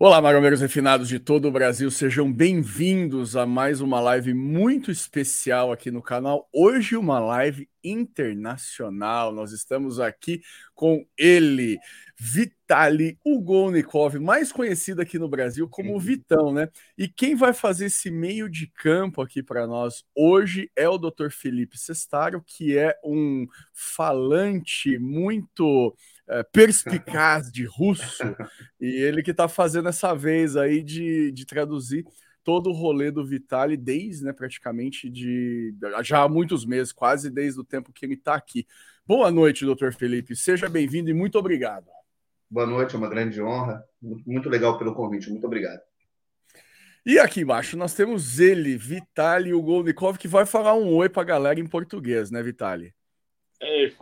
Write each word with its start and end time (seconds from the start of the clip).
Olá, 0.00 0.22
marombeiros 0.22 0.60
refinados 0.60 1.08
de 1.08 1.18
todo 1.18 1.48
o 1.48 1.50
Brasil, 1.50 1.90
sejam 1.90 2.32
bem-vindos 2.32 3.34
a 3.34 3.44
mais 3.44 3.80
uma 3.80 3.98
live 3.98 4.32
muito 4.32 4.92
especial 4.92 5.72
aqui 5.72 5.90
no 5.90 6.00
canal. 6.00 6.48
Hoje, 6.52 6.96
uma 6.96 7.18
live 7.18 7.68
internacional. 7.82 9.32
Nós 9.32 9.50
estamos 9.50 9.98
aqui 9.98 10.40
com 10.72 11.04
ele, 11.16 11.80
Vitali 12.16 13.18
Ugolnikov, 13.26 14.20
mais 14.20 14.52
conhecido 14.52 15.02
aqui 15.02 15.18
no 15.18 15.28
Brasil 15.28 15.68
como 15.68 15.98
Vitão, 15.98 16.52
né? 16.52 16.68
E 16.96 17.08
quem 17.08 17.34
vai 17.34 17.52
fazer 17.52 17.86
esse 17.86 18.08
meio 18.08 18.48
de 18.48 18.68
campo 18.68 19.20
aqui 19.20 19.42
para 19.42 19.66
nós 19.66 20.04
hoje 20.14 20.70
é 20.76 20.88
o 20.88 20.96
Dr. 20.96 21.30
Felipe 21.32 21.76
Sestaro, 21.76 22.40
que 22.46 22.78
é 22.78 22.94
um 23.04 23.48
falante 23.74 24.96
muito 24.96 25.92
é, 26.28 26.42
perspicaz 26.42 27.50
de 27.50 27.64
russo, 27.64 28.22
e 28.80 28.86
ele 28.86 29.22
que 29.22 29.30
está 29.30 29.48
fazendo 29.48 29.88
essa 29.88 30.14
vez 30.14 30.56
aí 30.56 30.82
de, 30.82 31.32
de 31.32 31.46
traduzir 31.46 32.04
todo 32.44 32.70
o 32.70 32.72
rolê 32.72 33.10
do 33.10 33.26
Vitali 33.26 33.76
desde, 33.76 34.24
né, 34.24 34.32
praticamente 34.32 35.10
de 35.10 35.74
já 36.02 36.22
há 36.22 36.28
muitos 36.28 36.64
meses, 36.64 36.92
quase 36.92 37.30
desde 37.30 37.60
o 37.60 37.64
tempo 37.64 37.92
que 37.92 38.06
ele 38.06 38.14
está 38.14 38.34
aqui. 38.34 38.66
Boa 39.06 39.30
noite, 39.30 39.64
doutor 39.64 39.92
Felipe. 39.92 40.34
Seja 40.34 40.68
bem-vindo 40.68 41.10
e 41.10 41.14
muito 41.14 41.38
obrigado. 41.38 41.86
Boa 42.50 42.66
noite, 42.66 42.94
é 42.94 42.98
uma 42.98 43.10
grande 43.10 43.42
honra. 43.42 43.84
Muito 44.00 44.48
legal 44.48 44.78
pelo 44.78 44.94
convite. 44.94 45.28
Muito 45.28 45.46
obrigado. 45.46 45.80
E 47.04 47.18
aqui 47.18 47.40
embaixo 47.40 47.76
nós 47.76 47.94
temos 47.94 48.38
ele, 48.38 48.76
Vitali 48.76 49.52
Ugolnikov, 49.52 50.18
que 50.18 50.28
vai 50.28 50.44
falar 50.44 50.74
um 50.74 50.94
oi 50.94 51.08
para 51.08 51.22
a 51.22 51.26
galera 51.26 51.60
em 51.60 51.66
português, 51.66 52.30
né, 52.30 52.42
Vitali? 52.42 52.94
Ei, 53.60 53.94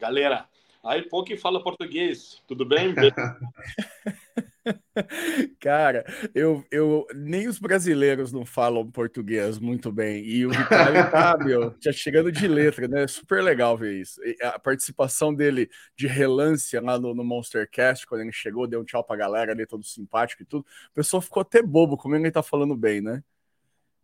galera, 0.00 0.48
Aí 0.87 1.01
pouco 1.03 1.35
fala 1.37 1.63
português, 1.63 2.41
tudo 2.45 2.65
bem? 2.65 2.93
Cara, 5.59 6.05
eu, 6.35 6.63
eu 6.69 7.07
nem 7.15 7.47
os 7.47 7.57
brasileiros 7.57 8.31
não 8.33 8.45
falam 8.45 8.91
português 8.91 9.59
muito 9.59 9.91
bem. 9.91 10.23
E 10.25 10.45
o 10.45 10.49
Vitório 10.49 11.09
tá, 11.09 11.37
meu, 11.37 11.73
já 11.79 11.91
chegando 11.91 12.31
de 12.31 12.47
letra, 12.47 12.87
né? 12.87 13.07
Super 13.07 13.41
legal 13.41 13.77
ver 13.77 13.93
isso. 13.93 14.21
E 14.23 14.37
a 14.43 14.59
participação 14.59 15.33
dele 15.33 15.69
de 15.95 16.05
relance 16.05 16.77
lá 16.79 16.99
no, 16.99 17.13
no 17.13 17.23
Monstercast, 17.23 18.05
quando 18.05 18.21
ele 18.21 18.33
chegou, 18.33 18.67
deu 18.67 18.81
um 18.81 18.85
tchau 18.85 19.03
pra 19.05 19.15
galera 19.15 19.53
ali, 19.53 19.65
todo 19.65 19.85
simpático 19.85 20.43
e 20.43 20.45
tudo. 20.45 20.65
O 20.91 20.93
pessoal 20.93 21.21
ficou 21.21 21.41
até 21.41 21.61
bobo, 21.61 21.97
como 21.97 22.15
ele 22.15 22.31
tá 22.31 22.43
falando 22.43 22.75
bem, 22.75 22.99
né? 23.01 23.23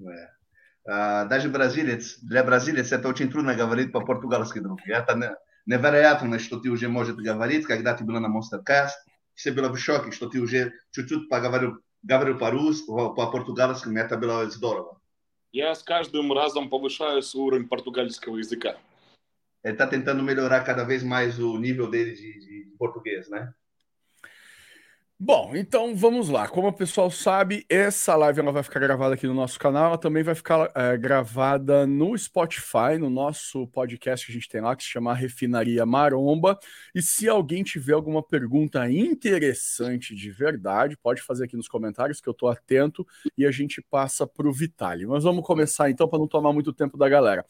É. 0.02 0.39
Uh, 0.85 1.27
даже 1.27 1.49
бразилец, 1.49 2.19
для 2.23 2.41
бразилец 2.41 2.91
это 2.91 3.07
очень 3.07 3.29
трудно 3.29 3.53
говорить 3.53 3.91
по-португальски, 3.91 4.59
друг. 4.59 4.79
Это 4.88 5.38
Не, 5.66 5.76
невероятно, 5.76 6.38
что 6.38 6.58
ты 6.58 6.70
уже 6.70 6.88
можешь 6.88 7.16
говорить, 7.16 7.66
когда 7.66 7.94
ты 7.94 8.04
был 8.04 8.20
на 8.20 8.28
Monstercast. 8.28 8.90
Все 9.34 9.52
было 9.52 9.68
в 9.68 9.78
шоке, 9.78 10.12
что 10.12 10.28
ты 10.28 10.40
уже 10.40 10.72
чуть-чуть 10.92 11.28
поговорил, 11.28 11.78
говорил 12.02 12.38
по-русски, 12.38 12.86
по-португальски, 12.86 13.96
это 13.96 14.16
было 14.16 14.48
здорово. 14.50 15.00
Я 15.52 15.74
с 15.74 15.82
каждым 15.82 16.32
разом 16.32 16.68
повышаю 16.68 17.22
свой 17.22 17.46
уровень 17.46 17.68
португальского 17.68 18.38
языка. 18.38 18.76
Ele 19.62 19.72
está 19.72 19.86
tentando 19.86 20.22
melhorar 20.22 20.60
cada 20.60 20.84
vez 20.84 21.02
mais 21.02 21.38
o 21.38 21.56
nível 21.56 21.88
dele 21.88 22.14
de, 22.14 22.38
de, 22.38 22.64
de 22.64 22.76
português, 22.76 23.30
né? 23.30 23.54
Bom, 25.18 25.54
então 25.54 25.94
vamos 25.94 26.28
lá. 26.28 26.48
Como 26.48 26.66
o 26.66 26.72
pessoal 26.72 27.08
sabe, 27.08 27.64
essa 27.68 28.16
live 28.16 28.40
ela 28.40 28.50
vai 28.50 28.64
ficar 28.64 28.80
gravada 28.80 29.14
aqui 29.14 29.28
no 29.28 29.32
nosso 29.32 29.58
canal, 29.60 29.86
ela 29.86 29.98
também 29.98 30.24
vai 30.24 30.34
ficar 30.34 30.70
é, 30.74 30.96
gravada 30.96 31.86
no 31.86 32.18
Spotify, 32.18 32.98
no 32.98 33.08
nosso 33.08 33.66
podcast 33.68 34.26
que 34.26 34.32
a 34.32 34.34
gente 34.34 34.48
tem 34.48 34.60
lá, 34.60 34.74
que 34.74 34.82
se 34.82 34.90
chama 34.90 35.14
Refinaria 35.14 35.86
Maromba. 35.86 36.58
E 36.92 37.00
se 37.00 37.28
alguém 37.28 37.62
tiver 37.62 37.92
alguma 37.92 38.24
pergunta 38.24 38.90
interessante 38.90 40.16
de 40.16 40.32
verdade, 40.32 40.96
pode 40.96 41.22
fazer 41.22 41.44
aqui 41.44 41.56
nos 41.56 41.68
comentários, 41.68 42.20
que 42.20 42.28
eu 42.28 42.32
estou 42.32 42.48
atento, 42.48 43.06
e 43.38 43.46
a 43.46 43.52
gente 43.52 43.80
passa 43.80 44.26
para 44.26 44.48
o 44.48 44.52
Vitali. 44.52 45.06
Mas 45.06 45.22
vamos 45.22 45.46
começar 45.46 45.88
então, 45.88 46.08
para 46.08 46.18
não 46.18 46.26
tomar 46.26 46.52
muito 46.52 46.72
tempo 46.72 46.98
da 46.98 47.08
galera. 47.08 47.46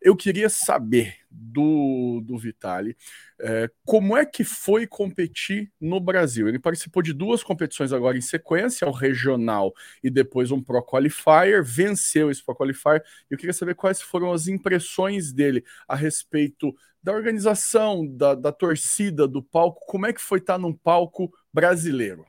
Eu 0.00 0.16
queria 0.16 0.48
saber 0.48 1.16
do, 1.30 2.20
do 2.24 2.36
Vitali 2.36 2.96
é, 3.40 3.70
como 3.84 4.16
é 4.16 4.26
que 4.26 4.42
foi 4.42 4.86
competir 4.86 5.72
no 5.80 6.00
Brasil. 6.00 6.48
Ele 6.48 6.58
participou 6.58 7.02
de 7.02 7.12
duas 7.12 7.42
competições 7.42 7.92
agora 7.92 8.18
em 8.18 8.20
sequência, 8.20 8.86
o 8.86 8.90
regional 8.90 9.72
e 10.02 10.10
depois 10.10 10.50
um 10.50 10.62
Pro 10.62 10.84
Qualifier, 10.84 11.62
venceu 11.62 12.30
esse 12.30 12.44
Pro 12.44 12.56
Qualifier. 12.56 13.02
Eu 13.30 13.38
queria 13.38 13.52
saber 13.52 13.74
quais 13.74 14.02
foram 14.02 14.32
as 14.32 14.48
impressões 14.48 15.32
dele 15.32 15.64
a 15.86 15.94
respeito 15.94 16.74
da 17.02 17.12
organização, 17.12 18.06
da, 18.06 18.34
da 18.34 18.52
torcida, 18.52 19.26
do 19.26 19.42
palco. 19.42 19.86
Como 19.86 20.06
é 20.06 20.12
que 20.12 20.20
foi 20.20 20.38
estar 20.38 20.58
num 20.58 20.72
palco 20.72 21.32
brasileiro? 21.52 22.24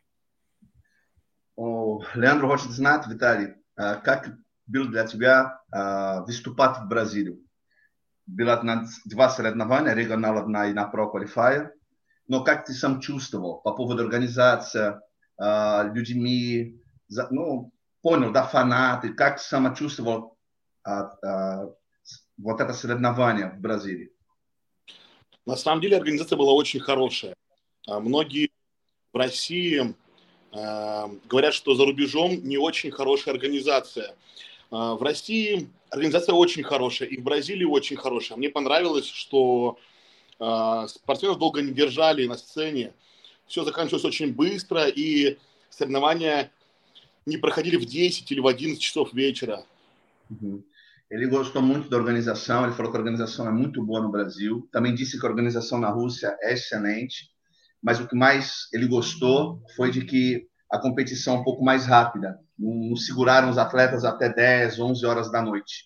O 1.56 2.04
Leandro 2.16 2.48
Rocha 2.48 2.68
Desnato, 2.68 3.08
Vitali, 3.08 3.54
как 4.04 4.36
был 4.66 4.90
для 4.90 5.06
тебя 5.06 5.60
выступать 6.26 6.80
в 6.80 6.88
Бразилии? 6.88 7.38
Была 8.29 8.63
два 9.07 9.29
соревнования, 9.31 9.95
региональная 9.95 10.71
и 10.71 10.75
на 10.75 10.91
Pro 10.93 11.13
Qualifier. 11.13 11.71
Но 12.29 12.45
как 12.45 12.67
ты 12.67 12.75
сам 12.75 13.01
чувствовал 13.01 13.61
по 13.63 13.73
поводу 13.73 14.03
организации, 14.05 15.01
людьми, 15.95 16.79
ну, 17.31 17.73
понял, 18.03 18.33
да, 18.33 18.45
фанаты, 18.45 19.13
как 19.13 19.39
ты 19.39 19.45
сам 19.45 19.75
чувствовал 19.75 20.37
э, 20.87 20.91
э, 20.91 21.69
вот 22.39 22.61
это 22.61 22.73
соревнование 22.73 23.51
в 23.51 23.61
Бразилии? 23.61 24.11
На 25.47 25.57
самом 25.57 25.81
деле 25.81 25.97
организация 25.97 26.37
была 26.37 26.53
очень 26.53 26.81
хорошая. 26.81 27.35
Многие 27.87 28.51
в 29.13 29.17
России 29.17 29.95
э, 30.53 31.19
говорят, 31.29 31.55
что 31.55 31.75
за 31.75 31.85
рубежом 31.87 32.43
не 32.45 32.59
очень 32.59 32.91
хорошая 32.91 33.35
организация. 33.35 34.15
В 34.71 35.03
России 35.03 35.71
организация 35.91 36.35
очень 36.35 36.63
хорошая, 36.63 37.09
и 37.09 37.17
в 37.17 37.23
Бразилии 37.23 37.65
очень 37.65 37.97
хорошая. 37.97 38.37
Мне 38.37 38.51
понравилось, 38.51 39.07
что 39.07 39.79
э, 40.39 40.87
спортсменов 40.89 41.39
долго 41.39 41.63
не 41.63 41.73
держали 41.73 42.27
на 42.27 42.37
сцене. 42.37 42.93
Все 43.47 43.65
заканчивалось 43.65 44.05
очень 44.05 44.35
быстро, 44.35 44.87
и 44.87 45.39
соревнования 45.71 46.53
не 47.25 47.39
проходили 47.39 47.77
в 47.77 47.87
10 47.87 48.31
или 48.31 48.41
в 48.41 48.47
11 48.47 48.81
часов 48.81 49.13
вечера. 49.13 49.65
Ele 51.11 51.27
gostou 51.27 51.63
muito 51.63 51.89
da 51.89 51.97
organização, 51.97 52.65
ele 52.65 52.75
falou 52.75 52.93
que 52.93 52.99
a 52.99 53.01
organização 53.01 53.49
é 53.49 53.51
muito 53.51 53.83
boa 53.83 54.03
no 54.03 54.11
Brasil. 54.11 54.69
Também 54.71 54.95
disse 54.95 55.19
que 55.19 55.27
a 55.27 55.31
organização 55.31 55.79
na 55.79 55.89
Rússia 55.89 56.37
é 56.43 56.53
excelente, 56.53 57.31
mas 57.83 57.99
o 57.99 58.07
que 58.07 58.15
mais 58.15 58.69
ele 58.75 58.87
gostou 58.87 59.63
foi 59.75 59.91
de 59.91 60.05
que 60.05 60.48
a 60.70 60.80
competição 60.80 61.36
é 61.36 61.40
um 61.40 61.44
pouco 61.44 61.64
mais 61.64 61.86
rápida. 61.86 62.40
Não 62.58 62.96
seguraram 62.96 63.50
os 63.50 63.58
atletas 63.58 64.04
até 64.04 64.28
10, 64.28 64.80
11 64.80 65.06
horas 65.06 65.32
da 65.32 65.42
noite. 65.42 65.86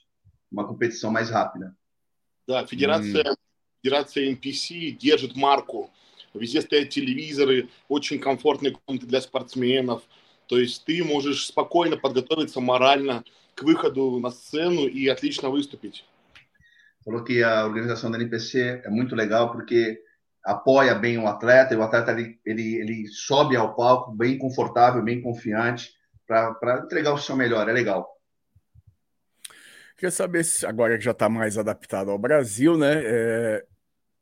Uma 0.52 0.66
competição 0.66 1.12
mais 1.12 1.30
rápida. 1.30 1.76
Да, 2.48 2.66
федерация, 2.66 3.24
mm. 3.24 3.38
федерация 3.84 4.26
NPC 4.28 4.92
держит 4.92 5.36
марку. 5.36 5.90
Везде 6.34 6.62
стоят 6.62 6.90
телевизоры, 6.90 7.70
очень 7.90 8.20
комфортные 8.20 8.78
комнаты 8.86 9.06
для 9.06 9.20
спортсменов. 9.22 10.04
То 10.48 10.58
есть 10.58 10.86
ты 10.86 11.04
можешь 11.04 11.48
спокойно 11.48 11.98
подготовиться 11.98 12.62
морально 12.62 13.24
к 13.56 13.64
выходу 13.64 14.20
на 14.20 14.32
сцену 14.32 14.86
и 14.88 15.08
отлично 15.08 15.50
выступить. 15.50 16.06
Falou 17.04 17.24
que 17.24 17.42
a 17.42 17.66
organização 17.66 18.12
da 18.12 18.18
NPC 18.18 18.82
é 18.84 18.90
muito 18.90 19.16
legal 19.16 19.52
porque 19.52 20.02
apoia 20.45 20.95
bem 20.95 21.19
o 21.19 21.27
atleta, 21.27 21.75
e 21.75 21.77
o 21.77 21.83
atleta 21.83 22.13
ele, 22.13 22.41
ele, 22.45 22.75
ele 22.77 23.07
sobe 23.09 23.57
ao 23.57 23.75
palco 23.75 24.13
bem 24.13 24.39
confortável, 24.39 25.03
bem 25.03 25.21
confiante, 25.21 25.91
para 26.27 26.83
entregar 26.85 27.13
o 27.13 27.19
seu 27.19 27.37
melhor, 27.37 27.69
é 27.69 27.73
legal. 27.73 28.09
Queria 29.97 30.11
saber 30.11 30.45
se 30.45 30.67
agora 30.67 30.99
que 30.99 31.05
já 31.05 31.13
está 31.13 31.29
mais 31.29 31.57
adaptado 31.57 32.11
ao 32.11 32.19
Brasil, 32.19 32.77
né? 32.77 33.03
É, 33.05 33.65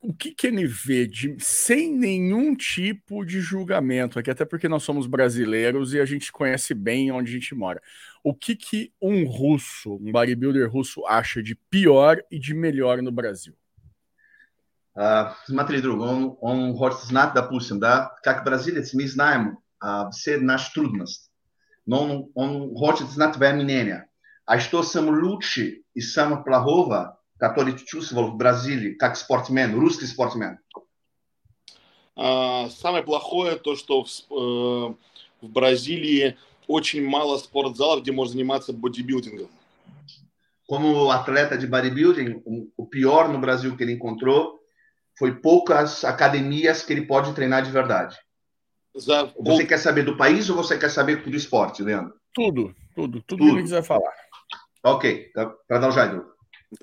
o 0.03 0.15
que, 0.15 0.35
que 0.35 0.47
ele 0.47 0.67
vê 0.67 1.07
de 1.07 1.37
sem 1.39 1.95
nenhum 1.95 2.55
tipo 2.55 3.25
de 3.25 3.41
julgamento 3.41 4.19
aqui, 4.19 4.31
até 4.31 4.45
porque 4.45 4.69
nós 4.69 4.83
somos 4.83 5.07
brasileiros 5.07 5.93
e 5.93 6.01
a 6.01 6.05
gente 6.05 6.33
conhece 6.33 6.75
bem 6.75 7.13
onde 7.13 7.31
a 7.31 7.35
gente 7.35 7.55
mora. 7.55 7.83
O 8.25 8.35
que, 8.35 8.57
que 8.57 8.93
um 9.01 9.25
russo, 9.25 9.95
um 9.95 10.11
bodybuilder 10.11 10.71
russo, 10.71 11.05
acha 11.07 11.43
de 11.43 11.55
pior 11.55 12.23
e 12.31 12.39
de 12.39 12.55
melhor 12.55 13.03
no 13.03 13.13
Brasil? 13.13 13.55
Смотри, 14.95 15.81
друг, 15.81 16.01
он, 16.01 16.37
он 16.41 16.77
хочет 16.77 17.01
знать, 17.01 17.33
допустим, 17.35 17.79
да, 17.79 18.17
как 18.23 18.45
бразилец, 18.45 18.93
мы 18.93 19.07
знаем 19.07 19.59
uh, 19.83 20.11
все 20.11 20.39
наши 20.39 20.73
трудности, 20.73 21.31
но 21.87 22.03
он, 22.03 22.31
он 22.35 22.75
хочет 22.77 23.09
знать 23.09 23.35
твое 23.35 23.55
мнение. 23.55 24.09
А 24.45 24.59
что 24.59 24.83
самое 24.83 25.23
лучшее 25.23 25.83
и 25.95 26.01
самое 26.01 26.43
плохого, 26.43 27.21
который 27.39 27.73
ты 27.75 27.85
чувствовал 27.85 28.33
в 28.33 28.37
Бразилии, 28.37 28.95
как 28.95 29.17
спортсмен, 29.17 29.79
русский 29.79 30.07
спортсмен? 30.07 30.59
Uh, 32.17 32.69
самое 32.71 33.03
плохое 33.03 33.57
то, 33.57 33.77
что 33.77 34.05
в, 34.05 34.09
uh, 34.31 34.97
в 35.41 35.49
Бразилии 35.49 36.37
очень 36.67 37.07
мало 37.07 37.39
спортзалов, 37.39 38.03
где 38.03 38.13
можно 38.13 38.33
заниматься 38.33 38.73
бодибилдингом. 38.73 39.49
Como 40.69 41.11
atleta 41.11 41.59
de 41.59 41.67
bodybuilding, 41.67 42.43
o 42.77 42.87
pior 42.87 43.27
no 43.27 43.41
Brasil 43.41 43.77
que 43.77 43.83
ele 43.83 43.95
encontrou 43.95 44.60
foi 45.18 45.36
poucas 45.36 46.04
academias 46.04 46.84
que 46.84 46.94
ele 46.94 47.06
pode 47.06 47.34
treinar 47.34 47.64
de 47.64 47.72
verdade. 47.72 48.18
Você 49.40 49.66
quer 49.66 49.78
saber 49.78 50.04
do 50.04 50.16
país 50.16 50.50
ou 50.50 50.56
você 50.56 50.78
quer 50.78 50.90
saber 50.90 51.22
do 51.22 51.36
esporte, 51.36 51.84
Leandro? 51.84 52.14
Tudo, 52.34 52.74
tudo, 52.96 53.22
tudo, 53.22 53.40
tudo. 53.40 53.56
que 53.56 53.62
quiser 53.64 53.84
falar. 53.84 54.14
Ok, 54.84 55.32
продолжай, 55.68 56.22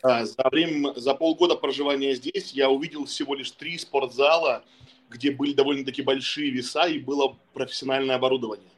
Да, 0.03 0.25
за, 0.25 0.43
время, 0.51 0.93
за 0.97 1.15
полгода 1.15 1.57
проживания 1.57 2.15
здесь 2.15 2.53
я 2.53 2.69
увидел 2.69 3.05
всего 3.07 3.35
лишь 3.35 3.51
три 3.53 3.79
спортзала, 3.79 4.65
где 5.09 5.31
были 5.31 5.55
довольно-таки 5.55 6.03
большие 6.03 6.51
веса 6.51 6.87
и 6.87 6.99
было 6.99 7.37
профессиональное 7.55 8.17
оборудование. 8.17 8.69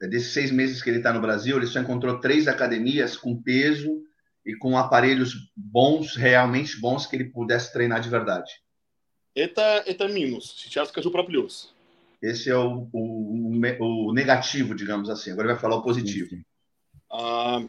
Desses 0.00 0.32
seis 0.32 0.50
meses 0.50 0.82
que 0.82 0.90
ele 0.90 0.98
está 0.98 1.12
no 1.12 1.20
Brasil, 1.20 1.56
ele 1.56 1.66
só 1.66 1.80
encontrou 1.80 2.20
três 2.20 2.46
academias 2.46 3.16
com 3.16 3.40
peso 3.40 4.02
e 4.44 4.54
com 4.54 4.76
aparelhos 4.76 5.34
bons, 5.56 6.14
realmente 6.14 6.78
bons, 6.78 7.06
que 7.06 7.16
ele 7.16 7.24
pudesse 7.24 7.72
treinar 7.72 8.00
de 8.00 8.10
verdade. 8.10 8.52
Это, 9.35 9.83
это 9.85 10.07
минус. 10.07 10.53
Сейчас 10.57 10.89
скажу 10.89 11.11
про 11.11 11.23
плюс. 11.23 11.73
Esse 12.21 12.49
é 12.49 12.57
o, 12.57 12.89
o, 12.91 13.49
o, 13.79 14.13
negativo, 14.13 14.75
digamos 14.75 15.09
assim. 15.09 15.31
Agora 15.31 15.49
vai 15.49 15.59
falar 15.59 15.77
o 15.77 15.81
positivo. 15.81 16.43
А, 17.09 17.61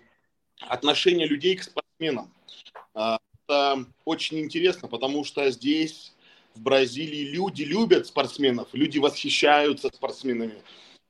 отношение 0.61 1.27
людей 1.27 1.55
к 1.57 1.63
спортсменам. 1.63 2.33
А, 2.95 3.19
это 3.47 3.87
очень 4.05 4.41
интересно, 4.41 4.89
потому 4.89 5.25
что 5.25 5.49
здесь, 5.51 6.13
в 6.55 6.61
Бразилии, 6.61 7.31
люди 7.31 7.63
любят 7.63 8.07
спортсменов, 8.09 8.69
люди 8.73 8.99
восхищаются 8.99 9.89
спортсменами. 9.89 10.63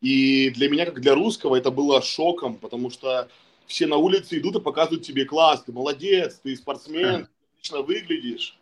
И 0.03 0.51
для 0.51 0.69
меня, 0.69 0.85
как 0.87 1.01
для 1.01 1.15
русского, 1.15 1.57
это 1.57 1.71
было 1.71 2.03
шоком, 2.03 2.57
потому 2.57 2.91
что 2.91 3.29
все 3.67 3.87
на 3.87 3.97
улице 3.97 4.39
идут 4.39 4.57
и 4.57 4.61
показывают 4.61 5.05
тебе 5.05 5.25
класс, 5.25 5.63
ты 5.65 5.73
молодец, 5.73 6.41
ты 6.43 6.57
спортсмен, 6.57 7.29
отлично 7.55 7.81
выглядишь. 7.81 8.59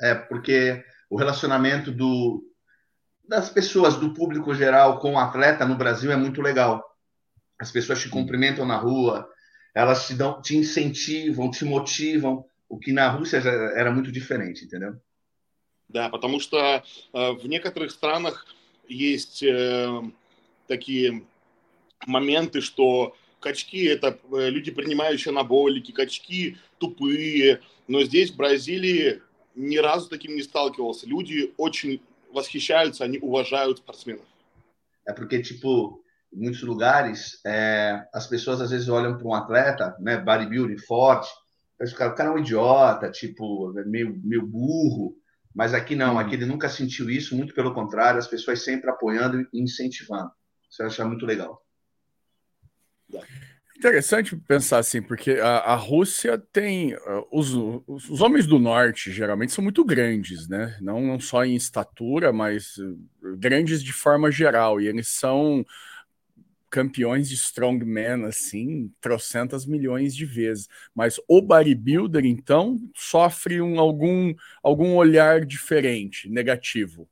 É, 0.00 0.14
porque 0.14 0.84
o 1.08 1.16
relacionamento 1.16 1.90
do, 1.90 2.44
das 3.26 3.48
pessoas, 3.48 3.96
do 3.96 4.12
público 4.12 4.54
geral 4.54 4.98
com 4.98 5.14
o 5.14 5.18
atleta 5.18 5.64
no 5.64 5.76
Brasil 5.76 6.12
é 6.12 6.16
muito 6.16 6.42
legal. 6.42 6.84
As 7.58 7.70
pessoas 7.70 8.00
te 8.00 8.08
cumprimentam 8.08 8.66
na 8.66 8.76
rua, 8.76 9.28
elas 9.74 10.06
te 10.06 10.14
dão, 10.14 10.40
te 10.42 10.56
incentivam, 10.56 11.50
te 11.50 11.64
мотивам, 11.64 12.44
o 12.68 12.78
que 12.78 12.92
na 12.92 13.08
Rússia 13.08 13.40
já 13.40 13.50
era 13.50 13.90
muito 13.90 14.10
diferente, 14.10 14.64
entendeu? 14.64 15.00
Да, 15.88 16.08
потому 16.08 16.40
что 16.40 16.58
э, 16.58 16.82
в 17.12 17.46
некоторых 17.46 17.92
странах 17.92 18.46
есть 18.88 19.42
э, 19.42 20.02
такие 20.66 21.22
моменты, 22.06 22.60
что 22.60 23.14
качки 23.40 23.84
это 23.84 24.18
э, 24.32 24.50
люди, 24.50 24.72
принимающие 24.72 25.30
анаболики, 25.30 25.92
качки 25.92 26.56
тупые, 26.78 27.60
но 27.86 28.02
здесь 28.02 28.32
в 28.32 28.36
Бразилии 28.36 29.22
ни 29.54 29.76
разу 29.76 30.08
таким 30.08 30.34
не 30.34 30.42
сталкивался. 30.42 31.06
Люди 31.06 31.52
очень 31.56 32.00
восхищаются, 32.32 33.04
они 33.04 33.18
уважают 33.18 33.78
спортсменов. 33.78 34.24
É 35.06 35.12
porque, 35.12 35.40
tipo, 35.40 36.02
em 36.32 36.40
muitos 36.40 36.62
lugares, 36.62 37.40
é, 37.44 38.06
as 38.12 38.26
pessoas 38.26 38.60
às 38.60 38.70
vezes 38.70 38.88
olham 38.88 39.16
para 39.16 39.26
um 39.26 39.34
atleta, 39.34 39.96
né, 40.00 40.18
bodybuilding 40.18 40.78
forte, 40.78 41.30
o 41.80 41.94
cara, 41.94 42.10
o 42.10 42.14
cara 42.14 42.30
é 42.30 42.32
um 42.32 42.38
idiota, 42.38 43.10
tipo, 43.10 43.78
é 43.78 43.84
meio, 43.84 44.18
meio 44.22 44.46
burro, 44.46 45.16
mas 45.54 45.72
aqui 45.72 45.94
não, 45.94 46.18
aqui 46.18 46.34
ele 46.34 46.46
nunca 46.46 46.68
sentiu 46.68 47.08
isso, 47.08 47.36
muito 47.36 47.54
pelo 47.54 47.72
contrário, 47.72 48.18
as 48.18 48.26
pessoas 48.26 48.62
sempre 48.62 48.90
apoiando 48.90 49.40
e 49.52 49.62
incentivando. 49.62 50.30
Isso 50.70 50.82
eu 50.82 50.86
acho 50.86 51.06
muito 51.06 51.24
legal. 51.24 51.62
Interessante 53.80 54.34
pensar 54.34 54.78
assim, 54.78 55.02
porque 55.02 55.32
a, 55.32 55.58
a 55.58 55.74
Rússia 55.74 56.38
tem. 56.38 56.94
Uh, 56.94 57.26
os, 57.30 57.52
os 58.08 58.20
homens 58.22 58.46
do 58.46 58.58
norte 58.58 59.12
geralmente 59.12 59.52
são 59.52 59.62
muito 59.62 59.84
grandes, 59.84 60.48
né? 60.48 60.78
Não, 60.80 61.00
não 61.00 61.20
só 61.20 61.44
em 61.44 61.54
estatura, 61.54 62.32
mas 62.32 62.78
uh, 62.78 63.36
grandes 63.36 63.82
de 63.82 63.92
forma 63.92 64.30
geral. 64.30 64.80
E 64.80 64.86
eles 64.88 65.08
são 65.08 65.64
campeões 66.70 67.28
de 67.28 67.34
strongman, 67.34 68.24
assim, 68.24 68.90
trocentas 69.00 69.66
milhões 69.66 70.16
de 70.16 70.24
vezes. 70.24 70.68
Mas 70.94 71.20
o 71.28 71.42
bodybuilder, 71.42 72.24
então, 72.24 72.78
sofre 72.94 73.60
um, 73.60 73.78
algum, 73.78 74.34
algum 74.62 74.94
olhar 74.94 75.44
diferente, 75.44 76.28
negativo. 76.30 77.08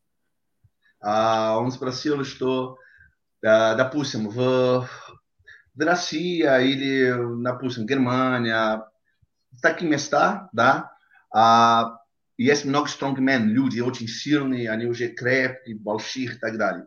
А 1.00 1.58
он 1.58 1.70
спросил, 1.70 2.24
что, 2.24 2.76
допустим, 3.42 4.28
в 4.28 4.88
в 5.78 5.80
России 5.80 6.40
или, 6.40 7.42
допустим, 7.42 7.86
Германия, 7.86 8.84
в 9.52 9.60
таких 9.60 9.88
местах, 9.88 10.48
да, 10.52 10.92
а, 11.32 11.98
есть 12.36 12.64
много 12.64 12.88
стронгмен, 12.88 13.48
люди 13.48 13.80
очень 13.80 14.08
сильные, 14.08 14.70
они 14.70 14.86
уже 14.86 15.08
крепкие, 15.08 15.76
большие 15.76 16.26
и 16.26 16.38
так 16.38 16.58
далее. 16.58 16.86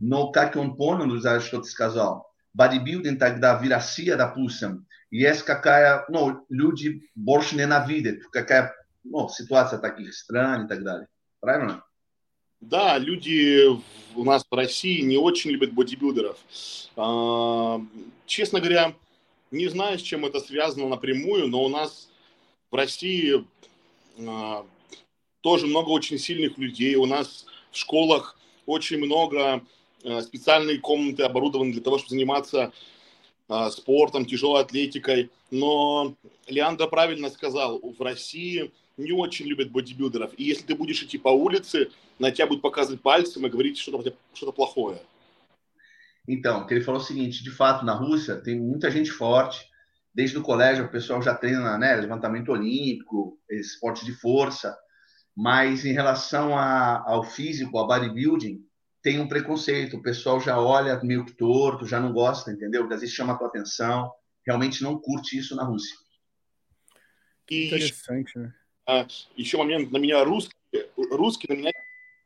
Но, 0.00 0.30
как 0.30 0.56
он 0.56 0.76
понял, 0.76 1.18
что 1.40 1.60
ты 1.60 1.68
сказал, 1.68 2.30
бодибилдинг 2.52 3.18
тогда 3.18 3.58
в 3.58 3.68
России, 3.68 4.10
допустим, 4.12 4.86
есть 5.10 5.42
какая, 5.44 6.04
ну, 6.08 6.44
люди 6.48 7.08
больше 7.14 7.56
ненавидят, 7.56 8.24
какая, 8.32 8.74
ну, 9.04 9.28
ситуация 9.28 9.78
таких 9.78 10.14
стран 10.14 10.66
и 10.66 10.68
так 10.68 10.82
далее. 10.82 11.08
Правильно? 11.40 11.84
Да, 12.61 12.97
люди 12.97 13.67
у 14.15 14.23
нас 14.25 14.45
в 14.49 14.53
России 14.53 15.01
не 15.01 15.17
очень 15.17 15.51
любят 15.51 15.71
бодибилдеров. 15.71 16.37
А, 16.97 17.81
честно 18.25 18.59
говоря, 18.59 18.95
не 19.49 19.69
знаю, 19.69 19.97
с 19.97 20.01
чем 20.01 20.25
это 20.25 20.41
связано 20.41 20.89
напрямую, 20.89 21.47
но 21.47 21.63
у 21.63 21.69
нас 21.69 22.09
в 22.69 22.75
России 22.75 23.45
а, 24.19 24.65
тоже 25.39 25.67
много 25.67 25.89
очень 25.89 26.17
сильных 26.17 26.57
людей. 26.57 26.95
У 26.95 27.05
нас 27.05 27.45
в 27.71 27.77
школах 27.77 28.37
очень 28.65 28.97
много 28.97 29.63
а, 30.03 30.21
специальной 30.21 30.79
комнаты 30.79 31.23
оборудованы 31.23 31.71
для 31.71 31.81
того, 31.81 31.97
чтобы 31.97 32.11
заниматься 32.11 32.73
спортом, 33.71 34.25
тяжелой 34.25 34.61
атлетикой. 34.61 35.31
Но 35.49 36.13
Леандро 36.45 36.85
правильно 36.85 37.31
сказал, 37.31 37.79
в 37.79 37.99
России 37.99 38.71
не 38.98 39.12
очень 39.12 39.46
любят 39.46 39.70
бодибилдеров. 39.70 40.32
И 40.38 40.44
если 40.44 40.64
ты 40.64 40.74
будешь 40.74 41.02
идти 41.02 41.18
по 41.18 41.28
улице, 41.28 41.90
на 42.18 42.30
тебя 42.30 42.46
будут 42.46 42.62
показывать 42.62 43.00
пальцем 43.00 43.46
и 43.46 43.50
говорить 43.50 43.78
что-то 43.78 44.16
что 44.32 44.52
плохое. 44.52 45.00
Então, 46.26 46.66
que 46.66 46.74
ele 46.74 46.84
falou 46.84 47.00
o 47.00 47.04
seguinte, 47.04 47.42
de 47.42 47.50
fato, 47.50 47.84
na 47.84 47.92
Rússia 47.92 48.36
tem 48.36 48.58
muita 48.58 48.90
gente 48.90 49.10
forte, 49.10 49.68
desde 50.14 50.38
o 50.38 50.42
colégio 50.42 50.86
o 50.86 50.90
pessoal 50.90 51.20
já 51.20 51.34
treina 51.34 51.76
né, 51.76 51.96
levantamento 51.96 52.50
olímpico, 52.50 53.38
esporte 53.50 54.06
de 54.06 54.12
força, 54.12 54.74
mas 55.36 55.84
em 55.84 55.92
relação 55.92 56.56
a, 56.56 57.02
ao 57.06 57.24
físico, 57.24 57.76
ao 57.76 57.86
bodybuilding, 57.86 58.64
tem 59.02 59.20
um 59.20 59.28
preconceito, 59.28 59.98
o 59.98 60.02
pessoal 60.02 60.40
já 60.40 60.58
olha 60.58 60.98
meio 61.02 61.26
que 61.26 61.32
torto, 61.32 61.86
já 61.86 62.00
não 62.00 62.12
gosta, 62.12 62.50
entendeu? 62.50 62.84
Às 62.84 63.00
vezes 63.00 63.14
chama 63.14 63.34
a 63.34 63.36
tua 63.36 63.48
atenção, 63.48 64.10
realmente 64.46 64.82
não 64.82 64.98
curte 64.98 65.36
isso 65.36 65.54
na 65.54 65.64
Rússia. 65.64 65.94
Interessante, 67.50 68.38
né? 68.38 68.54
А, 68.89 69.05
еще 69.35 69.57
момент, 69.59 69.91
на 69.91 69.97
меня 69.97 70.23
русские, 70.23 70.87
русские 70.97 71.55
на 71.55 71.59
меня 71.59 71.71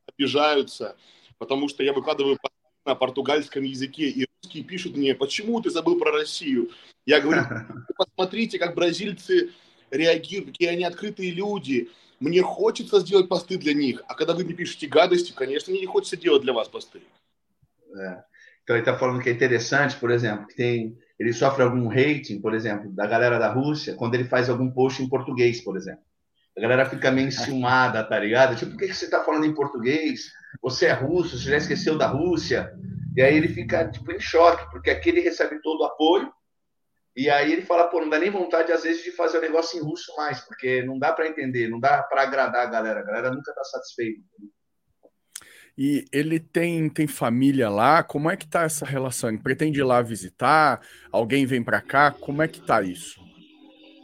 обижаются, 0.08 0.96
потому 1.38 1.68
что 1.68 1.84
я 1.84 1.92
выкладываю 1.92 2.38
на 2.86 2.96
португальском 2.96 3.64
языке, 3.64 4.08
и 4.08 4.26
русские 4.42 4.64
пишут 4.64 4.96
мне, 4.96 5.14
почему 5.14 5.60
ты 5.60 5.70
забыл 5.70 6.00
про 6.00 6.14
Россию? 6.14 6.70
Я 7.06 7.20
говорю, 7.20 7.42
посмотрите, 7.98 8.60
как 8.60 8.76
бразильцы 8.76 9.52
реагируют, 9.92 10.52
какие 10.52 10.70
они 10.70 10.86
открытые 10.86 11.32
люди. 11.32 11.90
Мне 12.22 12.42
хочется 12.42 13.02
сделать 13.02 13.28
посты 13.28 13.58
для 13.58 13.74
них, 13.74 14.02
а 14.08 14.16
когда 14.16 14.34
вы 14.34 14.46
мне 14.46 14.54
пишете 14.54 14.88
гадости, 14.88 15.34
конечно, 15.34 15.70
мне 15.70 15.82
не 15.82 15.88
хочется 15.88 16.16
делать 16.16 16.44
для 16.44 16.54
вас 16.54 16.70
посты. 16.70 17.02
É. 17.94 18.24
Então 18.64 18.78
ele 18.78 18.84
está 18.84 18.98
falando 18.98 19.22
que 19.22 19.30
é 19.30 19.34
interessante, 19.34 19.98
por 19.98 20.12
exemplo, 20.12 20.48
que 20.48 20.56
tem, 20.56 20.98
ele 21.20 21.34
sofre 21.34 21.64
algum 21.64 21.90
rating, 21.90 22.40
por 22.40 22.54
exemplo, 22.54 22.90
da 22.92 23.06
galera 23.06 23.38
da 23.38 23.52
Rússia, 23.52 23.96
quando 23.96 24.16
ele 24.16 24.24
faz 24.24 24.50
algum 24.50 24.72
post 24.72 25.04
em 25.04 25.10
português, 25.10 25.60
por 25.60 25.76
exemplo. 25.76 26.02
A 26.57 26.61
galera 26.61 26.87
fica 26.87 27.11
meio 27.11 27.29
enciumada, 27.29 28.03
tá 28.03 28.19
ligado? 28.19 28.57
Tipo, 28.57 28.73
por 28.73 28.79
que, 28.79 28.89
que 28.89 28.95
você 28.95 29.09
tá 29.09 29.23
falando 29.23 29.47
em 29.47 29.55
português? 29.55 30.33
Você 30.61 30.87
é 30.87 30.93
russo, 30.93 31.39
você 31.39 31.51
já 31.51 31.57
esqueceu 31.57 31.97
da 31.97 32.09
Rússia? 32.09 32.73
E 33.17 33.23
aí 33.23 33.37
ele 33.37 33.49
fica, 33.49 33.89
tipo, 33.89 34.11
em 34.11 34.19
choque, 34.19 34.69
porque 34.71 34.91
aqui 34.91 35.11
ele 35.11 35.21
recebe 35.21 35.61
todo 35.63 35.81
o 35.81 35.85
apoio, 35.85 36.33
e 37.17 37.29
aí 37.29 37.53
ele 37.53 37.63
fala, 37.63 37.89
pô, 37.89 38.01
não 38.01 38.09
dá 38.09 38.19
nem 38.19 38.31
vontade, 38.31 38.71
às 38.71 38.85
vezes, 38.85 39.03
de 39.03 39.11
fazer 39.11 39.39
o 39.39 39.41
negócio 39.41 39.79
em 39.79 39.83
russo 39.83 40.15
mais, 40.17 40.41
porque 40.41 40.83
não 40.83 40.99
dá 40.99 41.13
para 41.13 41.27
entender, 41.27 41.69
não 41.69 41.81
dá 41.81 42.03
para 42.03 42.23
agradar 42.23 42.67
a 42.67 42.71
galera, 42.71 43.01
a 43.01 43.05
galera 43.05 43.31
nunca 43.31 43.53
tá 43.53 43.65
satisfeita. 43.65 44.21
E 45.77 46.05
ele 46.13 46.41
tem, 46.41 46.89
tem 46.89 47.07
família 47.07 47.69
lá? 47.69 48.03
Como 48.03 48.31
é 48.31 48.37
que 48.37 48.47
tá 48.47 48.63
essa 48.63 48.85
relação? 48.85 49.31
Ele 49.31 49.39
pretende 49.39 49.79
ir 49.79 49.85
lá 49.85 50.03
visitar? 50.03 50.81
Alguém 51.11 51.47
vem 51.47 51.63
para 51.63 51.81
cá? 51.81 52.11
Como 52.11 52.43
é 52.43 52.49
que 52.49 52.61
tá 52.61 52.83
isso? 52.83 53.21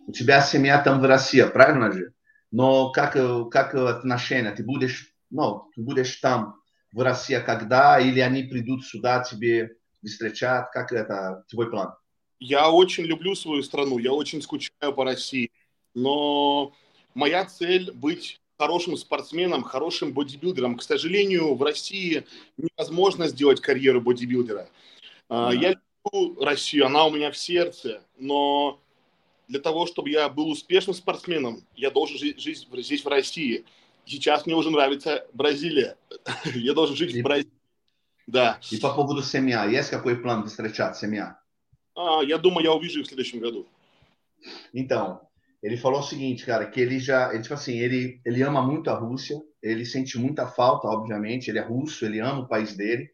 У 0.06 0.12
тебя 0.12 0.40
семья 0.40 0.82
там 0.82 1.00
в 1.00 1.04
России, 1.04 1.44
правильно 1.50 1.90
же? 1.90 2.12
Но 2.51 2.91
как, 2.91 3.13
как 3.49 3.75
отношения? 3.75 4.51
Ты 4.51 4.63
будешь, 4.63 5.13
ну, 5.29 5.69
ты 5.75 5.81
будешь 5.81 6.15
там 6.17 6.55
в 6.91 7.01
России 7.01 7.39
когда? 7.45 7.99
Или 7.99 8.19
они 8.19 8.43
придут 8.43 8.85
сюда 8.85 9.23
тебе 9.23 9.75
встречать? 10.03 10.65
Как 10.71 10.91
это 10.91 11.43
твой 11.49 11.69
план? 11.69 11.93
Я 12.39 12.71
очень 12.71 13.03
люблю 13.03 13.35
свою 13.35 13.61
страну, 13.63 13.97
я 13.97 14.13
очень 14.13 14.41
скучаю 14.41 14.93
по 14.93 15.03
России, 15.03 15.51
но 15.93 16.73
моя 17.13 17.45
цель 17.45 17.91
быть 17.91 18.41
хорошим 18.57 18.95
спортсменом, 18.97 19.63
хорошим 19.63 20.13
бодибилдером. 20.13 20.77
К 20.77 20.83
сожалению, 20.83 21.55
в 21.55 21.63
России 21.63 22.25
невозможно 22.57 23.27
сделать 23.27 23.61
карьеру 23.61 24.01
бодибилдера. 24.01 24.69
Mm-hmm. 25.29 25.55
Я 25.57 25.75
люблю 26.13 26.43
Россию, 26.43 26.85
она 26.85 27.05
у 27.05 27.11
меня 27.11 27.31
в 27.31 27.37
сердце, 27.37 28.01
но 28.17 28.81
для 29.48 29.60
того, 29.60 29.86
чтобы 29.86 30.10
я 30.10 30.28
был 30.28 30.48
успешным 30.48 30.94
спортсменом, 30.94 31.64
я 31.76 31.90
должен 31.90 32.18
жить, 32.18 32.40
жить 32.40 32.66
здесь, 32.72 33.04
в 33.04 33.08
России. 33.08 33.64
Сейчас 34.06 34.46
мне 34.46 34.54
уже 34.54 34.70
нравится 34.70 35.26
Бразилия. 35.32 35.96
я 36.54 36.74
должен 36.74 36.96
жить 36.96 37.14
в 37.14 37.22
Бразилии. 37.22 37.50
Да. 38.26 38.58
И 38.70 38.78
по 38.78 38.94
поводу 38.94 39.22
семья, 39.22 39.64
есть 39.64 39.90
какой 39.90 40.16
план 40.16 40.46
встречать 40.46 40.96
семья? 40.96 41.38
А, 41.94 42.22
я 42.22 42.38
думаю, 42.38 42.64
я 42.64 42.72
увижу 42.72 43.00
их 43.00 43.06
в 43.06 43.08
следующем 43.08 43.40
году. 43.40 43.66
Então, 44.72 45.20
ele 45.62 45.76
falou 45.76 46.00
o 46.00 46.02
seguinte, 46.02 46.44
cara, 46.44 46.66
que 46.66 46.80
ele 46.80 46.98
já, 46.98 47.32
ele 47.32 47.42
tipo 47.42 47.54
assim, 47.54 47.78
ele, 47.78 48.20
ele 48.24 48.42
ama 48.42 48.60
muito 48.60 48.90
a 48.90 48.94
Rússia, 48.94 49.40
ele 49.62 49.84
sente 49.86 50.18
muita 50.18 50.46
falta, 50.46 50.88
obviamente, 50.88 51.48
ele 51.48 51.58
é 51.58 51.62
russo, 51.62 52.04
ele 52.04 52.20
ama 52.20 52.40
o 52.40 52.48
país 52.48 52.76
dele, 52.76 53.10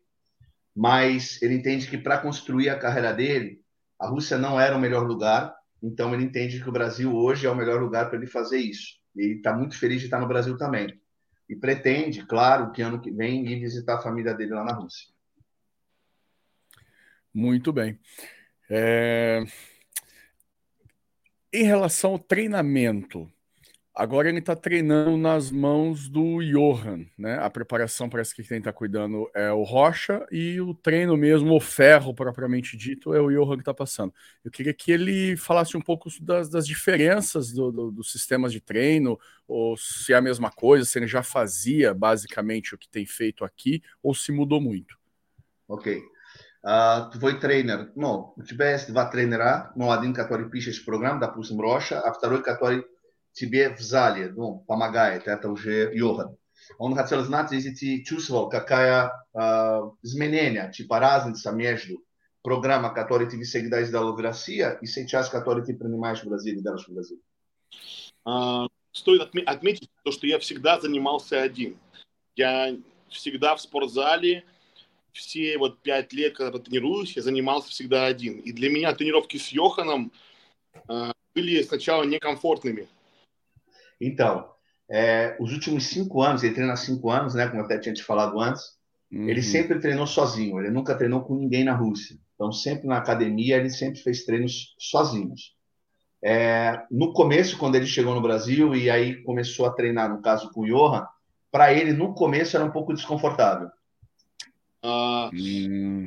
mas 0.75 1.41
ele 1.43 1.55
entende 1.55 1.89
que 1.89 1.99
para 1.99 2.19
construir 2.19 2.69
a 2.71 2.79
carreira 2.79 3.13
dele, 3.13 3.63
a 3.99 4.09
Rússia 4.09 4.37
não 4.39 4.59
era 4.59 4.77
o 4.77 4.81
melhor 4.81 5.07
lugar, 5.07 5.55
então 5.82 6.14
ele 6.14 6.24
entende 6.24 6.62
que 6.62 6.70
o 6.70 6.72
Brasil 6.72 7.16
hoje 7.16 7.46
é 7.46 7.50
o 7.50 7.56
melhor 7.56 7.82
lugar 7.82 8.10
para 8.10 8.18
ele 8.18 8.28
fazer 8.28 8.58
isso. 8.58 8.96
E 9.16 9.22
ele 9.22 9.34
está 9.36 9.56
muito 9.56 9.78
feliz 9.78 10.00
de 10.00 10.06
estar 10.06 10.20
no 10.20 10.28
Brasil 10.28 10.58
também. 10.58 11.00
E 11.48 11.56
pretende, 11.56 12.26
claro, 12.26 12.72
que 12.72 12.82
ano 12.82 13.00
que 13.00 13.12
vem 13.12 13.46
ir 13.46 13.60
visitar 13.60 13.96
a 13.96 14.02
família 14.02 14.34
dele 14.34 14.54
lá 14.54 14.64
na 14.64 14.74
Rússia. 14.74 15.08
Muito 17.34 17.72
bem. 17.72 18.00
É... 18.70 19.44
Em 21.54 21.64
relação 21.64 22.12
ao 22.12 22.20
treinamento, 22.20 23.32
agora 23.95 24.29
ele 24.29 24.39
está 24.39 24.55
treinando 24.55 25.17
nas 25.17 25.51
mãos 25.51 26.09
do 26.09 26.41
Johan, 26.41 27.05
né? 27.19 27.39
A 27.39 27.51
preparação 27.51 28.09
parece 28.09 28.35
que 28.35 28.43
quem 28.43 28.59
está 28.59 28.73
cuidando 28.73 29.31
é 29.35 29.53
o 29.53 29.63
Rocha 29.63 30.27
e 30.31 30.61
o 30.61 30.73
treino 30.75 31.17
mesmo, 31.17 31.55
o 31.55 31.61
ferro 31.61 32.15
propriamente 32.15 32.77
dito, 32.77 33.13
é 33.13 33.21
o 33.21 33.31
Johan 33.31 33.57
que 33.57 33.63
está 33.63 33.75
passando. 33.75 34.15
Eu 34.45 34.51
queria 34.51 34.73
que 34.73 34.91
ele 34.91 35.37
falasse 35.37 35.77
um 35.77 35.81
pouco 35.81 36.09
das, 36.23 36.49
das 36.49 36.67
diferenças 36.67 37.53
do, 37.53 37.71
do, 37.71 37.91
dos 37.91 38.11
sistemas 38.11 38.53
de 38.53 38.61
treino, 38.61 39.19
ou 39.47 39.77
se 39.77 40.13
é 40.13 40.17
a 40.17 40.23
mesma 40.23 40.51
coisa, 40.51 40.85
se 40.85 40.99
ele 40.99 41.07
já 41.07 41.23
fazia 41.23 41.93
basicamente 41.93 42.75
o 42.75 42.79
que 42.79 42.89
tem 42.89 43.05
feito 43.05 43.45
aqui, 43.45 43.83
ou 44.03 44.15
se 44.15 44.33
mudou 44.33 44.61
muito. 44.61 44.97
Ok. 45.69 46.01
Uh, 46.63 47.11
твой 47.13 47.41
тренер, 47.41 47.91
ну, 47.97 48.35
у 48.37 48.43
тебя 48.43 48.73
есть 48.73 48.93
два 48.93 49.07
тренера, 49.07 49.73
ну, 49.77 49.91
один, 49.91 50.13
который 50.13 50.51
пишет 50.51 50.85
программ, 50.85 51.19
допустим, 51.19 51.59
Роша, 51.59 52.01
а 52.01 52.13
второй, 52.13 52.43
который 52.43 52.85
тебе 53.36 53.76
в 53.76 53.80
зале, 53.80 54.32
ну, 54.36 54.64
помогает, 54.68 55.28
это 55.28 55.50
уже 55.50 55.92
Йоган. 55.94 56.36
Он 56.80 56.96
хотел 56.96 57.24
знать, 57.24 57.52
если 57.52 57.72
ты 57.72 58.04
чувствовал, 58.04 58.50
какая 58.50 59.12
uh, 59.36 59.92
изменение, 60.02 60.72
типа 60.72 61.00
разница 61.00 61.52
между 61.52 62.04
программой, 62.42 62.94
которую 62.94 63.30
ты 63.30 63.40
всегда 63.44 63.84
издал 63.84 64.16
в 64.16 64.20
России, 64.20 64.66
и 64.82 64.88
сейчас, 64.88 65.30
которую 65.30 65.66
ты 65.66 65.76
принимаешь 65.76 66.24
в 66.24 66.28
Бразилии, 66.28 66.62
делаешь 66.62 66.88
в 66.88 66.94
Бразилии. 66.94 67.22
Uh, 68.26 68.68
стоит 68.92 69.30
отметить 69.46 69.90
то, 70.04 70.12
что 70.12 70.26
я 70.26 70.40
всегда 70.40 70.80
занимался 70.80 71.42
один. 71.42 71.78
Я 72.36 72.76
всегда 73.10 73.56
в 73.56 73.62
спортзале, 73.62 74.44
все 75.12 75.58
вот 75.58 75.80
пять 75.82 76.14
лет, 76.14 76.36
когда 76.36 76.58
тренируюсь, 76.58 77.16
я 77.16 77.22
занимался 77.22 77.70
всегда 77.70 78.06
один. 78.06 78.40
И 78.40 78.52
для 78.52 78.70
меня 78.70 78.94
тренировки 78.94 79.38
с 79.38 79.50
Йоханом 79.50 80.12
э, 80.90 81.12
были 81.34 81.62
сначала 81.64 82.04
некомфортными. 82.04 82.88
Então, 84.05 84.49
é, 84.91 85.37
os 85.39 85.53
últimos 85.53 85.87
cinco 85.87 86.23
anos, 86.23 86.43
ele 86.43 86.55
treina 86.55 86.73
há 86.73 86.77
cinco 86.77 87.11
anos, 87.11 87.35
né, 87.35 87.47
como 87.47 87.61
eu 87.61 87.65
até 87.65 87.79
tinha 87.79 87.95
te 87.95 88.03
falado 88.03 88.41
antes, 88.41 88.63
uhum. 89.13 89.29
ele 89.29 89.43
sempre 89.43 89.79
treinou 89.79 90.07
sozinho, 90.07 90.59
ele 90.59 90.71
nunca 90.71 90.97
treinou 90.97 91.23
com 91.23 91.37
ninguém 91.37 91.65
na 91.65 91.75
Rússia. 91.75 92.17
Então, 92.35 92.51
sempre 92.51 92.89
na 92.89 92.97
academia, 92.97 93.57
ele 93.57 93.71
sempre 93.71 94.01
fez 94.01 94.25
treinos 94.25 94.75
sozinhos. 94.79 95.55
É, 96.23 96.83
no 96.91 97.13
começo, 97.13 97.57
quando 97.57 97.77
ele 97.77 97.87
chegou 97.87 98.15
no 98.15 98.21
Brasil 98.21 98.75
e 98.75 98.91
aí 98.91 99.23
começou 99.23 99.67
a 99.67 99.73
treinar, 99.73 100.11
no 100.11 100.21
caso 100.21 100.51
com 100.51 100.63
o 100.63 100.67
Johan, 100.67 101.07
para 101.51 101.73
ele, 101.73 101.93
no 101.93 102.15
começo, 102.15 102.57
era 102.57 102.65
um 102.65 102.71
pouco 102.71 102.95
desconfortável. 102.95 103.69
Mm. 105.33 106.07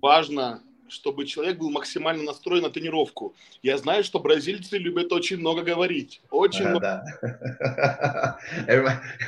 Важно, 0.00 0.62
чтобы 0.90 1.26
человек 1.26 1.58
был 1.58 1.70
максимально 1.70 2.22
настроен 2.22 2.62
на 2.62 2.70
тренировку. 2.70 3.34
Я 3.62 3.76
знаю, 3.78 4.04
что 4.04 4.20
бразильцы 4.20 4.78
любят 4.78 5.12
очень 5.12 5.38
много 5.38 5.62
говорить. 5.62 6.20
Очень 6.30 6.66
ah, 6.66 6.70
много. 6.70 7.04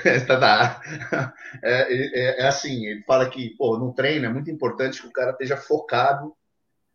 É, 0.04 0.20
tá, 0.20 0.82
É, 1.62 1.82
é, 1.90 2.42
é, 2.42 2.46
assim, 2.46 2.86
ele 2.86 3.02
fala 3.02 3.28
que 3.28 3.50
pô, 3.50 3.78
no 3.78 3.92
treino 3.92 4.26
é 4.26 4.28
muito 4.28 4.50
importante 4.50 5.00
que 5.00 5.08
o 5.08 5.12
cara 5.12 5.32
esteja 5.32 5.56
focado, 5.56 6.34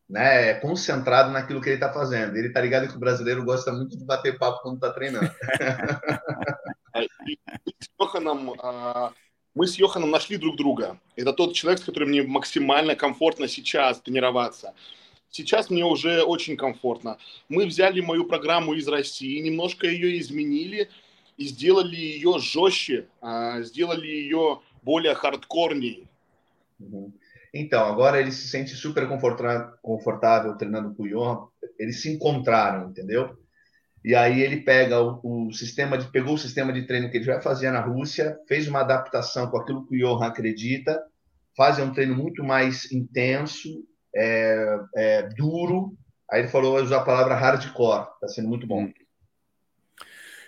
né, 0.09 0.53
concentrado 0.55 1.31
naquilo 1.31 1.61
que 1.61 1.69
ele 1.69 1.75
está 1.75 1.91
fazendo. 1.91 2.35
Ele 2.35 2.51
tá 2.51 2.61
ligado 2.61 2.87
que 2.87 2.95
o 2.95 2.99
brasileiro 2.99 3.43
gosta 3.43 3.71
muito 3.71 3.97
de 3.97 4.05
bater 4.05 4.37
papo 4.37 4.61
quando 4.61 4.75
está 4.75 4.91
treinando. 4.91 5.31
мы 9.58 9.66
с 9.66 9.76
Йоханом 9.76 10.10
нашли 10.12 10.36
друг 10.36 10.56
друга. 10.56 11.00
Это 11.16 11.32
тот 11.32 11.52
человек, 11.52 11.80
с 11.80 11.84
которым 11.84 12.10
мне 12.10 12.22
максимально 12.22 12.94
комфортно 12.94 13.48
сейчас 13.48 14.00
тренироваться. 14.00 14.72
Сейчас 15.30 15.68
мне 15.68 15.84
уже 15.84 16.22
очень 16.22 16.56
комфортно. 16.56 17.18
Мы 17.48 17.66
взяли 17.66 18.00
мою 18.00 18.24
программу 18.24 18.74
из 18.74 18.86
России, 18.86 19.40
немножко 19.40 19.88
ее 19.88 20.20
изменили 20.20 20.88
и 21.36 21.46
сделали 21.48 21.96
ее 21.96 22.38
жестче, 22.38 23.08
сделали 23.58 24.06
ее 24.06 24.60
более 24.82 25.14
хардкорней. 25.14 26.06
Então, 27.52 27.86
agora 27.88 28.20
ele 28.20 28.30
se 28.30 28.46
sente 28.46 28.76
super 28.76 29.08
confortável 29.08 30.56
treinando 30.56 30.94
com 30.94 31.02
o 31.02 31.08
Johan. 31.08 31.48
Eles 31.80 32.00
se 32.00 32.14
encontraram, 32.14 32.90
entendeu? 32.90 33.36
E 34.04 34.14
aí 34.14 34.40
ele 34.40 34.58
pega 34.58 35.00
o, 35.00 35.48
o, 35.48 35.52
sistema 35.52 35.98
de 35.98 36.10
pegou 36.10 36.34
o 36.34 36.38
sistema 36.38 36.72
de 36.72 36.86
treino 36.86 37.10
que 37.10 37.16
ele 37.16 37.24
já 37.24 37.40
fazia 37.40 37.72
na 37.72 37.80
Rússia, 37.80 38.38
fez 38.46 38.68
uma 38.68 38.80
adaptação 38.80 39.50
com 39.50 39.58
aquilo 39.58 39.86
que 39.86 39.96
o 39.96 39.98
Johan 39.98 40.26
acredita, 40.26 41.02
faz 41.56 41.78
um 41.78 41.92
treino 41.92 42.14
muito 42.14 42.44
mais 42.44 42.90
intenso, 42.92 43.68
é, 44.14 44.78
é, 44.96 45.22
duro. 45.36 45.96
Aí 46.30 46.40
ele 46.40 46.48
falou 46.48 46.80
usar 46.80 46.98
a 46.98 47.04
palavra 47.04 47.34
hardcore, 47.34 48.06
está 48.14 48.28
sendo 48.28 48.48
muito 48.48 48.66
bom. 48.66 48.88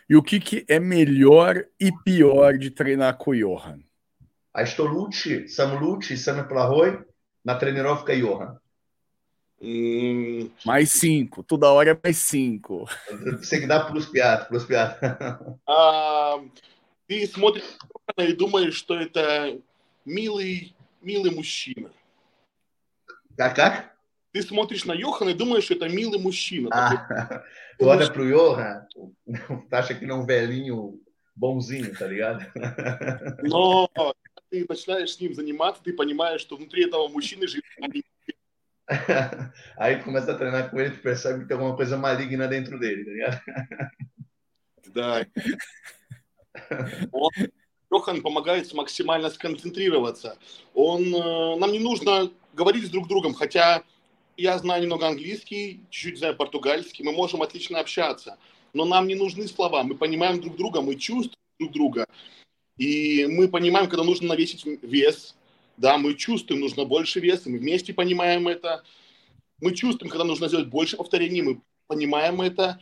E 0.09 0.17
o 0.17 0.23
que, 0.23 0.41
que 0.41 0.65
é 0.69 0.79
melhor 0.79 1.65
e 1.79 1.93
pior 2.05 2.59
de 2.59 2.71
treinar 2.71 3.17
com 3.17 3.31
o 3.31 3.37
Johan? 3.37 3.81
A 4.53 4.65
Stolucci, 4.65 5.45
e 5.45 6.17
Sam 6.17 6.47
Plahoy 6.49 6.99
na 7.45 7.55
trenirovka 7.55 8.15
Johan. 8.17 8.57
Hum... 9.62 10.52
Mais 10.66 10.92
cinco. 10.92 11.44
Toda 11.44 11.72
hora 11.72 11.92
é 11.92 12.00
mais 12.02 12.18
cinco. 12.18 12.86
Você 13.40 13.60
que 13.60 13.68
dá 13.68 13.80
plus 13.90 14.06
пять, 14.06 14.48
plus 14.50 14.66
пять. 14.66 14.98
А, 15.68 16.40
ты 17.08 17.26
смотришь 17.28 17.64
и 18.18 18.34
думаешь, 18.34 18.76
что 18.76 18.96
это 18.96 19.60
милый, 20.06 20.76
милый 21.02 21.32
мужчина. 21.32 21.90
Как, 23.38 23.56
как? 23.56 23.96
Ты 24.32 24.42
смотришь 24.42 24.84
на 24.86 24.94
Йохана 24.94 25.30
и 25.30 25.34
думаешь, 25.34 25.64
что 25.64 25.76
это 25.76 25.88
милый 25.88 26.20
мужчина. 26.20 26.70
Ah, 26.74 27.42
tu 27.80 27.88
olha 27.88 28.12
pro 28.12 28.26
Johan, 28.26 28.86
tu 28.92 29.16
acha 29.72 29.94
que 29.94 30.04
ele 30.04 30.12
é 30.12 30.14
um 30.14 30.26
velhinho 30.26 31.00
bonzinho, 31.36 31.94
tá 31.98 32.06
ligado? 32.06 32.46
Но 33.44 33.90
ты 34.50 34.66
начинаешь 34.68 35.14
с 35.14 35.20
ним 35.22 35.34
заниматься, 35.34 35.82
ты 35.82 35.94
понимаешь, 35.94 36.42
что 36.42 36.58
внутри 36.58 36.86
этого 36.86 37.08
мужчины 37.08 37.48
живет 37.48 37.66
Aí 39.77 40.03
começa 40.03 40.33
a 40.33 40.35
treinar 40.35 40.71
com 40.71 40.81
ele, 40.81 40.91
tu 40.91 41.01
percebe 41.01 41.41
que 41.41 41.47
tem 41.47 41.57
alguma 41.57 41.77
coisa 41.77 41.97
maligna 41.97 42.49
dentro 42.49 42.79
dele, 42.79 43.05
tá 43.05 43.11
ligado? 43.11 43.41
Да. 44.93 45.25
Помогает 47.89 48.73
максимально 48.75 49.31
сконцентрироваться. 49.31 50.37
Он, 50.75 51.15
э, 51.15 51.57
нам 51.59 51.71
не 51.71 51.79
нужно 51.79 52.33
говорить 52.55 52.87
с 52.87 52.91
друг 52.91 53.07
другом, 53.07 53.35
хотя 53.35 53.85
я 54.37 54.59
знаю 54.59 54.83
немного 54.83 55.07
английский, 55.07 55.81
чуть-чуть 55.91 56.19
знаю 56.19 56.37
португальский, 56.37 57.05
мы 57.05 57.13
можем 57.13 57.43
отлично 57.43 57.79
общаться, 57.79 58.37
но 58.73 58.85
нам 58.85 59.07
не 59.07 59.15
нужны 59.15 59.47
слова, 59.47 59.85
мы 59.85 59.95
понимаем 59.95 60.41
друг 60.41 60.57
друга, 60.57 60.81
мы 60.81 60.97
чувствуем 60.97 61.37
друг 61.59 61.73
друга, 61.73 62.07
и 62.77 63.27
мы 63.27 63.49
понимаем, 63.49 63.89
когда 63.89 64.03
нужно 64.03 64.29
навесить 64.29 64.65
вес, 64.83 65.37
да, 65.81 65.97
мы 65.97 66.15
чувствуем, 66.15 66.61
нужно 66.61 66.85
больше 66.85 67.21
веса, 67.21 67.49
мы 67.49 67.59
вместе 67.59 67.95
понимаем 67.95 68.47
это. 68.49 68.85
Мы 69.63 69.75
чувствуем, 69.75 70.11
когда 70.11 70.25
нужно 70.25 70.47
сделать 70.47 70.69
больше 70.69 70.99
повторений, 70.99 71.41
мы 71.41 71.63
понимаем 71.87 72.43
это. 72.43 72.79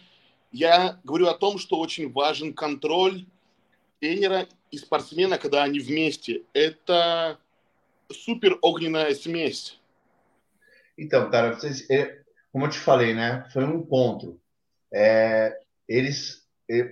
Я 0.50 0.98
говорю 1.04 1.28
о 1.28 1.38
том, 1.38 1.58
что 1.58 1.78
очень 1.78 2.10
важен 2.10 2.52
контроль 2.52 3.24
тренера 4.00 4.48
и 4.72 4.78
спортсмена, 4.78 5.38
когда 5.38 5.62
они 5.62 5.78
вместе. 5.78 6.42
Это 6.52 7.38
super 8.10 8.58
огненная 8.62 9.14
смесь. 9.14 9.78
Então, 10.96 11.30
cara, 11.30 11.54
vocês, 11.54 11.86
como 12.50 12.66
eu 12.66 12.70
te 12.70 12.78
falei, 12.78 13.14
né? 13.14 13.48
Foi 13.52 13.64
um 13.64 13.78
encontro. 13.78 14.40
É, 14.92 15.56
eles 15.86 16.44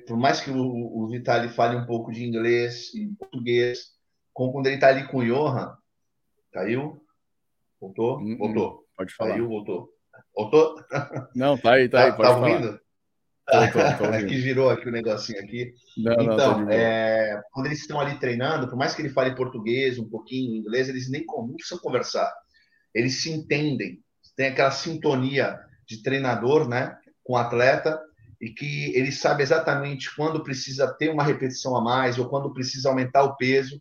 por 0.07 0.17
mais 0.17 0.41
que 0.41 0.51
o, 0.51 0.57
o 0.57 1.09
Vitali 1.09 1.49
fale 1.49 1.77
um 1.77 1.85
pouco 1.85 2.13
de 2.13 2.25
inglês 2.25 2.95
e 2.95 3.09
português, 3.19 3.93
como 4.33 4.53
quando 4.53 4.67
ele 4.69 4.77
está 4.77 4.89
ali 4.89 5.07
com 5.09 5.19
o 5.19 5.25
Johan, 5.25 5.77
caiu? 6.57 6.99
Voltou? 7.79 8.19
Hum, 8.19 8.33
hum, 8.33 8.39
voltou. 8.39 8.85
Pode 8.97 9.15
falar. 9.15 9.33
Caiu, 9.33 9.49
voltou. 9.49 9.91
Voltou? 10.35 10.75
Não, 11.35 11.59
tá 11.59 11.73
aí, 11.73 11.89
tá 11.89 12.05
aí. 12.05 12.11
Tá, 12.11 12.17
pode 12.17 12.29
tá 12.31 12.37
ouvindo? 12.41 14.27
que 14.27 14.41
girou 14.41 14.71
aqui 14.71 14.89
o 14.89 14.93
negocinho 14.93 15.39
aqui. 15.41 15.75
Não, 15.99 16.15
então, 16.15 16.61
não, 16.63 16.71
é, 16.71 17.43
quando 17.53 17.67
eles 17.67 17.81
estão 17.81 18.01
ali 18.01 18.19
treinando, 18.19 18.69
por 18.69 18.77
mais 18.77 18.95
que 18.95 19.03
ele 19.03 19.11
fale 19.11 19.37
português, 19.37 19.99
um 19.99 20.09
pouquinho 20.09 20.57
inglês, 20.57 20.89
eles 20.89 21.11
nem 21.11 21.25
não 21.27 21.55
precisam 21.55 21.79
conversar. 21.79 22.33
Eles 22.95 23.23
se 23.23 23.31
entendem. 23.31 24.03
Tem 24.35 24.49
aquela 24.49 24.71
sintonia 24.71 25.61
de 25.87 26.03
treinador, 26.03 26.69
né, 26.69 26.99
com 27.23 27.37
atleta, 27.37 28.01
e 28.41 28.51
que 28.51 28.95
ele 28.97 29.13
sabe 29.13 29.43
exatamente 29.43 30.15
quando 30.15 30.43
precisa 30.43 30.93
ter 30.95 31.11
uma 31.11 31.23
repetição 31.23 31.77
a 31.77 31.81
mais 31.81 32.19
ou 32.19 32.29
quando 32.29 32.53
precisa 32.53 32.89
aumentar 32.89 33.23
o 33.23 33.37
peso, 33.37 33.81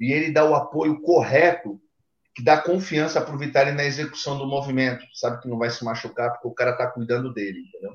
e 0.00 0.12
ele 0.12 0.32
dá 0.32 0.44
o 0.44 0.54
apoio 0.54 1.00
correto 1.00 1.80
que 2.33 2.43
dá 2.43 2.61
confiança 2.61 3.19
para 3.21 3.35
o 3.35 3.37
Vitali 3.37 3.71
na 3.71 3.83
execução 3.83 4.37
do 4.37 4.47
movimento. 4.47 5.05
Sabe 5.13 5.41
que 5.41 5.47
não 5.49 5.57
vai 5.57 5.69
se 5.69 5.83
machucar 5.83 6.31
porque 6.31 6.47
o 6.47 6.53
cara 6.53 6.71
está 6.71 6.87
cuidando 6.87 7.33
dele, 7.33 7.59
entendeu? 7.67 7.93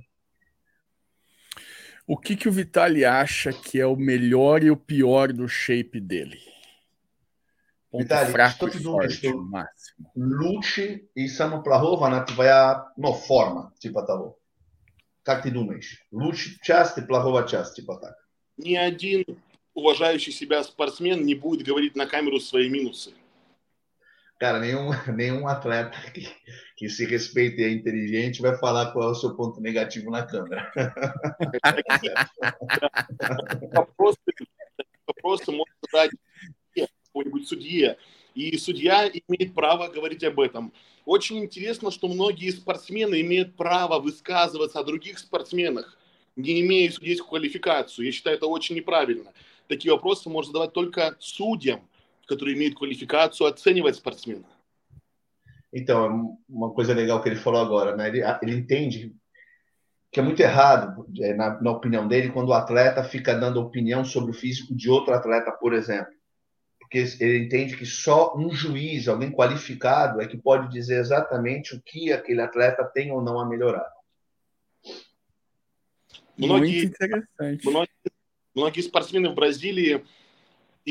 O 2.06 2.18
que, 2.18 2.36
que 2.36 2.48
o 2.48 2.52
Vitali 2.52 3.04
acha 3.04 3.52
que 3.52 3.80
é 3.80 3.86
o 3.86 3.96
melhor 3.96 4.62
e 4.62 4.70
o 4.70 4.76
pior 4.76 5.32
do 5.32 5.48
shape 5.48 5.98
dele? 5.98 6.38
Ponto 7.90 8.02
Vitali, 8.02 8.32
fraco 8.32 8.68
e 8.68 8.82
forte, 8.82 9.32
máximo. 9.32 10.10
Лучше 10.14 11.08
и 11.16 11.28
самоплохого 11.28 12.20
твоя, 12.26 12.92
ну, 12.98 13.14
форма, 13.14 13.72
типа 13.78 14.02
того. 14.02 14.38
Как 15.22 15.42
ты 15.42 15.50
думаешь? 15.50 16.04
Лучше 16.12 16.58
часть 16.60 16.98
и 16.98 17.02
плохого 17.02 17.46
часть, 17.48 17.76
типа 17.76 17.96
так? 17.96 18.14
Ни 18.58 18.74
один 18.74 19.24
уважающий 19.72 20.32
себя 20.32 20.62
спортсмен 20.62 21.24
не 21.24 21.34
будет 21.34 21.66
говорить 21.66 21.96
на 21.96 22.06
камеру 22.06 22.40
свои 22.40 22.68
минусы. 22.68 23.12
Cara, 24.38 24.58
nenhum, 24.58 24.90
nenhum 25.14 25.46
atleta 25.46 25.96
que, 26.12 26.28
que 26.76 26.88
se 26.88 27.06
respeite 27.06 27.60
e 27.60 27.64
é 27.64 27.72
inteligente 27.72 28.42
vai 28.42 28.56
falar 28.58 28.92
qual 28.92 29.08
é 29.08 29.12
o 29.12 29.14
seu 29.14 29.34
ponto 29.36 29.60
negativo 29.60 30.10
на 30.10 30.26
камеру. 30.26 30.60
Просто 35.22 35.52
может 35.52 35.74
задать 35.90 36.10
какой-нибудь 36.74 37.48
судья, 37.48 37.96
и 38.34 38.58
судья 38.58 39.08
имеет 39.08 39.54
право 39.54 39.88
говорить 39.88 40.24
об 40.24 40.40
этом. 40.40 40.72
Очень 41.06 41.38
интересно, 41.38 41.90
что 41.90 42.08
многие 42.08 42.50
спортсмены 42.50 43.20
имеют 43.20 43.56
право 43.56 44.00
высказываться 44.00 44.80
о 44.80 44.84
других 44.84 45.18
спортсменах, 45.18 45.96
не 46.34 46.60
имея 46.62 46.90
судейскую 46.90 47.28
квалификацию. 47.28 48.06
Я 48.06 48.12
считаю, 48.12 48.36
это 48.36 48.46
очень 48.46 48.74
неправильно. 48.74 49.32
Такие 49.68 49.92
вопросы 49.92 50.28
можно 50.28 50.48
задавать 50.48 50.72
только 50.72 51.16
судьям, 51.20 51.88
которые 52.28 52.54
имеют 52.54 52.74
qualificação, 52.74 53.46
оценивать 53.46 53.96
спортсмена. 53.96 54.44
Então, 55.72 56.38
uma 56.48 56.72
coisa 56.72 56.94
legal 56.94 57.20
que 57.22 57.28
ele 57.28 57.36
falou 57.36 57.60
agora, 57.60 57.96
né? 57.96 58.08
Ele, 58.08 58.22
ele 58.42 58.54
entende 58.54 59.12
que 60.12 60.20
é 60.20 60.22
muito 60.22 60.38
errado, 60.40 61.04
é, 61.20 61.34
na, 61.34 61.60
na, 61.60 61.72
opinião 61.72 62.06
dele, 62.06 62.30
quando 62.30 62.50
o 62.50 62.54
atleta 62.54 63.02
fica 63.02 63.34
dando 63.34 63.60
opinião 63.60 64.04
sobre 64.04 64.30
o 64.30 64.34
físico 64.34 64.72
de 64.72 64.88
outro 64.88 65.12
atleta, 65.12 65.50
por 65.50 65.72
exemplo. 65.72 66.14
Porque 66.78 67.04
ele 67.18 67.46
entende 67.46 67.76
que 67.76 67.84
só 67.84 68.36
um 68.36 68.52
juiz, 68.52 69.08
alguém 69.08 69.32
qualificado, 69.32 70.20
é 70.20 70.28
que 70.28 70.38
pode 70.38 70.70
dizer 70.70 71.00
exatamente 71.00 71.74
o 71.74 71.82
que 71.82 72.12
aquele 72.12 72.40
atleta 72.40 72.84
tem 72.84 73.10
ou 73.10 73.20
não 73.20 73.40
a 73.40 73.48
melhorar. 73.48 73.90
Muito 76.38 76.68
interessante. 76.68 77.66
Многие, 77.66 77.90
многие 78.54 78.82
спортсмены 78.82 79.28
в 79.30 79.34
Бразилии 79.34 80.04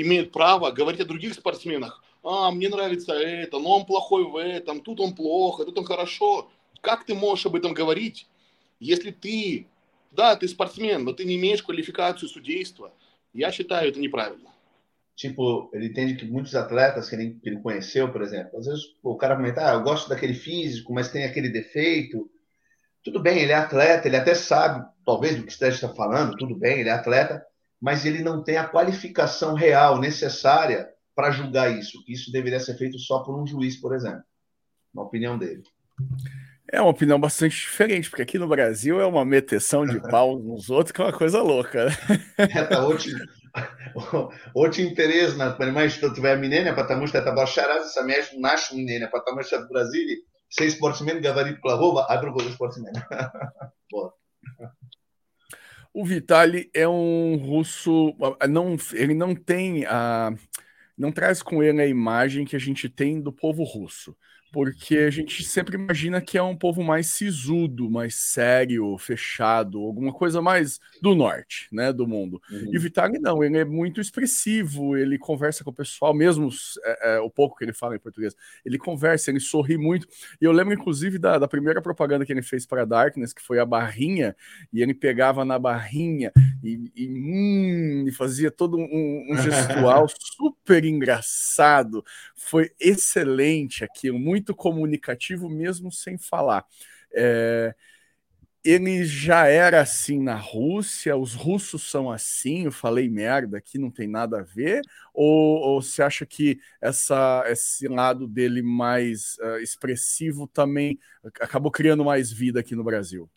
имеет 0.03 0.33
право 0.33 0.71
говорить 0.71 1.01
о 1.01 1.05
других 1.05 1.35
спортсменах. 1.35 2.03
А, 2.23 2.51
мне 2.51 2.69
нравится 2.69 3.13
это, 3.15 3.59
но 3.59 3.79
он 3.79 3.87
плохой 3.87 4.25
в 4.25 4.37
этом, 4.37 4.81
тут 4.81 5.01
он 5.01 5.15
плохо, 5.15 5.65
тут 5.65 5.79
он 5.79 5.85
хорошо. 5.85 6.51
Как 6.81 7.05
ты 7.05 7.15
можешь 7.15 7.47
об 7.47 7.57
этом 7.57 7.75
говорить, 7.75 8.27
если 8.81 9.11
ты, 9.11 9.67
да, 10.13 10.37
ты 10.37 10.47
спортсмен, 10.49 11.05
но 11.05 11.13
ты 11.13 11.25
не 11.25 11.37
имеешь 11.37 11.63
qualificação 11.63 12.29
судейства? 12.29 12.93
Я 13.33 13.51
считаю 13.53 13.89
это 13.89 14.01
неправильно. 14.01 14.51
Tipo, 15.19 15.69
ele 15.73 15.89
entende 15.89 16.15
que 16.15 16.25
muitos 16.25 16.55
atletas 16.55 17.09
que 17.09 17.17
ele, 17.17 17.41
que 17.43 17.49
ele 17.49 17.61
conheceu, 17.61 18.13
por 18.13 18.23
exemplo, 18.23 18.57
às 18.57 18.67
vezes 18.67 18.95
o 19.03 19.17
cara 19.17 19.35
comenta, 19.35 19.69
ah, 19.69 19.75
eu 19.75 19.83
gosto 19.83 20.09
daquele 20.09 20.33
físico, 20.33 20.93
mas 20.93 21.11
tem 21.11 21.25
aquele 21.25 21.49
defeito. 21.49 22.31
Tudo 23.03 23.21
bem, 23.21 23.41
ele 23.41 23.51
é 23.51 23.57
atleta, 23.57 24.07
ele 24.07 24.17
até 24.17 24.37
sabe, 24.37 24.89
talvez, 25.05 25.37
do 25.37 25.43
que 25.43 25.51
está 25.51 25.89
falando, 25.89 26.37
tudo 26.37 26.55
bem, 26.55 26.79
ele 26.79 26.89
é 26.89 26.93
atleta, 26.93 27.45
mas 27.82 28.06
ele 28.06 28.24
não 28.24 28.44
tem 28.44 28.58
a 28.58 28.68
qualificação 28.68 29.54
real 29.54 30.00
necessária 30.00 30.90
para 31.16 31.32
julgar 31.32 31.72
isso. 31.72 32.04
Isso 32.08 32.32
deveria 32.32 32.60
ser 32.60 32.78
feito 32.78 32.98
só 32.98 33.20
por 33.20 33.40
um 33.40 33.46
juiz, 33.46 33.80
por 33.80 33.94
exemplo. 33.94 34.24
Na 34.94 35.04
opinião 35.04 35.38
dele. 35.38 35.64
É 36.72 36.82
uma 36.82 36.90
opinião 36.90 37.20
bastante 37.20 37.56
diferente, 37.56 38.10
porque 38.10 38.24
aqui 38.24 38.40
no 38.40 38.48
Brasil 38.48 39.00
é 39.00 39.06
uma 39.06 39.26
meteção 39.26 39.86
de 39.86 40.00
pau 40.10 40.40
nos 40.40 40.70
outros 40.70 40.92
que 40.92 41.02
é 41.02 41.06
uma 41.06 41.14
coisa 41.14 41.42
louca. 41.42 41.86
Né? 41.86 41.96
É, 42.38 42.64
tá 42.64 42.88
ótimo. 42.88 43.20
Очень 44.56 44.88
интересно, 44.88 45.52
понимаешь, 45.52 45.94
что 45.94 46.10
твоя 46.10 46.36
мнение, 46.36 46.74
потому 46.74 47.06
что 47.06 47.20
это 47.20 47.32
большая 47.32 47.68
разница 47.68 48.02
между 48.02 48.40
нашим 48.40 48.80
мнением, 48.80 49.12
потому 49.12 49.44
что 49.44 49.60
в 49.60 49.68
Бразилии 49.68 50.24
все 50.48 50.70
спортсмен 50.72 51.22
говорит 51.22 51.62
плохого, 51.62 52.06
а 52.06 52.20
другой 52.20 52.50
спортсмен. 52.52 52.94
Вот. 53.92 54.16
O 56.01 56.05
Vitali 56.05 56.71
é 56.73 56.87
um 56.87 57.35
russo, 57.35 58.15
não, 58.49 58.77
ele 58.93 59.15
não 59.15 59.35
tem 59.35 59.85
a, 59.85 60.33
não 60.97 61.11
traz 61.11 61.43
com 61.43 61.61
ele 61.61 61.83
a 61.83 61.89
imagem 61.89 62.45
que 62.45 62.55
a 62.55 62.59
gente 62.61 62.89
tem 62.89 63.21
do 63.21 63.33
povo 63.33 63.65
russo 63.65 64.17
porque 64.53 64.97
a 64.99 65.11
gente 65.11 65.45
sempre 65.45 65.77
imagina 65.77 66.21
que 66.21 66.39
é 66.39 66.43
um 66.43 66.57
povo 66.57 66.83
mais 66.83 67.09
sisudo, 67.09 67.91
mais 67.91 68.15
sério, 68.15 68.97
fechado, 68.99 69.79
alguma 69.79 70.13
coisa 70.13 70.41
mais 70.41 70.81
do 71.03 71.15
norte, 71.15 71.69
né, 71.71 71.93
do 71.93 72.07
mundo. 72.07 72.41
Uhum. 72.51 72.71
E 72.73 72.79
o 72.79 72.81
Vitali 72.81 73.19
não, 73.19 73.45
ele 73.45 73.59
é 73.59 73.65
muito 73.65 74.01
expressivo, 74.01 74.97
ele 74.97 75.19
conversa 75.19 75.63
com 75.63 75.71
o 75.71 75.75
pessoal, 75.75 76.15
mesmo 76.15 76.51
é, 76.85 77.17
é, 77.17 77.21
o 77.21 77.31
pouco 77.31 77.57
que 77.57 77.65
ele 77.65 77.73
fala 77.73 77.97
em 77.97 78.01
português, 78.01 78.35
ele 78.65 78.79
conversa, 78.79 79.31
ele 79.31 79.41
sorri 79.41 79.77
muito. 79.77 80.07
E 80.41 80.45
eu 80.45 80.53
lembro, 80.53 80.75
inclusive, 80.75 81.19
da, 81.19 81.39
da 81.39 81.49
primeira 81.49 81.83
propaganda 81.83 82.25
que 82.25 82.33
ele 82.33 82.43
fez 82.43 82.65
para 82.67 82.85
Darkness, 82.85 83.33
que 83.33 83.43
foi 83.43 83.59
a 83.59 83.67
barrinha, 83.67 84.35
e 84.73 84.83
ele 84.83 84.95
pegava 84.95 85.45
na 85.45 85.59
barrinha 85.59 86.33
e, 86.63 86.91
e, 86.97 87.09
hum, 87.09 88.05
e 88.07 88.13
fazia 88.13 88.51
todo 88.51 88.79
um, 88.79 89.27
um 89.31 89.37
gestual 89.43 90.07
super 90.09 90.85
engraçado. 90.85 92.05
Foi 92.35 92.71
excelente 92.81 93.85
aquilo, 93.85 94.19
muito 94.19 94.38
muito 94.38 94.56
comunicativo, 94.56 95.50
mesmo 95.50 95.92
sem 95.92 96.18
falar. 96.18 96.66
É, 97.14 97.76
ele 98.64 99.04
já 99.04 99.48
era 99.48 99.82
assim 99.82 100.22
na 100.22 100.36
Rússia, 100.36 101.18
os 101.18 101.34
russos 101.34 101.90
são 101.90 102.10
assim, 102.10 102.64
eu 102.64 102.72
falei 102.72 103.10
merda 103.10 103.58
aqui, 103.58 103.78
não 103.78 103.92
tem 103.92 104.08
nada 104.08 104.40
a 104.40 104.44
ver? 104.44 104.82
Ou, 105.14 105.60
ou 105.60 105.82
você 105.82 106.02
acha 106.02 106.26
que 106.26 106.60
essa, 106.82 107.44
esse 107.48 107.88
lado 107.90 108.26
dele 108.26 108.62
mais 108.62 109.38
uh, 109.40 109.58
expressivo 109.58 110.48
também 110.48 110.98
acabou 111.42 111.72
criando 111.72 112.06
mais 112.06 112.32
vida 112.32 112.62
aqui 112.62 112.74
no 112.74 112.84
Brasil? 112.84 113.30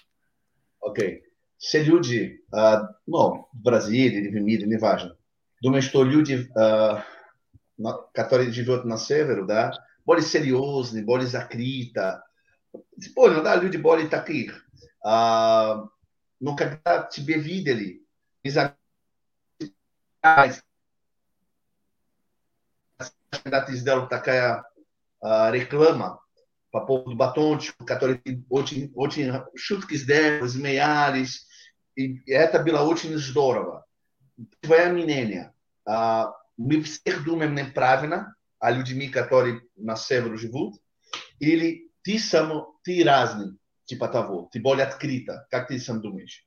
Ok. 0.80 1.22
Це 1.58 1.82
люди, 1.82 2.44
uh, 2.52 2.86
ну, 3.06 3.48
в 3.52 3.62
Бразилии 3.62 4.18
или 4.18 4.28
в 4.28 4.42
мире, 4.42 4.66
неважно. 4.66 5.16
Думаю, 5.62 5.82
что 5.82 6.04
люди, 6.04 6.46
uh, 6.54 7.02
которые 8.12 8.52
живут 8.52 8.84
на 8.84 8.98
севере, 8.98 9.44
да, 9.44 9.72
Boris 10.05 10.25
Seriosny, 10.27 11.01
Boris 11.01 11.35
Akrita. 11.35 12.21
Pô, 13.13 13.29
não 13.29 13.43
dá 13.43 13.51
tá 13.51 13.51
ah, 13.53 13.65
ah, 13.65 13.69
de 13.69 13.77
Boris 13.77 14.09
Takir. 14.09 14.63
Nunca 16.39 16.79
dá 16.83 17.03
te 17.03 17.21
ver 17.21 17.39
vida 17.39 17.71
ali. 17.71 18.01
Candidatos 23.31 23.81
dela 23.83 24.07
tá 24.07 24.63
a 25.23 25.49
reclama 25.51 26.19
para 26.71 26.85
povo 26.85 27.09
do 27.09 27.15
Batonte, 27.15 27.73
o 27.79 27.85
Católico, 27.85 28.23
chute 29.57 29.85
que 29.85 29.97
deram, 30.05 30.45
os 30.45 30.55
Meiares, 30.55 31.45
e 31.97 32.21
Eta 32.27 32.59
Bila 32.59 32.81
Utin 32.81 33.15
Zdorova. 33.17 33.83
Foi 34.65 34.83
a 34.83 34.89
Minênia. 34.89 35.53
Ah, 35.85 36.31
o 36.57 36.63
Mipser 36.65 37.21
Dumem 37.23 37.71
Pravna, 37.71 38.33
а, 38.61 38.67
a 38.67 38.71
людьми, 38.71 39.09
которые 39.09 39.61
на 39.75 39.95
северу 39.95 40.37
живут, 40.37 40.75
или 41.39 41.91
ты 42.03 42.19
сам, 42.19 42.67
ты 42.83 43.03
разный, 43.03 43.57
типа 43.85 44.07
того, 44.07 44.49
ты 44.51 44.61
более 44.61 44.85
открыто. 44.85 45.47
Как 45.49 45.67
ты 45.67 45.79
сам 45.79 46.01
думаешь? 46.01 46.45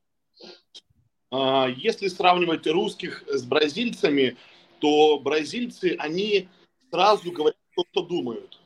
Если 1.31 2.09
сравнивать 2.09 2.67
русских 2.69 3.25
с 3.27 3.43
бразильцами, 3.43 4.37
то 4.79 5.19
бразильцы, 5.19 5.97
они 5.99 6.49
сразу 6.91 7.33
говорят 7.33 7.59
то, 7.75 7.85
что 7.91 8.03
думают. 8.03 8.61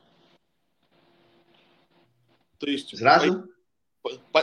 То 2.59 2.67
есть... 2.67 2.95
Сразу? 2.97 3.45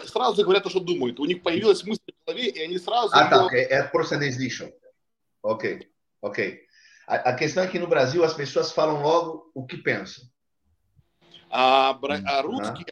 сразу 0.06 0.42
говорят 0.42 0.64
то, 0.64 0.70
что 0.70 0.80
думают. 0.80 1.20
У 1.20 1.24
них 1.24 1.42
появилась 1.42 1.84
мысль 1.84 2.00
в 2.06 2.26
голове, 2.26 2.50
и 2.50 2.60
они 2.60 2.78
сразу... 2.78 3.14
Ah, 3.14 3.28
tá, 3.28 3.46
okay. 3.46 3.66
é 3.70 3.82
procedência 3.84 4.38
lixo. 4.40 4.72
Ok, 5.42 5.88
ok. 6.20 6.65
A, 7.07 7.15
a, 7.15 7.35
questão 7.35 7.63
é 7.63 7.67
que 7.67 7.79
no 7.79 7.87
Brasil 7.87 8.23
as 8.23 8.33
pessoas 8.33 8.71
falam 8.71 9.01
logo 9.01 9.51
o 9.53 9.65
que 9.65 9.77
pensam. 9.77 10.23
А, 11.49 11.97
а 12.25 12.41
русские, 12.41 12.85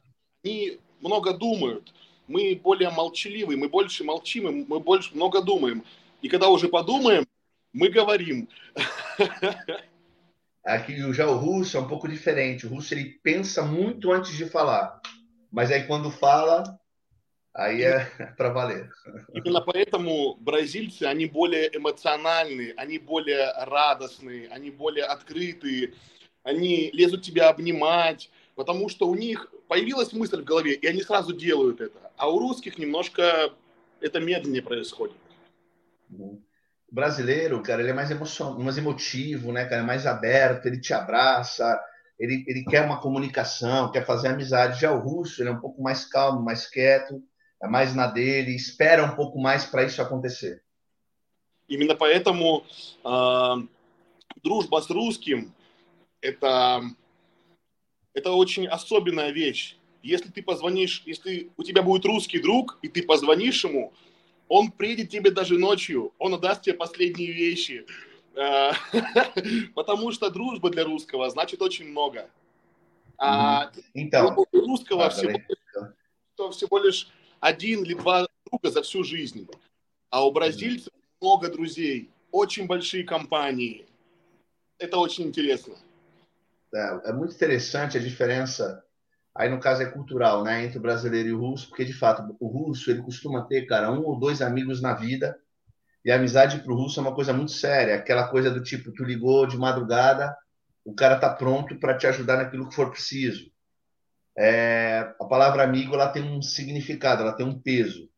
они 0.44 0.80
много 1.00 1.34
думают. 1.34 1.94
Мы 2.28 2.60
более 2.62 2.90
молчаливые, 2.90 3.58
мы 3.58 3.70
больше 3.70 4.04
молчим, 4.04 4.66
мы 4.68 4.80
больше 4.80 5.16
много 5.16 5.42
думаем. 5.42 5.84
И 6.22 6.30
когда 6.30 6.50
уже 6.50 6.68
подумаем, 6.68 7.26
мы 7.74 7.90
говорим. 7.90 8.48
Aqui 10.64 11.14
já 11.14 11.28
o 11.28 11.38
russo 11.38 11.78
é 11.78 11.80
um 11.80 11.88
pouco 11.88 12.08
diferente. 12.08 12.68
O 12.68 12.70
russo 12.70 12.94
ele 12.94 13.20
pensa 13.24 13.64
muito 13.64 14.12
antes 14.12 14.36
de 14.36 14.46
falar, 14.46 15.02
mas 15.52 15.72
aí 15.72 15.88
quando 15.88 16.12
fala, 16.12 16.80
é 17.57 18.07
para 18.37 18.51
valer. 18.51 18.91
Именно 19.33 19.61
поэтому 19.61 20.37
бразильцы, 20.41 21.05
они 21.05 21.27
более 21.27 21.75
эмоциональные, 21.77 22.75
они 22.77 22.99
более 22.99 23.53
радостные, 23.53 24.49
они 24.49 24.71
более 24.71 25.05
открытые, 25.05 25.95
они 26.43 26.91
лезут 26.93 27.23
тебя 27.23 27.49
обнимать, 27.49 28.31
потому 28.55 28.89
что 28.89 29.09
у 29.09 29.15
них 29.15 29.53
появилась 29.69 30.13
мысль 30.13 30.43
в 30.43 30.45
голове, 30.45 30.75
и 30.75 30.87
они 30.87 31.03
сразу 31.03 31.33
делают 31.33 31.81
это. 31.81 32.11
А 32.17 32.31
у 32.31 32.39
русских 32.39 32.79
немножко 32.79 33.53
это 34.01 34.21
медленнее 34.21 34.63
происходит. 34.63 35.17
Brasileiro, 36.91 37.61
cara, 37.61 37.83
ele 37.83 37.91
é 37.91 37.93
mais, 37.93 38.13
emoção, 38.13 38.57
mais 38.57 38.79
emotivo, 38.79 39.51
né, 39.51 39.65
cara? 39.65 39.83
É 39.83 39.85
mais 39.85 40.07
aberto, 40.07 40.67
ele 40.67 40.81
te 40.81 40.93
abraça, 40.93 41.81
ele, 42.17 42.45
ele 42.47 42.65
quer 42.65 42.83
uma 42.85 43.01
comunicação, 43.01 43.91
quer 43.91 44.07
fazer 44.07 44.29
amizade. 44.29 44.81
Já 44.81 44.93
o 44.93 45.01
russo, 45.01 45.43
ele 45.43 45.49
é 45.49 45.53
um 45.53 45.59
pouco 45.59 45.83
mais 45.83 46.05
calmo, 46.05 46.41
mais 46.41 46.69
quieto, 46.69 47.21
é 47.65 47.69
mais 47.69 47.95
na 47.95 48.07
dele, 48.07 48.55
espera 48.55 49.05
um 49.05 49.17
pouco 49.17 49.39
mais 49.39 49.65
para 49.65 49.85
isso 49.85 50.03
acontecer. 50.03 50.63
Именно 51.67 51.97
поэтому 51.97 52.65
э, 53.03 53.55
дружба 54.43 54.83
с 54.83 54.91
русским 54.91 55.55
это, 56.21 56.83
это 58.13 58.33
очень 58.33 58.67
особенная 58.67 59.31
вещь. 59.31 59.79
Если 60.03 60.29
ты 60.31 60.43
позвонишь, 60.43 61.03
если 61.07 61.51
у 61.57 61.63
тебя 61.63 61.83
будет 61.83 62.05
русский 62.05 62.39
друг, 62.39 62.79
и 62.83 62.89
ты 62.89 63.03
позвонишь 63.03 63.65
ему, 63.65 63.95
Он 64.47 64.71
приедет 64.71 65.09
тебе 65.09 65.31
даже 65.31 65.59
ночью, 65.59 66.13
он 66.19 66.35
отдаст 66.35 66.63
тебе 66.63 66.75
последние 66.75 67.33
вещи. 67.33 67.87
Э, 68.37 68.73
потому 69.75 70.13
что 70.13 70.29
дружба 70.29 70.69
для 70.69 70.85
русского 70.85 71.31
значит 71.31 71.63
очень 71.63 71.89
много. 71.89 72.29
А 73.17 73.71
então, 73.95 74.37
русского 74.53 75.09
всего, 75.09 75.41
то 76.37 76.51
всего 76.51 76.79
лишь 76.79 77.09
один 77.44 77.84
или 77.84 77.94
два 77.94 78.28
друга 78.46 78.72
за 78.72 78.82
всю 78.82 79.04
жизнь. 79.04 79.48
А 80.10 80.26
у 80.26 80.32
бразильцев 80.32 80.94
много 81.22 81.50
друзей, 81.50 82.10
очень 82.32 82.68
большие 82.68 83.04
компании. 83.04 83.86
Это 84.78 84.98
очень 84.98 85.26
интересно. 85.26 85.76
É, 86.74 87.10
é 87.10 87.14
muito 87.14 87.34
interessante 87.34 87.98
a 87.98 88.02
diferença 88.02 88.84
Aí, 89.40 89.50
no 89.50 89.60
caso, 89.60 89.82
é 89.82 89.86
cultural, 89.86 90.44
né? 90.44 90.66
Entre 90.66 90.78
o 90.78 90.82
brasileiro 90.82 91.30
e 91.30 91.34
o 91.34 91.40
russo, 91.40 91.70
porque, 91.70 91.86
de 91.86 91.94
fato, 91.94 92.36
o 92.42 92.48
russo, 92.48 92.92
ele 92.92 93.02
costuma 93.02 93.46
ter, 93.46 93.66
cara, 93.66 93.90
um 93.90 94.04
ou 94.04 94.20
dois 94.20 94.42
amigos 94.42 94.82
na 94.82 94.94
vida, 94.94 95.40
e 96.04 96.12
a 96.12 96.16
amizade 96.16 96.60
para 96.60 96.74
o 96.74 96.76
russo 96.76 97.00
é 97.00 97.04
uma 97.04 97.16
coisa 97.16 97.32
muito 97.32 97.52
séria, 97.54 97.96
aquela 97.96 98.28
coisa 98.28 98.52
do 98.52 98.62
tipo, 98.62 98.92
tu 98.92 99.04
ligou 99.04 99.46
de 99.46 99.58
madrugada, 99.58 100.36
o 100.84 100.94
cara 100.94 101.18
tá 101.18 101.30
pronto 101.34 101.80
para 101.80 101.98
te 101.98 102.06
ajudar 102.08 102.36
naquilo 102.36 102.68
que 102.68 102.76
for 102.76 102.92
preciso. 102.92 103.50
É, 104.37 105.15
a 105.21 105.25
palavra 105.25 105.63
amigo, 105.63 105.95
ela 105.95 106.09
tem 106.09 106.23
um 106.23 106.43
significado, 106.43 107.23
ela 107.23 107.33
tem 107.33 107.47
um 107.47 107.59
peso. 107.59 108.11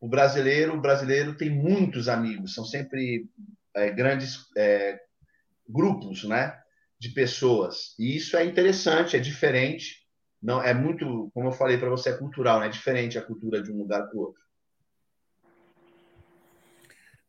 O 0.00 0.08
brasileiro, 0.08 0.74
o 0.74 0.80
brasileiro 0.80 1.36
tem 1.36 1.50
muitos 1.50 2.08
amigos, 2.08 2.54
são 2.54 2.64
sempre 2.64 3.26
é, 3.74 3.90
grandes 3.90 4.46
é, 4.56 5.00
grupos, 5.68 6.24
né? 6.24 6.58
De 6.98 7.10
pessoas. 7.10 7.94
E 7.98 8.16
isso 8.16 8.36
é 8.36 8.44
interessante, 8.44 9.16
é 9.16 9.18
diferente, 9.18 10.06
não 10.42 10.62
é 10.62 10.72
muito, 10.72 11.30
como 11.34 11.48
eu 11.48 11.52
falei 11.52 11.76
para 11.76 11.90
você, 11.90 12.10
é 12.10 12.16
cultural, 12.16 12.60
né? 12.60 12.66
é 12.66 12.70
diferente 12.70 13.18
a 13.18 13.22
cultura 13.22 13.62
de 13.62 13.72
um 13.72 13.78
lugar 13.78 14.06
para 14.06 14.16
o 14.16 14.20
outro. 14.20 14.45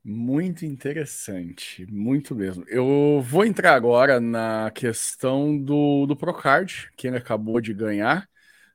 Muito 0.09 0.65
interessante, 0.65 1.85
muito 1.91 2.33
mesmo. 2.33 2.63
Eu 2.69 3.21
vou 3.21 3.43
entrar 3.43 3.73
agora 3.75 4.21
na 4.21 4.71
questão 4.71 5.57
do, 5.61 6.05
do 6.05 6.15
Procard, 6.15 6.89
que 6.95 7.07
ele 7.07 7.17
acabou 7.17 7.59
de 7.59 7.73
ganhar, 7.73 8.29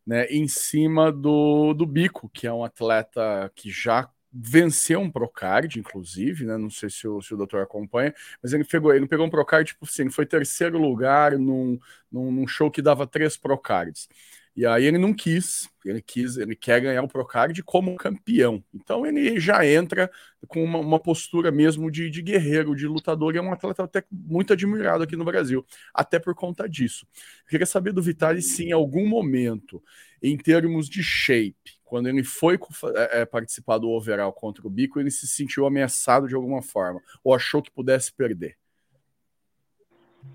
né, 0.07 0.27
em 0.27 0.47
cima 0.47 1.11
do, 1.11 1.73
do 1.73 1.87
Bico, 1.87 2.29
que 2.29 2.47
é 2.47 2.53
um 2.53 2.63
atleta 2.65 3.51
que 3.55 3.71
já 3.71 4.11
venceu 4.31 5.01
um 5.01 5.11
Procard, 5.11 5.79
inclusive, 5.79 6.45
né? 6.47 6.57
Não 6.59 6.71
sei 6.71 6.91
se 6.91 7.07
o, 7.09 7.21
se 7.23 7.33
o 7.35 7.37
doutor 7.37 7.63
acompanha, 7.63 8.15
mas 8.43 8.53
ele 8.53 8.65
pegou, 8.65 8.95
ele 8.95 9.07
pegou 9.07 9.27
um 9.27 9.31
Procard, 9.31 9.69
tipo 9.73 9.85
assim, 9.87 10.11
foi 10.11 10.27
terceiro 10.27 10.79
lugar 10.79 11.39
num, 11.39 11.79
num, 12.11 12.31
num 12.33 12.47
show 12.47 12.71
que 12.71 12.83
dava 12.83 13.07
três 13.07 13.37
Procards. 13.37 14.09
E 14.55 14.67
aí 14.67 14.85
ele 14.85 14.99
não 14.99 15.15
quis, 15.15 15.71
ele 15.83 16.03
quis, 16.03 16.37
ele 16.37 16.55
quer 16.55 16.79
ganhar 16.79 17.03
o 17.03 17.09
Procard 17.09 17.63
como 17.63 17.97
campeão. 17.97 18.63
Então 18.75 19.07
ele 19.07 19.41
já 19.41 19.67
entra 19.67 20.11
com 20.47 20.63
uma, 20.63 20.79
uma 20.79 21.01
postura 21.01 21.51
mesmo 21.51 21.91
de, 21.91 22.11
de, 22.11 22.21
guerreiro, 22.21 22.77
de 22.77 22.87
lutador, 22.87 23.35
e 23.35 23.39
é 23.39 23.43
um 23.43 23.53
atleta 23.53 23.83
até 23.83 24.05
muito 24.11 24.53
admirado 24.53 25.03
aqui 25.03 25.17
no 25.17 25.25
Brasil, 25.25 25.65
até 25.95 26.19
por 26.19 26.35
conta 26.35 26.69
disso. 26.69 27.07
Eu 27.45 27.49
queria 27.49 27.67
saber 27.67 27.93
do 27.93 28.03
Vitali 28.03 28.43
se 28.43 28.65
em 28.65 28.73
algum 28.73 29.09
momento, 29.09 29.83
em 30.23 30.37
termos 30.37 30.87
de 30.87 31.03
shape, 31.03 31.81
quando 31.83 32.09
ele 32.09 32.23
foi 32.23 32.59
é, 32.95 33.21
é, 33.21 33.25
participar 33.25 33.79
do 33.79 33.89
overall 33.89 34.35
contra 34.35 34.67
o 34.67 34.71
Bico, 34.71 35.01
ele 35.01 35.11
se 35.11 35.27
sentiu 35.27 35.65
ameaçado 35.65 36.29
de 36.29 36.35
alguma 36.35 36.61
forma, 36.61 37.01
ou 37.25 37.35
achou 37.35 37.63
que 37.63 37.71
pudesse 37.71 38.13
perder. 38.13 38.59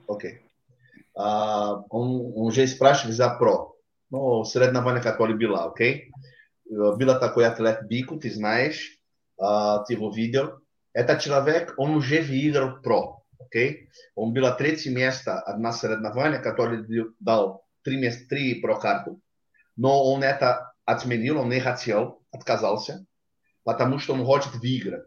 Ok. 0.08 0.40
Uh, 1.16 1.84
um, 1.92 2.48
um 2.48 2.52
G-Splash 2.52 3.06
Visa 3.06 3.30
Pro 3.38 3.77
no, 4.10 4.46
sredna 4.46 4.80
vojna 4.80 5.02
karkoli 5.02 5.36
bila. 5.36 5.68
Okay? 5.72 6.10
Bila 6.98 7.20
tako, 7.20 7.42
ja, 7.42 7.56
let 7.60 7.86
Biku, 7.90 8.20
ti 8.20 8.30
znaš, 8.30 8.80
uh, 9.40 9.84
ti 9.88 9.96
bo 9.96 10.12
videl. 10.12 10.50
Eta 10.98 11.20
človek, 11.20 11.76
on 11.78 12.02
že 12.02 12.24
je 12.24 12.42
igral 12.48 12.82
pro. 12.84 13.24
Okay? 13.48 13.88
On 14.16 14.34
bila 14.34 14.58
tretje 14.58 14.92
mesto 14.92 15.32
od 15.32 15.62
nas 15.62 15.80
sredna 15.82 16.12
vojna, 16.16 16.42
kateri 16.42 16.84
je 16.90 17.06
dal 17.20 17.62
tri, 17.86 17.98
mest, 17.98 18.28
tri 18.30 18.60
pro 18.62 18.80
kartu. 18.80 19.20
Но 19.78 20.04
он 20.12 20.24
это 20.24 20.74
отменил, 20.86 21.40
он 21.40 21.50
не 21.50 21.60
хотел, 21.60 22.24
отказался, 22.32 23.06
потому 23.64 24.00
что 24.00 24.14
он 24.14 24.26
хочет 24.26 24.56
выиграть. 24.56 25.06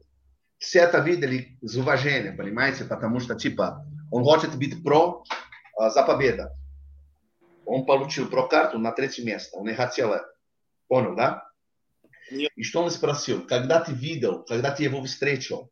Все 0.59 0.81
это 0.81 0.99
видели 0.99 1.59
с 1.63 1.77
уважением, 1.77 2.37
понимаете? 2.37 2.85
Потому 2.85 3.19
что, 3.19 3.35
типа, 3.35 3.85
он 4.13 4.23
хочет 4.23 4.57
быть 4.57 4.85
про 4.85 5.25
э, 5.81 5.91
за 5.91 6.05
победу 6.05 6.45
он 7.71 7.87
получил 7.87 8.29
прокарту 8.29 8.79
на 8.79 8.91
третье 8.91 9.25
место. 9.25 9.57
Он 9.57 9.67
не 9.67 9.75
хотел 9.75 10.13
Понял, 10.89 11.15
да? 11.15 11.49
Нет. 12.33 12.51
И 12.57 12.65
что 12.65 12.83
он 12.83 12.91
спросил? 12.91 13.47
Когда 13.47 13.81
ты 13.81 13.93
видел, 13.93 14.43
когда 14.43 14.73
ты 14.73 14.83
его 14.83 15.01
встретил, 15.05 15.71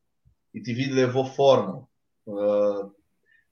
и 0.53 0.61
ты 0.61 0.73
видел 0.73 0.99
его 0.99 1.25
форму, 1.25 1.91
э, 2.25 2.83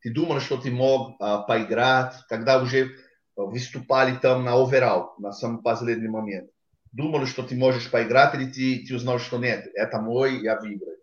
ты 0.00 0.12
думал, 0.12 0.38
что 0.38 0.58
ты 0.58 0.70
мог 0.70 1.20
э, 1.20 1.38
поиграть, 1.48 2.14
когда 2.28 2.62
уже 2.62 2.92
выступали 3.34 4.16
там 4.16 4.44
на 4.44 4.54
оверал, 4.54 5.14
на 5.18 5.32
самый 5.32 5.60
последний 5.60 6.08
момент. 6.08 6.48
Думал, 6.92 7.26
что 7.26 7.42
ты 7.42 7.56
можешь 7.56 7.90
поиграть, 7.90 8.34
или 8.36 8.46
ты, 8.46 8.86
ты 8.86 8.94
узнал, 8.94 9.18
что 9.18 9.38
нет, 9.38 9.66
это 9.74 10.00
мой, 10.00 10.40
я 10.40 10.58
выиграю? 10.60 10.98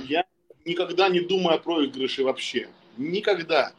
Я 0.00 0.26
никогда 0.66 1.08
не 1.08 1.20
думаю 1.20 1.56
о 1.56 1.58
проигрыше 1.58 2.22
вообще. 2.22 2.68
Никогда. 2.98 3.72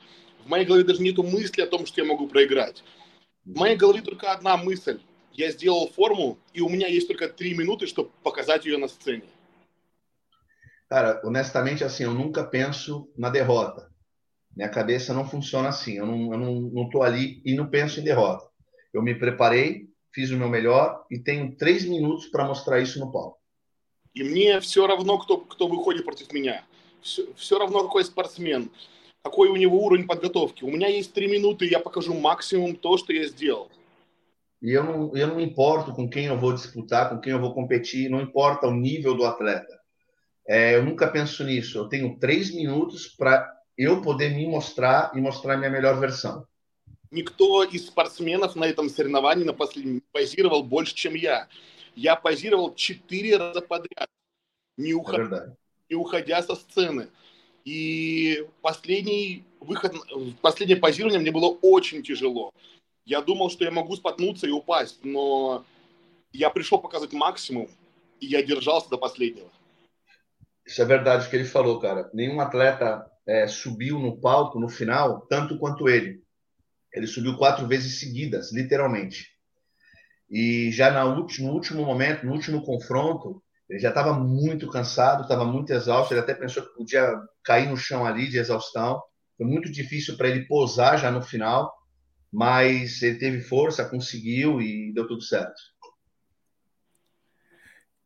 В 0.48 0.50
моей 0.50 0.66
голове 0.66 0.86
даже 0.86 1.02
нету 1.02 1.24
мысли 1.24 1.62
о 1.62 1.68
том, 1.68 1.86
что 1.86 2.00
я 2.00 2.08
могу 2.08 2.26
проиграть. 2.26 2.82
В 3.44 3.58
моей 3.58 3.76
голове 3.76 4.02
только 4.02 4.32
одна 4.32 4.56
мысль. 4.56 5.02
Я 5.34 5.52
сделал 5.52 5.90
форму, 5.90 6.38
и 6.54 6.62
у 6.62 6.70
меня 6.70 6.88
есть 6.88 7.08
только 7.08 7.28
три 7.28 7.54
минуты, 7.54 7.86
чтобы 7.86 8.12
показать 8.24 8.66
ее 8.66 8.78
на 8.78 8.88
сцене. 8.88 9.26
Cara, 10.88 11.20
honestamente, 11.26 11.84
assim, 11.84 12.06
eu 12.06 12.14
nunca 12.14 12.46
penso 12.46 13.10
na 13.18 13.30
derrota. 13.30 13.92
Minha 14.56 14.70
cabeça 14.70 15.14
não 15.14 15.28
funciona 15.28 15.68
assim. 15.68 15.98
Eu 15.98 16.06
não, 16.06 16.32
eu 16.32 16.40
não, 16.40 16.62
não 16.62 16.90
tô 16.90 17.04
ali 17.04 17.42
e 17.44 17.54
não 17.54 17.70
penso 17.70 18.00
em 18.00 18.06
derrota. 18.06 18.46
Eu 18.94 19.02
me 19.02 19.16
preparei, 19.16 19.90
fiz 20.14 20.32
o 20.32 20.38
meu 20.38 20.48
melhor 20.48 21.06
e 21.12 21.20
tenho 21.20 21.58
três 21.58 21.84
minutos 21.84 22.28
para 22.28 22.46
mostrar 22.46 22.80
isso 22.80 23.00
no 23.00 23.12
palco. 23.12 23.38
И 24.14 24.24
мне 24.24 24.62
все 24.62 24.88
равно, 24.88 25.18
кто, 25.18 25.40
кто 25.40 25.68
выходит 25.68 26.06
против 26.06 26.32
меня. 26.32 26.64
Все, 27.02 27.28
все 27.36 27.60
равно, 27.60 27.84
какой 27.84 28.06
спортсмен. 28.06 28.72
Какой 29.24 29.50
у 29.50 29.56
него 29.56 29.84
уровень 29.84 30.08
подготовки. 30.08 30.64
У 30.64 30.70
меня 30.70 30.88
есть 30.88 31.14
три 31.14 31.28
минуты, 31.28 31.66
и 31.66 31.72
я 31.72 31.80
покажу 31.80 32.14
максимум 32.14 32.76
то, 32.76 32.98
что 32.98 33.14
я 33.14 33.28
сделал. 33.28 33.70
E 34.60 34.72
eu 34.72 34.84
não, 34.84 35.16
eu 35.16 35.28
não 35.28 35.36
me 35.36 35.44
importo 35.44 35.94
com 35.94 36.10
quem 36.10 36.26
eu 36.26 36.40
vou 36.40 36.52
disputar, 36.54 37.10
com 37.10 37.20
quem 37.20 37.32
eu 37.32 37.40
vou 37.40 37.54
competir, 37.54 38.10
não 38.10 38.20
importa 38.20 38.68
o 38.68 38.74
nível 38.74 39.14
do 39.14 39.24
atleta. 39.24 39.80
É, 40.48 40.76
eu 40.76 40.84
nunca 40.84 41.08
penso 41.08 41.44
nisso. 41.44 41.78
Eu 41.78 41.88
tenho 41.88 42.18
três 42.18 42.54
minutos 42.54 43.08
para 43.08 43.54
eu 43.78 44.02
poder 44.02 44.30
me 44.32 44.48
mostrar 44.48 45.12
e 45.14 45.22
mostrar 45.22 45.58
minha 45.58 45.70
melhor 45.70 46.00
versão. 46.00 46.48
никто 47.12 47.64
из 47.64 47.88
спортсменов 47.88 48.56
на 48.56 48.66
этом 48.66 48.90
соревновании 48.90 49.44
на 49.44 49.54
последнем 49.54 50.04
позировал 50.12 50.64
больше, 50.64 50.96
чем 50.96 51.16
я. 51.16 51.48
Я 51.96 52.16
позировал 52.16 52.76
четыре 52.76 53.38
раза 53.38 53.62
подряд, 53.62 54.10
не, 54.78 54.94
уход... 54.94 55.32
не 55.90 55.96
уходя 55.96 56.44
со 56.44 56.56
сцены. 56.56 57.10
И 57.67 58.45
последний 58.61 59.45
выход, 59.61 59.95
последнее 60.41 60.77
позирование 60.77 61.21
мне 61.21 61.31
было 61.31 61.57
очень 61.63 62.03
tijelo. 62.03 62.53
Я 63.05 63.21
думал, 63.21 63.51
что 63.51 63.65
я 63.65 63.71
могу 63.71 63.97
споткнуться 63.97 64.47
и 64.47 64.51
упасть, 64.51 65.01
но 65.05 65.65
я 66.33 66.51
пришел 66.51 66.79
показать 66.79 67.13
максимум, 67.13 67.69
e 68.21 68.27
я 68.27 68.43
держался 68.43 68.89
до 68.89 68.99
последнего. 68.99 69.49
Isso 70.65 70.81
é 70.81 70.85
verdade 70.85 71.29
que 71.29 71.37
ele 71.37 71.45
falou, 71.45 71.81
cara. 71.81 72.09
Nenhum 72.13 72.41
atleta 72.41 73.11
é, 73.27 73.49
subiu 73.49 73.99
no 73.99 74.17
palco 74.17 74.61
no 74.61 74.69
final 74.69 75.27
tanto 75.29 75.59
quanto 75.59 75.89
ele. 75.89 76.23
Ele 76.93 77.07
subiu 77.07 77.37
quatro 77.37 77.67
vezes 77.67 77.99
seguidas, 77.99 78.53
literalmente. 78.53 79.33
E 80.31 80.71
já 80.71 80.91
na 80.91 81.05
último, 81.05 81.49
no 81.49 81.55
último 81.55 81.85
momento, 81.85 82.25
no 82.25 82.33
último 82.33 82.63
confronto, 82.65 83.43
ele 83.70 83.80
já 83.80 83.90
estava 83.90 84.14
muito 84.14 84.70
cansado, 84.70 85.24
estava 85.24 85.44
muito 85.44 85.72
exausto. 85.72 86.14
Ele 86.14 86.22
até 86.22 86.34
pensou 86.34 86.64
que 86.64 86.74
podia 86.74 87.14
cair 87.44 87.68
no 87.70 87.76
chão 87.76 88.06
ali 88.06 88.30
de 88.30 88.38
exaustão. 88.38 89.02
Foi 89.36 89.46
muito 89.46 89.72
difícil 89.72 90.16
para 90.16 90.30
ele 90.30 90.46
posar 90.46 90.98
já 90.98 91.12
no 91.12 91.22
final, 91.22 91.74
mas 92.32 93.02
ele 93.02 93.20
teve 93.20 93.42
força, 93.42 93.88
conseguiu 93.88 94.62
e 94.62 94.94
deu 94.94 95.08
tudo 95.08 95.22
certo. 95.22 95.60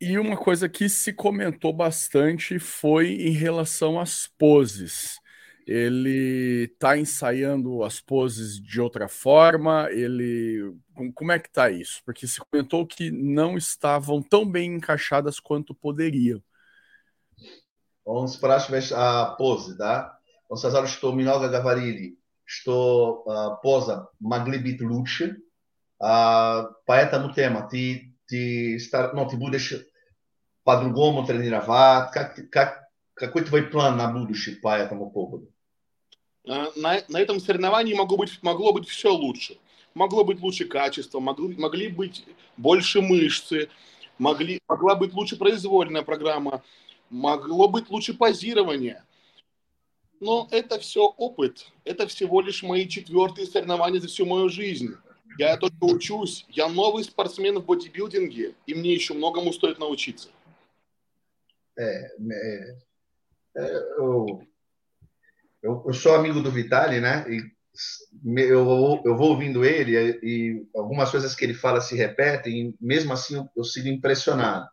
E 0.00 0.18
uma 0.18 0.36
coisa 0.36 0.68
que 0.68 0.88
se 0.88 1.12
comentou 1.12 1.72
bastante 1.72 2.58
foi 2.58 3.12
em 3.12 3.30
relação 3.30 4.00
às 4.00 4.26
poses. 4.26 5.21
Ele 5.65 6.69
está 6.71 6.97
ensaiando 6.97 7.83
as 7.83 7.99
poses 7.99 8.57
de 8.59 8.79
outra 8.79 9.09
forma? 9.09 9.89
Ele 9.91 10.73
como 11.13 11.31
é 11.31 11.39
que 11.39 11.49
está 11.49 11.69
isso? 11.69 12.01
Porque 12.05 12.25
se 12.25 12.39
comentou 12.39 12.87
que 12.87 13.11
não 13.11 13.57
estavam 13.57 14.21
tão 14.21 14.49
bem 14.49 14.75
encaixadas 14.75 15.39
quanto 15.39 15.75
poderiam. 15.75 16.41
Vamos 18.05 18.37
para 18.37 18.55
a 18.55 19.35
pose, 19.35 19.77
tá? 19.77 20.17
Vamos 20.49 20.61
fazer 20.61 20.83
estou 20.85 21.13
Minoga 21.13 21.49
Gavarili, 21.49 22.17
estou 22.47 23.25
uh, 23.27 23.59
posa 23.61 24.07
Maglibit 24.19 24.81
Luce, 24.81 25.25
uh, 26.01 26.73
поэтому 26.85 27.27
no 27.27 27.33
tema, 27.33 27.67
ti, 27.67 28.15
ti, 28.25 28.77
star, 28.79 29.13
no, 29.13 29.27
ti 29.27 29.35
budeš 29.35 29.85
по-другому 30.63 31.25
тренировать? 31.25 32.11
Как, 32.11 32.49
как, 32.49 32.80
какой 33.22 33.44
твой 33.44 33.62
план 33.62 33.96
на 33.96 34.10
будущее 34.10 34.56
по 34.56 34.76
этому 34.76 35.08
поводу? 35.08 35.46
На, 36.44 37.04
на 37.08 37.20
этом 37.20 37.38
соревновании 37.38 37.94
могло 37.94 38.16
быть, 38.16 38.42
могло 38.42 38.72
быть 38.72 38.88
все 38.88 39.14
лучше. 39.14 39.58
Могло 39.94 40.24
быть 40.24 40.40
лучше 40.40 40.64
качество, 40.64 41.20
могли, 41.20 41.54
могли 41.54 41.86
быть 41.86 42.24
больше 42.56 43.00
мышцы, 43.00 43.68
могли, 44.18 44.60
могла 44.66 44.96
быть 44.96 45.12
лучше 45.12 45.36
произвольная 45.36 46.02
программа, 46.02 46.64
могло 47.10 47.68
быть 47.68 47.90
лучше 47.90 48.12
позирование. 48.12 49.04
Но 50.18 50.48
это 50.50 50.80
все 50.80 51.04
опыт. 51.04 51.70
Это 51.84 52.08
всего 52.08 52.40
лишь 52.40 52.64
мои 52.64 52.88
четвертые 52.88 53.46
соревнования 53.46 54.00
за 54.00 54.08
всю 54.08 54.26
мою 54.26 54.48
жизнь. 54.48 54.96
Я 55.38 55.56
только 55.58 55.84
учусь. 55.84 56.44
Я 56.48 56.68
новый 56.68 57.04
спортсмен 57.04 57.60
в 57.60 57.66
бодибилдинге, 57.66 58.56
и 58.66 58.74
мне 58.74 58.92
еще 58.92 59.14
многому 59.14 59.52
стоит 59.52 59.78
научиться. 59.78 60.28
É, 63.55 63.61
é, 63.61 63.65
é, 63.65 63.77
eu, 63.97 64.41
eu, 65.63 65.83
eu, 65.87 65.93
sou 65.93 66.15
amigo 66.15 66.41
do 66.41 66.51
Vitali, 66.51 66.99
né? 66.99 67.25
E 67.29 67.41
eu, 68.41 69.01
eu 69.05 69.15
vou 69.15 69.29
ouvindo 69.29 69.63
ele 69.63 70.19
e 70.23 70.65
algumas 70.75 71.11
coisas 71.11 71.35
que 71.35 71.45
ele 71.45 71.53
fala 71.53 71.81
se 71.81 71.95
repetem, 71.95 72.69
e 72.69 72.75
mesmo 72.79 73.13
assim 73.13 73.35
eu, 73.35 73.49
eu 73.55 73.63
sigo 73.63 73.87
impressionado. 73.87 74.67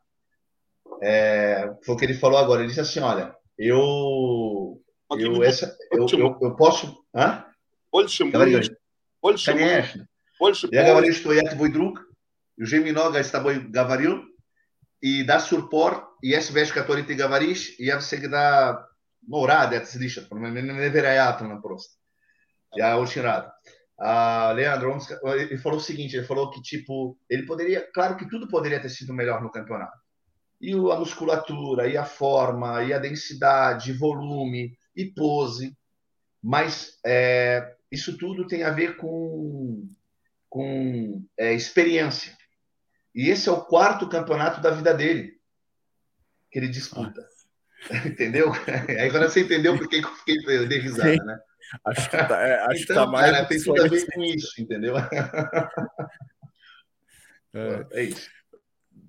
É, 1.03 1.75
foi 1.85 1.95
o 1.95 1.99
que 1.99 2.05
ele 2.05 2.15
falou 2.15 2.39
agora. 2.39 2.61
Ele 2.61 2.69
disse 2.69 2.81
assim: 2.81 3.01
Olha, 3.01 3.35
eu. 3.59 4.81
Eu, 5.11 5.43
essa, 5.43 5.77
eu, 5.93 6.07
eu, 6.09 6.39
eu 6.41 6.57
posso. 6.57 7.05
Hã? 7.15 7.45
Больше 7.93 8.25
мышц, 8.25 8.75
больше 9.23 9.53
Конечно. 9.53 10.09
Больше 10.41 10.69
Я 10.73 10.85
говорю, 10.85 11.13
что 11.13 11.33
я 11.33 11.43
твой 11.43 11.71
друг, 11.71 12.01
уже 12.59 12.81
много 12.81 13.23
с 13.23 13.31
тобой 13.31 13.61
говорил, 13.61 14.25
и 15.01 15.23
да 15.23 15.39
suporte 15.39 16.08
и 16.23 16.29
если 16.29 16.55
вещь, 16.55 16.73
которую 16.73 17.07
ты 17.07 17.15
говоришь, 17.15 17.75
я 17.79 17.99
всегда 17.99 18.89
ну, 19.27 19.47
рад 19.47 19.73
это 19.73 19.87
слышать, 19.87 20.31
невероятно 20.31 21.61
просто. 21.61 21.97
Я 22.75 22.99
очень 22.99 23.23
рад. 23.23 23.55
Uh, 23.97 24.53
Leandro, 24.55 24.99
ele 25.23 25.57
falou 25.57 25.79
o 25.79 25.83
seguinte, 25.83 26.17
ele 26.17 26.27
falou 26.27 26.51
que, 26.51 26.61
tipo, 26.61 27.17
ele 27.29 27.47
poderia, 27.47 27.89
claro 27.93 28.17
que 28.17 28.29
tudo 28.29 28.49
poderia 28.49 28.81
ter 28.81 28.89
sido 28.89 29.15
melhor 29.15 29.41
no 29.41 29.53
campeonato. 29.53 29.97
E 30.61 30.73
a 30.73 30.97
musculatura, 30.97 31.87
e 31.87 31.97
a 31.97 32.05
forma, 32.05 32.83
e 32.83 32.93
a 32.93 32.99
densidade, 32.99 33.93
volume, 33.93 34.77
e 34.97 35.05
pose. 35.05 35.77
Mas 36.43 36.99
é, 37.07 37.77
isso 37.91 38.19
tudo 38.19 38.49
tem 38.49 38.65
a 38.65 38.71
ver 38.71 38.97
com, 38.97 39.89
com 40.49 41.25
é, 41.39 41.55
experiência. 41.55 42.37
E 43.15 43.31
esse 43.31 43.49
é 43.49 43.53
o 43.53 43.65
quarto 43.65 44.09
campeonato 44.09 44.61
da 44.61 44.71
vida 44.71 44.93
dele 44.93 45.38
que 46.52 46.60
ele 46.60 46.68
disputa. 46.68 47.26
Entendeu? 48.06 48.52
Aí 48.88 49.08
agora 49.08 49.30
você 49.30 49.42
entendeu 49.42 49.78
por 49.78 49.88
que 49.88 49.98
eu 49.98 50.16
fiquei 50.16 50.68
dei 50.68 50.80
risada, 50.80 51.14
Sim. 51.14 51.26
né? 51.26 51.40
Acho 51.86 52.10
que 52.10 52.18
tá, 52.18 52.42
é, 52.42 52.60
acho 52.62 52.66
então, 52.66 52.78
que 52.82 52.86
tá 52.88 52.94
então, 52.94 53.12
mais. 53.12 53.32
Cara, 53.32 53.46
tem 53.46 53.62
tudo 53.62 53.84
a 53.84 53.88
ver 53.88 54.06
com 54.08 54.24
isso, 54.24 54.62
entendeu? 54.62 54.96
É, 57.52 58.02
é 58.02 58.04
isso. 58.04 58.30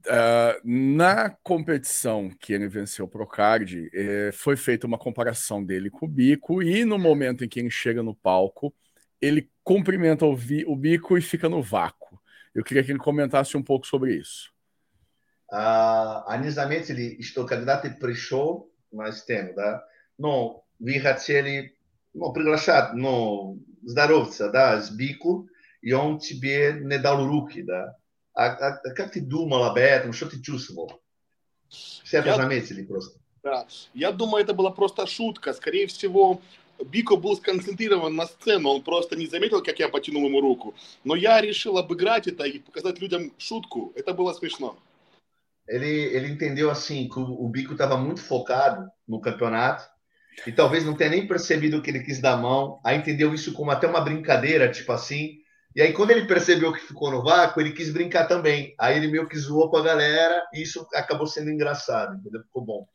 Uh, 0.06 0.56
na 0.64 1.28
competição 1.42 2.30
que 2.40 2.54
ele 2.54 2.68
venceu 2.68 3.04
o 3.04 3.08
Procard, 3.08 3.90
eh, 3.92 4.30
foi 4.32 4.56
feita 4.56 4.86
uma 4.86 4.96
comparação 4.96 5.62
dele 5.62 5.90
com 5.90 6.06
o 6.06 6.08
Bico, 6.08 6.62
e 6.62 6.86
no 6.86 6.98
momento 6.98 7.44
em 7.44 7.48
que 7.50 7.60
ele 7.60 7.70
chega 7.70 8.02
no 8.02 8.14
palco, 8.14 8.74
ele 9.20 9.50
cumprimenta 9.62 10.24
o, 10.24 10.32
o 10.32 10.76
Bico 10.76 11.18
e 11.18 11.20
fica 11.20 11.50
no 11.50 11.62
vácuo. 11.62 12.18
Eu 12.54 12.64
queria 12.64 12.82
que 12.82 12.90
ele 12.90 12.98
comentasse 12.98 13.58
um 13.58 13.62
pouco 13.62 13.86
sobre 13.86 14.14
isso. 14.16 14.50
Они 15.50 16.50
заметили, 16.50 17.20
что 17.22 17.44
когда 17.44 17.76
ты 17.76 17.90
пришел 17.90 18.70
на 18.92 19.12
стену, 19.12 19.52
да, 19.54 19.86
ну, 20.18 20.64
вы 20.78 21.00
хотели 21.00 21.76
ну, 22.14 22.32
приглашать, 22.32 22.92
ну, 22.94 23.58
здороваться, 23.82 24.50
да, 24.50 24.80
с 24.80 24.90
Бику, 24.90 25.48
и 25.80 25.92
он 25.92 26.18
тебе 26.18 26.76
не 26.80 26.98
дал 26.98 27.26
руки, 27.26 27.62
да. 27.62 27.96
А, 28.34 28.46
а 28.46 28.94
как 28.94 29.12
ты 29.12 29.20
думал 29.20 29.64
об 29.64 29.76
этом, 29.76 30.12
что 30.12 30.26
ты 30.26 30.40
чувствовал? 30.40 31.00
Все 31.68 32.18
это 32.18 32.28
Я... 32.28 32.36
заметили 32.36 32.84
просто. 32.84 33.18
Да, 33.42 33.66
я 33.94 34.12
думаю, 34.12 34.44
это 34.44 34.52
была 34.54 34.70
просто 34.70 35.06
шутка. 35.06 35.54
Скорее 35.54 35.86
всего, 35.86 36.40
Бико 36.84 37.16
был 37.16 37.36
сконцентрирован 37.36 38.14
на 38.14 38.26
сцену, 38.26 38.70
он 38.70 38.82
просто 38.82 39.16
не 39.16 39.26
заметил, 39.26 39.62
как 39.62 39.78
я 39.78 39.88
потянул 39.88 40.26
ему 40.26 40.40
руку. 40.40 40.74
Но 41.04 41.14
я 41.14 41.40
решил 41.40 41.78
обыграть 41.78 42.26
это 42.26 42.44
и 42.44 42.58
показать 42.58 43.00
людям 43.00 43.32
шутку. 43.38 43.92
Это 43.96 44.12
было 44.12 44.32
смешно. 44.32 44.76
Ele, 45.70 45.86
ele 45.86 46.28
entendeu 46.28 46.70
assim 46.70 47.08
que 47.08 47.18
o, 47.18 47.22
o 47.22 47.48
Bico 47.48 47.72
estava 47.72 47.96
muito 47.96 48.20
focado 48.20 48.90
no 49.06 49.20
campeonato 49.20 49.84
e 50.46 50.52
talvez 50.52 50.84
não 50.84 50.96
tenha 50.96 51.10
nem 51.10 51.26
percebido 51.26 51.80
que 51.80 51.90
ele 51.90 52.02
quis 52.02 52.20
dar 52.20 52.36
mão. 52.36 52.80
Aí 52.84 52.96
entendeu 52.96 53.32
isso 53.32 53.52
como 53.52 53.70
até 53.70 53.86
uma 53.86 54.00
brincadeira, 54.00 54.70
tipo 54.70 54.92
assim. 54.92 55.38
E 55.74 55.80
aí, 55.80 55.92
quando 55.92 56.10
ele 56.10 56.26
percebeu 56.26 56.72
que 56.72 56.80
ficou 56.80 57.10
no 57.10 57.22
vácuo, 57.22 57.60
ele 57.60 57.72
quis 57.72 57.92
brincar 57.92 58.26
também. 58.26 58.74
Aí 58.78 58.96
ele 58.96 59.08
meio 59.08 59.28
que 59.28 59.38
zoou 59.38 59.70
com 59.70 59.76
a 59.76 59.82
galera 59.82 60.42
e 60.52 60.62
isso 60.62 60.86
acabou 60.94 61.26
sendo 61.26 61.50
engraçado, 61.50 62.16
entendeu? 62.16 62.42
Ficou 62.42 62.64
bom. 62.64 62.88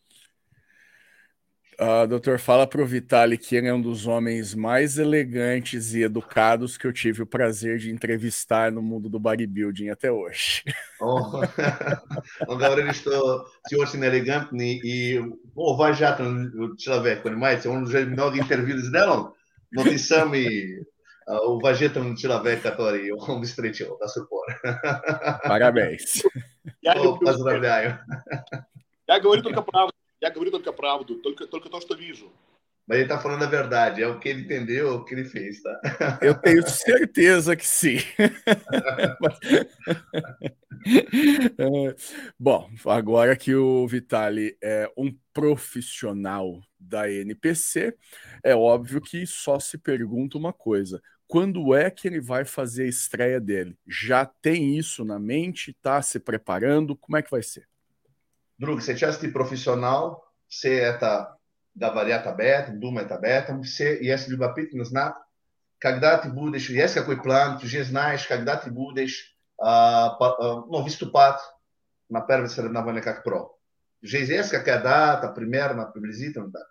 Uh, 1.80 2.06
doutor, 2.06 2.38
fala 2.38 2.66
para 2.66 2.82
o 2.82 2.86
Vitali 2.86 3.38
que 3.38 3.56
ele 3.56 3.66
é 3.66 3.72
um 3.72 3.80
dos 3.80 4.06
homens 4.06 4.54
mais 4.54 4.98
elegantes 4.98 5.94
e 5.94 6.02
educados 6.02 6.76
que 6.76 6.86
eu 6.86 6.92
tive 6.92 7.22
o 7.22 7.26
prazer 7.26 7.78
de 7.78 7.90
entrevistar 7.90 8.70
no 8.70 8.82
mundo 8.82 9.08
do 9.08 9.18
bodybuilding 9.18 9.88
até 9.88 10.12
hoje. 10.12 10.62
Oh. 11.00 11.40
Он 12.46 12.58
говорит, 12.58 12.94
что 12.94 13.46
ты 13.66 13.78
очень 13.78 14.04
элегантный 14.04 14.78
и 14.84 15.18
уважатель 15.54 16.76
человек, 16.76 17.22
понимаете? 17.22 17.70
Он 17.70 17.84
уже 17.84 18.04
много 18.04 18.38
интервью 18.38 18.76
сделал, 18.76 19.34
но 19.70 19.82
ты 19.82 19.96
самый 19.98 20.86
уважительный 21.26 22.14
человек, 22.14 22.60
который 22.60 23.10
он 23.12 23.42
встретил 23.44 23.96
до 23.98 24.06
сих 24.06 24.28
пор. 24.28 24.46
Parabéns. 25.44 26.22
Поздравляю. 27.24 27.98
Я 29.06 29.18
говорю 29.18 29.42
только 29.42 29.62
правду. 29.62 29.93
Я 30.20 30.30
говорю 30.30 30.50
только 30.50 30.72
правду, 30.72 31.16
только, 31.16 31.46
только 31.46 31.68
то, 31.68 31.80
что 31.80 31.94
вижу. 31.94 32.30
Mas 32.86 32.96
ele 32.96 33.04
está 33.04 33.18
falando 33.20 33.44
a 33.44 33.46
verdade, 33.46 34.02
é 34.02 34.08
o 34.08 34.18
que 34.18 34.28
ele 34.28 34.42
entendeu, 34.42 34.88
é 34.88 34.90
o 34.90 35.04
que 35.04 35.14
ele 35.14 35.24
fez, 35.24 35.62
tá? 35.62 36.18
Eu 36.20 36.34
tenho 36.34 36.66
certeza 36.68 37.54
que 37.54 37.64
sim. 37.64 37.98
Bom, 42.38 42.68
agora 42.86 43.36
que 43.36 43.54
o 43.54 43.86
Vitali 43.86 44.56
é 44.60 44.90
um 44.96 45.16
profissional 45.32 46.60
da 46.78 47.08
NPC, 47.08 47.94
é 48.42 48.56
óbvio 48.56 49.00
que 49.00 49.24
só 49.24 49.60
se 49.60 49.78
pergunta 49.78 50.36
uma 50.36 50.52
coisa: 50.52 51.00
quando 51.28 51.74
é 51.76 51.90
que 51.90 52.08
ele 52.08 52.20
vai 52.20 52.44
fazer 52.44 52.84
a 52.84 52.88
estreia 52.88 53.40
dele? 53.40 53.78
Já 53.86 54.26
tem 54.26 54.76
isso 54.76 55.04
na 55.04 55.18
mente? 55.18 55.70
Está 55.70 56.02
se 56.02 56.18
preparando? 56.18 56.96
Como 56.96 57.16
é 57.16 57.22
que 57.22 57.30
vai 57.30 57.42
ser? 57.42 57.68
Drug, 58.61 58.81
сейчас 58.81 59.17
ты 59.17 59.31
профессионал, 59.31 60.25
все 60.47 60.73
это 60.73 61.37
говорят 61.73 62.25
об 62.27 62.39
этом, 62.39 62.79
думают 62.79 63.11
об 63.11 63.23
этом, 63.23 63.63
все, 63.63 64.01
если 64.03 64.31
любопытно 64.31 64.85
знать, 64.85 65.15
когда 65.77 66.17
ты 66.17 66.29
будешь, 66.29 66.69
есть 66.69 66.93
какой 66.93 67.21
план, 67.21 67.59
ты 67.59 67.65
уже 67.65 67.83
знаешь, 67.83 68.25
когда 68.27 68.55
ты 68.55 68.71
будешь 68.71 69.35
uh, 69.61 70.17
uh, 70.19 70.65
ну, 70.67 70.81
выступать 70.81 71.39
на 72.09 72.21
первое 72.21 72.47
соревнование 72.47 73.01
как 73.01 73.23
про. 73.23 73.55
Уже 74.01 74.19
есть 74.19 74.51
какая 74.51 74.81
дата, 74.81 75.27
примерно, 75.29 75.85
приблизительно 75.85 76.51
так? 76.51 76.67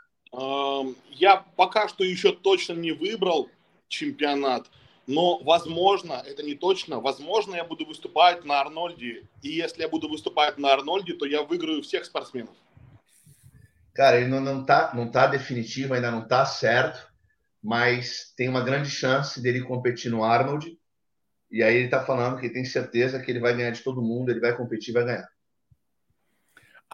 Я 1.11 1.45
пока 1.57 1.89
что 1.89 2.03
еще 2.03 2.33
точно 2.33 2.73
не 2.73 2.93
выбрал 2.93 3.49
чемпионат, 3.89 4.67
но, 5.08 5.40
возможно, 5.40 6.22
это 6.26 6.44
не 6.44 6.54
точно, 6.54 7.00
возможно, 7.00 7.56
я 7.56 7.64
буду 7.64 7.86
выступать 7.86 8.46
на 8.46 8.60
Арнольде, 8.60 9.24
и 9.42 9.50
если 9.50 9.82
я 9.82 9.90
буду 9.90 10.08
выступать 10.08 10.60
на 10.60 10.72
Арнольде, 10.72 11.14
то 11.14 11.26
я 11.26 11.42
выиграю 11.42 11.82
всех 11.82 12.06
спортсменов. 12.06 12.56
Cara, 13.94 14.18
ele 14.18 14.28
não, 14.28 14.40
não, 14.40 14.64
tá, 14.64 14.92
não 14.94 15.10
tá 15.10 15.26
definitivo, 15.26 15.96
ainda 15.96 16.12
não 16.12 16.28
tá 16.28 16.46
certo, 16.46 17.12
mas 17.62 18.34
tem 18.38 18.48
uma 18.48 18.62
grande 18.62 18.90
chance 18.90 19.42
dele 19.42 19.62
competir 19.62 20.12
no 20.12 20.24
Arnold, 20.24 20.78
e 21.50 21.64
aí 21.64 21.78
ele 21.78 21.90
tá 21.90 22.06
falando 22.06 22.40
que 22.40 22.50
tem 22.50 22.64
certeza 22.64 23.20
que 23.20 23.32
ele 23.32 23.40
vai 23.40 23.56
ganhar 23.56 23.72
de 23.72 23.82
todo 23.82 24.04
mundo, 24.04 24.30
ele 24.30 24.40
vai 24.40 24.56
competir 24.56 24.92
e 24.92 24.94
vai 24.94 25.06
ganhar. 25.06 25.28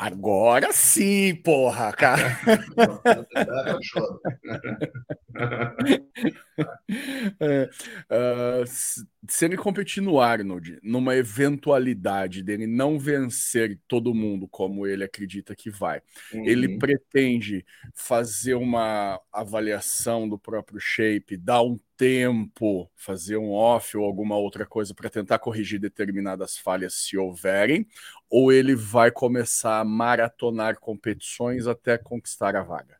Agora 0.00 0.72
sim, 0.72 1.34
porra, 1.44 1.92
cara. 1.92 2.40
é, 7.38 7.68
uh, 8.10 8.64
se 8.66 9.44
ele 9.44 9.58
competir 9.58 10.02
no 10.02 10.18
Arnold, 10.18 10.78
numa 10.82 11.14
eventualidade 11.14 12.42
dele 12.42 12.66
não 12.66 12.98
vencer 12.98 13.78
todo 13.86 14.14
mundo 14.14 14.48
como 14.48 14.86
ele 14.86 15.04
acredita 15.04 15.54
que 15.54 15.68
vai, 15.68 16.00
uhum. 16.32 16.46
ele 16.46 16.78
pretende 16.78 17.66
fazer 17.94 18.54
uma 18.54 19.20
avaliação 19.30 20.26
do 20.26 20.38
próprio 20.38 20.80
shape, 20.80 21.36
dar 21.36 21.62
um 21.62 21.78
tempo, 21.99 22.91
fazer 22.95 23.37
um 23.37 23.51
off 23.51 23.97
ou 23.97 24.05
alguma 24.05 24.37
outra 24.37 24.65
coisa 24.65 24.93
para 24.93 25.09
tentar 25.09 25.39
corrigir 25.39 25.79
determinadas 25.79 26.57
falhas 26.57 26.95
se 26.95 27.17
houverem, 27.17 27.87
ou 28.29 28.51
ele 28.51 28.75
vai 28.75 29.11
começar 29.11 29.79
a 29.79 29.85
maratonar 29.85 30.79
competições 30.79 31.67
até 31.67 31.97
conquistar 31.97 32.55
a 32.55 32.63
vaga? 32.63 32.97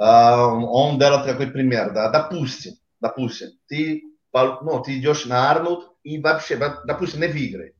Uh, 0.00 0.64
onde 0.70 0.98
dela 1.00 1.24
тракой 1.24 1.50
пример, 1.50 1.92
да, 1.92 2.08
допустим, 2.08 2.74
допустим, 3.00 3.48
ты, 3.66 4.02
ну, 4.32 4.80
ты 4.80 4.98
идешь 4.98 5.26
на 5.26 5.50
Арнольд 5.50 5.90
и 6.04 6.20
вообще, 6.20 6.56
допустим, 6.56 7.20
не 7.20 7.26
выиграй. 7.26 7.74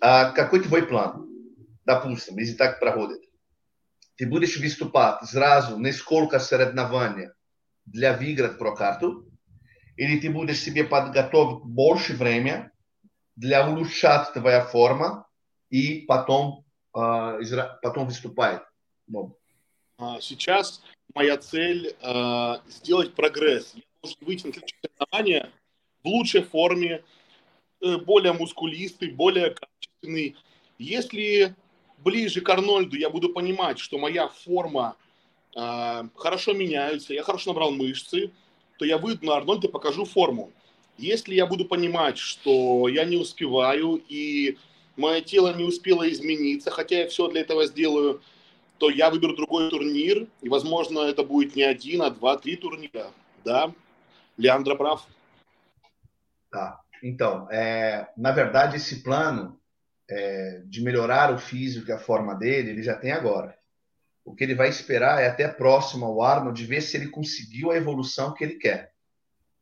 А 0.00 0.32
какой 0.32 0.60
твой 0.60 0.86
план? 0.86 1.28
Допустим, 1.84 2.36
если 2.38 2.56
так 2.56 2.80
проходит. 2.80 3.20
Ты 4.16 4.26
будешь 4.26 4.56
выступать 4.58 5.24
сразу 5.28 5.78
несколько 5.78 6.38
соревнований 6.38 7.28
для 7.91 8.15
выиграть 8.15 8.57
про 8.57 8.75
карту, 8.75 9.25
или 9.95 10.19
ты 10.19 10.29
будешь 10.29 10.59
себе 10.59 10.83
подготовить 10.83 11.63
больше 11.63 12.13
времени 12.13 12.69
для 13.35 13.67
улучшать 13.67 14.33
твоя 14.33 14.63
форма 14.65 15.27
и 15.69 16.01
потом, 16.01 16.65
э, 16.95 17.39
потом 17.81 18.05
выступать. 18.05 18.61
Сейчас 20.21 20.81
моя 21.13 21.37
цель 21.37 21.95
э, 22.01 22.53
сделать 22.67 23.13
прогресс. 23.15 23.73
Я 23.75 23.81
должен 24.01 24.17
выйти 24.21 24.47
на 24.47 24.53
следующее 24.53 25.51
в 26.03 26.07
лучшей 26.07 26.43
форме, 26.43 27.03
э, 27.81 27.97
более 27.97 28.33
мускулистый, 28.33 29.11
более 29.11 29.55
качественный. 29.55 30.35
Если 30.77 31.55
ближе 31.97 32.41
к 32.41 32.49
Арнольду 32.49 32.95
я 32.95 33.09
буду 33.09 33.33
понимать, 33.33 33.79
что 33.79 33.97
моя 33.97 34.27
форма 34.29 34.95
хорошо 35.53 36.53
меняется, 36.53 37.13
я 37.13 37.23
хорошо 37.23 37.51
набрал 37.51 37.71
мышцы, 37.71 38.31
то 38.77 38.85
я 38.85 38.97
выйду 38.97 39.25
на 39.25 39.35
Арнольд 39.35 39.63
и 39.65 39.67
покажу 39.67 40.05
форму. 40.05 40.51
Если 40.97 41.33
я 41.33 41.45
буду 41.45 41.65
понимать, 41.65 42.17
что 42.17 42.87
я 42.87 43.05
не 43.05 43.17
успеваю 43.17 44.01
и 44.09 44.57
мое 44.97 45.21
тело 45.21 45.53
не 45.55 45.63
успело 45.63 46.09
измениться, 46.09 46.71
хотя 46.71 46.99
я 46.99 47.07
все 47.07 47.27
для 47.29 47.41
этого 47.41 47.65
сделаю, 47.65 48.21
то 48.77 48.89
я 48.89 49.09
выберу 49.09 49.35
другой 49.35 49.69
турнир, 49.69 50.27
и, 50.41 50.49
возможно, 50.49 50.99
это 50.99 51.23
будет 51.23 51.55
не 51.55 51.63
один, 51.63 52.01
а 52.01 52.09
два, 52.09 52.37
три 52.37 52.55
турнира. 52.55 53.11
Да? 53.43 53.73
Leandro 54.37 54.77
прав. 54.77 55.05
Tá. 56.49 56.79
Então, 57.03 57.49
é, 57.51 58.07
na 58.17 58.31
verdade, 58.31 58.77
esse 58.77 59.03
plano 59.03 59.59
é, 60.09 60.61
de 60.65 60.81
melhorar 60.81 61.33
o 61.33 61.37
físico 61.37 61.89
e 61.89 61.93
a 61.93 61.99
forma 61.99 62.35
dele, 62.35 62.71
ele 62.71 62.83
já 62.83 62.95
tem 62.95 63.11
agora. 63.11 63.58
O 64.29 64.35
que 64.35 64.43
ele 64.43 64.53
vai 64.53 64.69
esperar 64.69 65.19
é 65.19 65.27
até 65.27 65.47
próximo 65.47 66.05
ao 66.05 66.21
Arnold 66.21 66.61
de 66.61 66.67
ver 66.67 66.81
se 66.81 66.95
ele 66.95 67.07
conseguiu 67.07 67.71
a 67.71 67.75
evolução 67.75 68.31
que 68.31 68.43
ele 68.43 68.59
quer. 68.59 68.91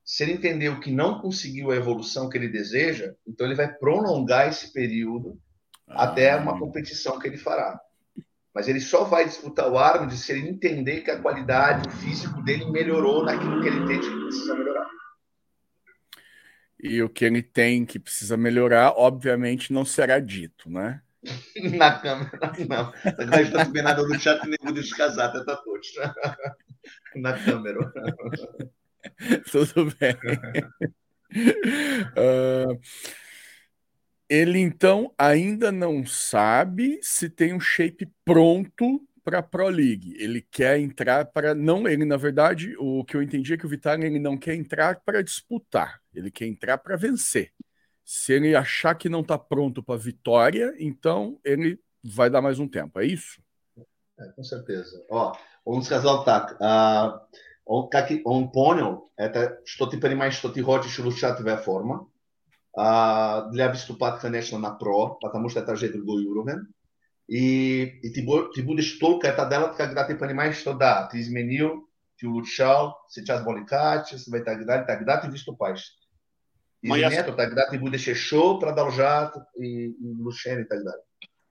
Se 0.04 0.24
ele 0.24 0.34
entendeu 0.34 0.78
que 0.82 0.92
não 0.92 1.22
conseguiu 1.22 1.72
a 1.72 1.76
evolução 1.78 2.28
que 2.28 2.38
ele 2.38 2.50
deseja, 2.50 3.16
então 3.26 3.48
ele 3.48 3.56
vai 3.56 3.74
prolongar 3.74 4.50
esse 4.50 4.74
período 4.74 5.40
ah. 5.88 6.04
até 6.04 6.36
uma 6.36 6.60
competição 6.60 7.18
que 7.18 7.30
ele 7.30 7.38
fará. 7.38 7.80
Mas 8.54 8.68
ele 8.68 8.82
só 8.82 9.06
vai 9.06 9.24
disputar 9.24 9.72
o 9.72 9.78
Arnold 9.78 10.18
se 10.18 10.34
ele 10.34 10.50
entender 10.50 11.00
que 11.00 11.12
a 11.12 11.22
qualidade, 11.22 11.88
o 11.88 11.92
físico 11.92 12.42
dele 12.42 12.70
melhorou 12.70 13.24
naquilo 13.24 13.62
que 13.62 13.70
ele 13.70 13.80
entende 13.80 14.10
que 14.10 14.20
precisa 14.20 14.54
melhorar. 14.54 14.88
E 16.84 17.02
o 17.02 17.08
que 17.08 17.24
ele 17.24 17.42
tem 17.42 17.86
que 17.86 17.98
precisa 17.98 18.36
melhorar, 18.36 18.92
obviamente, 18.98 19.72
não 19.72 19.86
será 19.86 20.20
dito, 20.20 20.70
né? 20.70 21.02
Na 21.78 22.00
câmera, 22.00 22.40
não. 22.68 22.94
Agora 23.04 23.42
está 23.42 23.66
combinado 23.66 24.08
no 24.08 24.20
chat 24.20 24.46
nem 24.48 24.58
vou 24.62 24.74
descasar, 24.74 25.32
tá 25.32 25.56
todos. 25.58 25.88
Na 27.16 27.34
câmera. 27.38 27.80
Tudo 29.52 29.94
bem. 30.00 30.16
Uh, 32.16 32.80
ele 34.30 34.60
então 34.60 35.14
ainda 35.18 35.72
não 35.72 36.06
sabe 36.06 37.00
se 37.02 37.30
tem 37.30 37.54
um 37.54 37.60
shape 37.60 38.10
pronto 38.26 39.02
para 39.24 39.40
a 39.40 39.44
Pro 39.44 39.68
League. 39.68 40.16
Ele 40.18 40.42
quer 40.42 40.80
entrar 40.80 41.26
para 41.26 41.54
não, 41.54 41.88
ele 41.88 42.06
na 42.06 42.18
verdade, 42.18 42.76
o 42.78 43.04
que 43.04 43.16
eu 43.16 43.22
entendi 43.22 43.54
é 43.54 43.58
que 43.58 43.66
o 43.66 43.70
Vitória 43.70 44.06
ele 44.06 44.20
não 44.20 44.38
quer 44.38 44.56
entrar 44.56 45.02
para 45.06 45.22
disputar, 45.22 46.00
ele 46.14 46.32
quer 46.32 46.46
entrar 46.46 46.78
para 46.78 46.96
vencer. 46.96 47.52
Se 48.07 48.33
ele 48.33 48.55
achar 48.55 48.95
que 48.95 49.09
não 49.09 49.21
está 49.21 49.39
pronto 49.39 49.83
para 49.83 49.99
vitória, 49.99 50.75
então 50.79 51.39
ele 51.45 51.79
vai 52.03 52.29
dar 52.29 52.43
mais 52.43 52.59
um 52.59 52.69
tempo. 52.69 53.01
É 53.01 53.07
isso? 53.07 53.41
É, 54.19 54.29
com 54.33 54.43
certeza. 54.43 55.05
Ó, 55.09 55.35
он 55.65 55.83
сказал 55.83 56.25
так. 56.25 56.59
Uh... 56.61 57.21
он, 57.65 57.89
как 57.89 58.11
он 58.25 58.51
понял, 58.51 59.11
это 59.17 59.61
что 59.65 59.87
ты 59.87 59.99
понимаешь, 59.99 60.35
что 60.35 60.49
ты 60.49 60.63
хочешь 60.63 60.99
улучшать 60.99 61.39
твоя 61.39 61.57
форма, 61.57 62.09
а, 62.75 63.49
для 63.51 63.71
выступать, 63.71 64.21
конечно, 64.21 64.59
на 64.59 64.71
про, 64.71 65.19
потому 65.21 65.49
что 65.49 65.61
это 65.61 65.73
уже 65.73 65.89
другой 65.89 66.25
уровень. 66.25 66.67
И, 67.29 67.83
и 67.85 68.11
ты, 68.11 68.27
ты 68.55 68.63
будешь 68.63 68.99
только 68.99 69.29
это 69.29 69.47
делать, 69.49 69.77
когда 69.77 70.05
ты 70.05 70.17
понимаешь, 70.17 70.57
что 70.57 70.75
да, 70.75 71.09
ты 71.11 71.21
изменил, 71.21 71.89
ты 72.17 72.27
улучшал, 72.27 72.99
сейчас 73.09 73.45
более 73.45 73.65
качество 73.65 74.37
и 74.37 74.43
так 74.43 74.67
далее, 74.67 74.87
тогда 74.87 75.19
ты 75.19 75.31
выступаешь. 75.31 75.96
Моя... 76.82 77.10
нет, 77.10 77.26
тогда 77.36 77.68
ты 77.70 77.80
будешь 77.80 78.08
еще 78.08 78.60
продолжать 78.60 79.34
и, 79.56 79.88
и 79.88 80.12
улучшение 80.20 80.66
и 80.66 80.68
так 80.68 80.84
далее. 80.84 81.04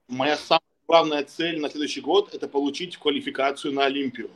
Моя 0.07 0.37
самая 0.37 0.61
главная 0.87 1.23
цель 1.23 1.59
на 1.59 1.69
следующий 1.69 2.01
год– 2.01 2.33
это 2.33 2.47
получить 2.47 2.97
квалификацию 2.97 3.73
на 3.73 3.85
Олимпию. 3.85 4.29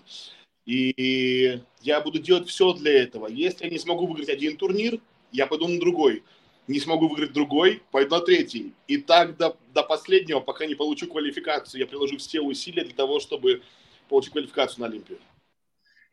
И 0.66 1.60
я 1.82 2.02
буду 2.02 2.20
делать 2.20 2.48
все 2.50 2.74
для 2.74 3.04
этого. 3.04 3.28
Если 3.28 3.66
я 3.66 3.72
не 3.72 3.80
смогу 3.80 4.06
выиграть 4.06 4.30
один 4.30 4.58
турнир, 4.58 5.00
я 5.32 5.48
пойду 5.48 5.68
на 5.68 5.80
другой. 5.80 6.24
Не 6.68 6.80
смогу 6.80 7.08
выиграть 7.08 7.34
другой, 7.34 7.82
пойду 7.92 8.16
на 8.16 8.22
третий. 8.22 8.74
И 8.88 8.98
так 8.98 9.38
до, 9.38 9.58
до 9.74 9.84
последнего, 9.84 10.40
пока 10.40 10.66
не 10.66 10.76
получу 10.76 11.08
квалификацию, 11.08 11.82
я 11.82 11.88
приложу 11.88 12.18
все 12.18 12.42
усилия 12.42 12.84
для 12.84 12.94
того, 12.94 13.20
чтобы 13.20 13.62
получить 14.10 14.34
qualificação 14.34 14.80
na 14.80 14.88
Olímpia. 14.88 15.18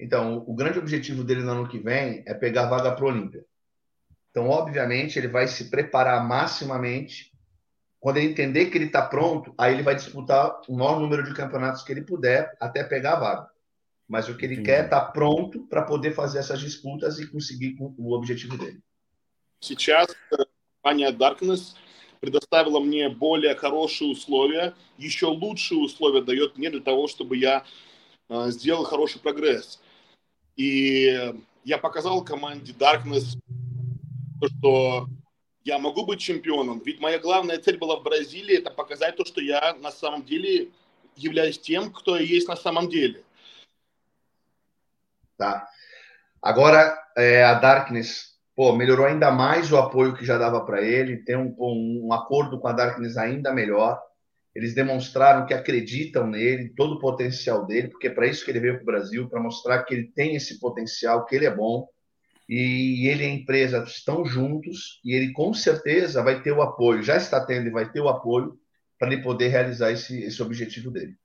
Então, 0.01 0.45
o 0.47 0.55
grande 0.55 0.79
objetivo 0.79 1.25
dele 1.25 1.43
no 1.43 1.51
ano 1.51 1.69
que 1.69 1.79
vem 1.79 2.23
é 2.25 2.33
pegar 2.33 2.67
vaga 2.71 2.93
para 2.93 3.05
a 3.05 3.09
Olímpia. 3.09 3.45
Então, 4.38 4.50
obviamente, 4.50 5.18
ele 5.18 5.28
vai 5.28 5.48
se 5.48 5.70
preparar 5.70 6.28
maximamente. 6.28 7.32
Quando 8.00 8.18
ele 8.18 8.32
entender 8.32 8.66
que 8.66 8.78
ele 8.78 8.86
está 8.86 9.02
pronto, 9.02 9.54
aí 9.58 9.74
ele 9.74 9.84
vai 9.84 9.96
disputar 9.96 10.60
o 10.68 10.76
maior 10.76 11.00
número 11.00 11.24
de 11.24 11.34
campeonatos 11.34 11.84
que 11.84 11.92
ele 11.92 12.02
puder 12.02 12.56
até 12.60 12.84
pegar 12.84 13.14
a 13.14 13.20
vaga. 13.20 13.50
Mas 14.08 14.28
o 14.28 14.36
que 14.36 14.46
ele 14.46 14.56
Entendi. 14.56 14.70
quer 14.70 14.82
é 14.82 14.86
estar 14.86 15.02
tá 15.02 15.12
pronto 15.12 15.66
para 15.68 15.84
poder 15.84 16.12
fazer 16.12 16.40
essas 16.40 16.60
disputas 16.60 17.20
e 17.20 17.28
conseguir 17.28 17.76
o 17.80 18.14
objetivo 18.14 18.58
dele. 18.58 18.82
Сейчас 19.62 20.08
компания 20.82 21.12
Darkness 21.12 21.76
предоставила 22.20 22.80
мне 22.80 23.10
более 23.10 23.56
хорошие 23.56 24.12
условия, 24.12 24.74
еще 24.98 25.28
лучшие 25.28 25.80
условия 25.80 26.22
дает 26.22 26.58
мне 26.58 26.70
для 26.70 26.82
того, 26.82 27.08
чтобы 27.08 27.38
я 27.38 27.64
сделал 28.48 28.84
хороший 28.84 29.22
прогресс. 29.22 29.80
И 30.58 31.34
я 31.64 31.78
показал 31.78 32.24
команде 32.24 32.74
Darkness, 32.74 33.38
что 34.46 35.08
я 35.64 35.80
могу 35.80 36.06
быть 36.06 36.20
чемпионом. 36.20 36.82
Ведь 36.86 37.00
моя 37.00 37.20
главная 37.20 37.58
цель 37.60 37.78
была 37.78 37.98
в 37.98 38.04
Бразилии, 38.04 38.58
это 38.58 38.70
показать 38.70 39.16
то, 39.16 39.26
что 39.26 39.42
я 39.42 39.76
на 39.76 39.92
самом 39.92 40.24
деле 40.24 40.70
являюсь 41.16 41.60
тем, 41.60 41.92
кто 41.92 42.18
я 42.18 42.24
есть 42.24 42.48
на 42.48 42.56
самом 42.56 42.90
деле. 42.90 43.24
Tá. 45.38 45.68
Agora, 46.42 46.96
é, 47.16 47.44
a 47.44 47.54
Darkness 47.56 48.34
pô, 48.56 48.76
melhorou 48.76 49.06
ainda 49.06 49.32
mais 49.32 49.72
o 49.72 49.78
apoio 49.78 50.16
que 50.16 50.26
já 50.26 50.38
dava 50.38 50.64
para 50.66 50.82
ele, 50.82 51.24
tem 51.24 51.36
um, 51.36 51.56
um, 51.58 52.14
acordo 52.14 52.60
com 52.60 52.68
a 52.68 52.74
Darkness 52.74 53.18
ainda 53.18 53.52
melhor. 53.52 54.00
Eles 54.54 54.76
demonstraram 54.76 55.48
que 55.48 55.54
acreditam 55.54 56.28
nele, 56.28 56.70
todo 56.76 56.96
o 56.96 57.00
potencial 57.00 57.66
dele, 57.66 57.88
porque 57.88 58.08
é 58.08 58.12
para 58.12 58.28
isso 58.28 58.46
que 58.46 58.52
ele 58.52 58.60
veio 58.60 58.76
para 58.76 58.84
o 58.84 58.86
Brasil, 58.86 59.28
para 59.28 59.42
mostrar 59.42 59.84
que 59.84 59.96
ele 59.96 60.12
tem 60.16 60.36
esse 60.36 60.60
potencial, 60.60 61.26
que 61.26 61.36
ele 61.36 61.46
é 61.46 61.56
bom. 61.56 61.88
E 62.48 63.08
ele 63.08 63.24
e 63.24 63.28
a 63.28 63.34
empresa 63.34 63.84
estão 63.88 64.26
juntos 64.26 65.00
e 65.04 65.14
ele 65.16 65.32
com 65.32 65.54
certeza 65.54 66.22
vai 66.22 66.42
ter 66.42 66.52
o 66.52 66.62
apoio, 66.62 67.02
já 67.02 67.16
está 67.16 67.44
tendo 67.46 67.68
e 67.68 67.72
vai 67.72 67.90
ter 67.90 68.02
o 68.02 68.10
apoio 68.10 68.60
para 69.00 69.12
ele 69.12 69.22
poder 69.24 69.48
realizar 69.48 69.92
esse, 69.92 70.22
esse 70.24 70.42
objetivo 70.42 70.92
dele. 70.92 71.16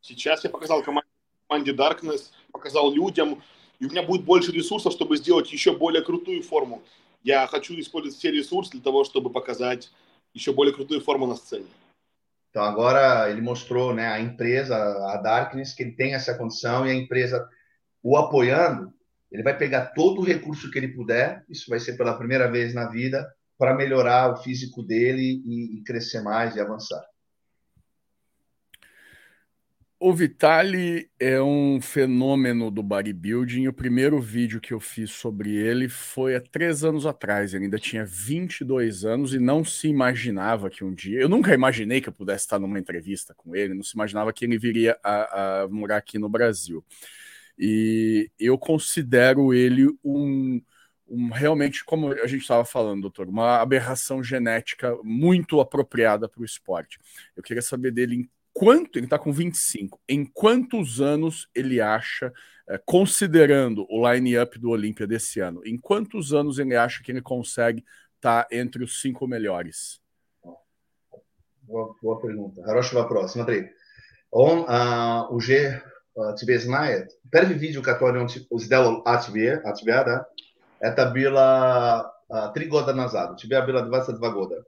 Сейчас 0.00 0.44
я 0.44 0.50
показал 0.50 0.82
команде 0.82 1.72
Darkness, 1.72 2.30
показал 2.52 2.92
людям, 2.92 3.42
и 3.80 3.86
у 3.86 3.90
меня 3.90 4.02
будет 4.02 4.24
больше 4.24 4.52
ресурсов, 4.52 4.92
чтобы 4.92 5.16
сделать 5.16 5.52
еще 5.52 5.76
более 5.76 6.02
крутую 6.02 6.42
форму. 6.42 6.82
Я 7.24 7.46
хочу 7.46 7.78
использовать 7.78 8.16
все 8.16 8.30
ресурсы 8.30 8.72
для 8.72 8.80
того, 8.80 9.04
чтобы 9.04 9.30
показать 9.30 9.90
еще 10.34 10.52
более 10.52 10.74
крутую 10.74 11.00
форму 11.00 11.26
на 11.26 11.34
сцене. 11.34 11.66
Então 12.50 12.62
agora 12.64 13.30
ele 13.30 13.40
mostrou, 13.40 13.94
né, 13.94 14.06
a 14.08 14.20
empresa, 14.20 14.76
a 15.12 15.16
Darkness, 15.18 15.74
que 15.74 15.82
ele 15.82 15.92
tem 15.92 16.14
essa 16.14 16.34
condição 16.34 16.86
e 16.86 16.90
a 16.90 16.94
empresa 16.94 17.48
o 18.02 18.16
apoiando, 18.16 18.92
ele 19.33 19.41
vai 19.41 19.57
pegar 19.57 19.87
todo 19.87 20.21
o 20.21 20.23
recurso 20.23 20.69
que 20.69 20.77
ele 20.77 20.89
puder, 20.89 21.43
isso 21.49 21.67
vai 21.67 21.79
ser 21.79 21.97
pela 21.97 22.15
primeira 22.15 22.49
vez 22.49 22.71
na 22.73 22.87
vida, 22.87 23.27
para 23.57 23.73
melhorar 23.73 24.31
o 24.31 24.37
físico 24.37 24.83
dele 24.83 25.41
e, 25.43 25.79
e 25.79 25.83
crescer 25.83 26.21
mais 26.21 26.55
e 26.55 26.61
avançar. 26.61 27.03
O 29.99 30.13
Vitali 30.13 31.09
é 31.17 31.41
um 31.41 31.79
fenômeno 31.81 32.69
do 32.69 32.83
bodybuilding. 32.83 33.69
O 33.69 33.73
primeiro 33.73 34.19
vídeo 34.19 34.59
que 34.59 34.73
eu 34.73 34.79
fiz 34.79 35.11
sobre 35.11 35.55
ele 35.55 35.87
foi 35.87 36.35
há 36.35 36.41
três 36.41 36.83
anos 36.83 37.05
atrás. 37.05 37.53
Ele 37.53 37.63
ainda 37.63 37.79
tinha 37.79 38.03
22 38.05 39.05
anos 39.05 39.33
e 39.33 39.39
não 39.39 39.63
se 39.63 39.87
imaginava 39.87 40.69
que 40.69 40.83
um 40.83 40.93
dia. 40.93 41.21
Eu 41.21 41.29
nunca 41.29 41.53
imaginei 41.53 42.01
que 42.01 42.09
eu 42.09 42.13
pudesse 42.13 42.43
estar 42.43 42.59
numa 42.59 42.77
entrevista 42.77 43.33
com 43.33 43.55
ele, 43.55 43.73
não 43.73 43.81
se 43.81 43.95
imaginava 43.95 44.33
que 44.33 44.43
ele 44.43 44.57
viria 44.57 44.97
a, 45.01 45.61
a 45.61 45.67
morar 45.69 45.97
aqui 45.97 46.19
no 46.19 46.27
Brasil. 46.27 46.85
E 47.57 48.29
eu 48.39 48.57
considero 48.57 49.53
ele 49.53 49.87
um, 50.03 50.61
um 51.07 51.29
realmente, 51.29 51.85
como 51.85 52.11
a 52.11 52.27
gente 52.27 52.41
estava 52.41 52.65
falando, 52.65 53.03
doutor, 53.03 53.27
uma 53.27 53.59
aberração 53.59 54.23
genética 54.23 54.97
muito 55.03 55.59
apropriada 55.59 56.27
para 56.27 56.41
o 56.41 56.45
esporte. 56.45 56.99
Eu 57.35 57.43
queria 57.43 57.61
saber 57.61 57.91
dele 57.91 58.15
em 58.15 58.29
quanto, 58.53 58.97
ele 58.97 59.05
está 59.05 59.17
com 59.17 59.31
25, 59.31 59.99
em 60.07 60.25
quantos 60.25 61.01
anos 61.01 61.49
ele 61.55 61.81
acha, 61.81 62.31
é, 62.67 62.77
considerando 62.77 63.85
o 63.89 64.09
line-up 64.09 64.57
do 64.59 64.69
Olímpia 64.69 65.07
desse 65.07 65.39
ano, 65.39 65.61
em 65.65 65.77
quantos 65.77 66.33
anos 66.33 66.59
ele 66.59 66.75
acha 66.75 67.03
que 67.03 67.11
ele 67.11 67.21
consegue 67.21 67.83
estar 68.15 68.43
tá 68.43 68.55
entre 68.55 68.83
os 68.83 69.01
cinco 69.01 69.27
melhores? 69.27 70.01
Boa, 71.63 71.95
boa 72.01 72.21
pergunta. 72.21 72.61
Haroshi 72.65 72.93
vai 72.93 73.07
próximo. 73.07 73.43
Andrei, 73.43 73.69
on, 74.31 74.61
uh, 74.61 75.33
o 75.33 75.39
G 75.39 75.81
тебе 76.36 76.58
знает. 76.58 77.10
Первый 77.30 77.54
видео, 77.54 77.82
которое 77.82 78.20
он 78.20 78.60
сделал 78.60 79.02
о 79.04 79.22
тебе, 79.22 79.54
о 79.54 79.72
тебя, 79.72 80.04
да, 80.04 80.26
это 80.80 81.10
было 81.10 82.12
а, 82.28 82.48
три 82.52 82.66
года 82.66 82.94
назад. 82.94 83.32
У 83.32 83.36
тебя 83.36 83.62
было 83.62 83.82
22 83.82 84.30
года. 84.30 84.64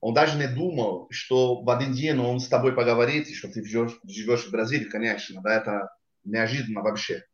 Он 0.00 0.14
даже 0.14 0.36
не 0.36 0.48
думал, 0.48 1.06
что 1.10 1.62
в 1.62 1.70
один 1.70 1.92
день 1.92 2.18
он 2.18 2.40
с 2.40 2.48
тобой 2.48 2.72
поговорит, 2.72 3.32
что 3.34 3.48
ты 3.48 3.64
живешь, 3.64 3.98
живешь 4.04 4.46
в 4.46 4.50
Бразилии, 4.50 4.88
конечно, 4.88 5.40
да, 5.42 5.54
это 5.54 5.90
неожиданно 6.24 6.82
вообще. 6.82 7.24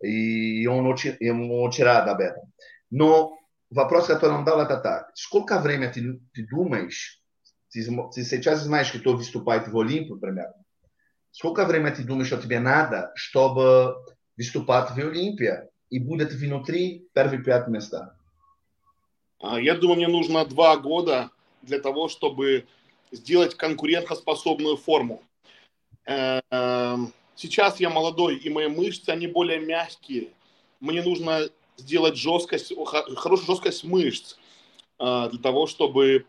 И 0.00 0.66
он 0.66 0.86
очень, 0.86 1.16
ему 1.20 1.62
очень 1.62 1.84
рад 1.84 2.08
об 2.08 2.20
этом. 2.20 2.52
Но 2.90 3.38
вопрос, 3.70 4.06
который 4.06 4.32
он 4.32 4.44
дал, 4.44 4.60
это 4.60 4.76
так. 4.78 5.10
Сколько 5.14 5.60
времени 5.60 5.92
ты, 5.92 6.20
ты 6.32 6.48
думаешь, 6.48 7.22
ты, 7.70 7.84
ты 8.12 8.24
сейчас 8.24 8.62
знаешь, 8.62 8.88
что 8.88 8.98
кто 8.98 9.16
выступает 9.16 9.68
в 9.68 9.78
Олимпию, 9.78 10.18
примерно, 10.18 10.54
сколько 11.35 11.65
времени 11.65 11.93
ты 11.93 12.03
думаешь, 12.03 12.27
что 12.27 12.41
тебе 12.41 12.59
надо, 12.59 13.11
чтобы 13.15 13.97
выступать 14.37 14.91
в 14.91 14.97
Олимпии, 14.97 15.69
и 15.89 15.99
будет 15.99 16.31
внутри 16.31 17.07
первые 17.13 17.43
пять 17.43 17.67
места? 17.67 18.17
Я 19.41 19.75
думаю, 19.75 19.97
мне 19.97 20.07
нужно 20.07 20.45
два 20.45 20.77
года 20.77 21.29
для 21.61 21.79
того, 21.79 22.07
чтобы 22.07 22.65
сделать 23.11 23.55
конкурентоспособную 23.55 24.77
форму. 24.77 25.21
Эм, 26.05 27.13
сейчас 27.35 27.79
я 27.81 27.89
молодой, 27.89 28.37
и 28.37 28.49
мои 28.49 28.67
мышцы, 28.67 29.09
они 29.09 29.27
более 29.27 29.59
мягкие. 29.59 30.29
Мне 30.79 31.03
нужно 31.03 31.49
сделать 31.75 32.15
жесткость, 32.15 32.73
хорошую 33.17 33.45
жесткость 33.45 33.83
мышц 33.83 34.37
э, 34.99 35.29
для 35.31 35.39
того, 35.41 35.67
чтобы 35.67 36.25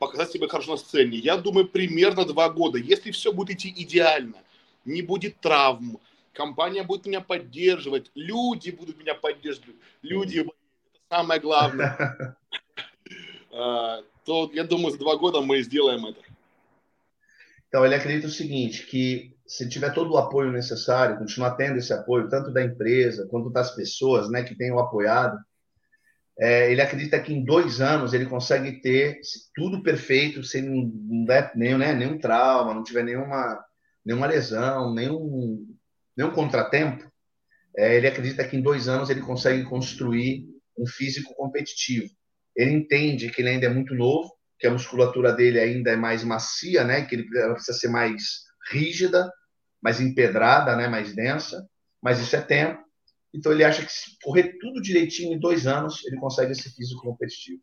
показать 0.00 0.32
себя 0.32 0.48
хорошо 0.48 0.72
на 0.72 0.76
сцене. 0.78 1.18
Я 1.18 1.36
думаю, 1.36 1.68
примерно 1.68 2.24
два 2.24 2.48
года. 2.48 2.78
Если 2.78 3.10
все 3.12 3.32
будет 3.32 3.58
идти 3.58 3.72
идеально, 3.76 4.38
не 4.86 5.02
будет 5.02 5.38
травм, 5.40 6.00
компания 6.32 6.82
будет 6.82 7.06
меня 7.06 7.20
поддерживать, 7.20 8.10
люди 8.14 8.70
будут 8.70 8.98
меня 8.98 9.14
поддерживать, 9.14 9.76
люди, 10.02 10.38
это 10.38 10.50
самое 11.10 11.38
главное. 11.38 12.36
Э, 13.52 14.02
то 14.24 14.50
я 14.54 14.64
думаю, 14.64 14.92
за 14.92 14.98
два 14.98 15.16
года 15.16 15.42
мы 15.42 15.62
сделаем 15.62 16.06
это. 16.06 16.20
Então, 17.68 17.84
ele 17.84 17.94
acredita 17.94 18.26
o 18.26 18.30
seguinte, 18.30 18.86
que 18.86 19.36
se 19.46 19.68
tiver 19.68 19.92
todo 19.92 20.12
o 20.12 20.16
apoio 20.16 20.50
necessário, 20.50 21.18
continuar 21.18 21.56
tendo 21.56 21.78
esse 21.78 21.92
apoio, 21.92 22.28
tanto 22.28 22.50
da 22.50 22.64
empresa 22.64 23.28
quanto 23.28 23.50
das 23.50 23.70
pessoas 23.76 24.28
né, 24.30 24.42
que 24.42 24.56
tenham 24.56 24.78
apoiado, 24.78 25.38
é, 26.40 26.72
ele 26.72 26.80
acredita 26.80 27.20
que 27.20 27.34
em 27.34 27.44
dois 27.44 27.82
anos 27.82 28.14
ele 28.14 28.24
consegue 28.24 28.80
ter 28.80 29.20
tudo 29.54 29.82
perfeito, 29.82 30.42
sem 30.42 30.62
nenhum, 31.54 31.76
né, 31.78 31.92
nenhum 31.92 32.18
trauma, 32.18 32.72
não 32.72 32.82
tiver 32.82 33.04
nenhuma, 33.04 33.62
nenhuma 34.02 34.26
lesão, 34.26 34.94
nenhum, 34.94 35.66
nenhum 36.16 36.30
contratempo. 36.30 37.10
É, 37.76 37.94
ele 37.96 38.08
acredita 38.08 38.42
que 38.42 38.56
em 38.56 38.62
dois 38.62 38.88
anos 38.88 39.10
ele 39.10 39.20
consegue 39.20 39.64
construir 39.64 40.46
um 40.78 40.86
físico 40.86 41.34
competitivo. 41.34 42.08
Ele 42.56 42.72
entende 42.72 43.30
que 43.30 43.42
ele 43.42 43.50
ainda 43.50 43.66
é 43.66 43.70
muito 43.70 43.94
novo, 43.94 44.32
que 44.58 44.66
a 44.66 44.70
musculatura 44.70 45.32
dele 45.32 45.60
ainda 45.60 45.90
é 45.90 45.96
mais 45.96 46.24
macia, 46.24 46.84
né? 46.84 47.04
Que 47.04 47.16
ele 47.16 47.28
precisa 47.28 47.78
ser 47.78 47.88
mais 47.88 48.44
rígida, 48.70 49.30
mais 49.82 50.00
empedrada, 50.00 50.74
né? 50.74 50.88
Mais 50.88 51.14
densa. 51.14 51.66
Mas 52.02 52.18
isso 52.18 52.34
é 52.34 52.40
tempo. 52.40 52.82
Então 53.32 53.52
ele 53.52 53.64
acha 53.64 53.84
que 53.84 53.92
se 53.92 54.16
correr 54.22 54.58
tudo 54.58 54.82
direitinho 54.82 55.34
em 55.34 55.38
dois 55.38 55.66
anos, 55.66 56.04
ele 56.06 56.18
consegue 56.18 56.52
esse 56.52 56.74
físico 56.74 57.02
competitivo. 57.02 57.62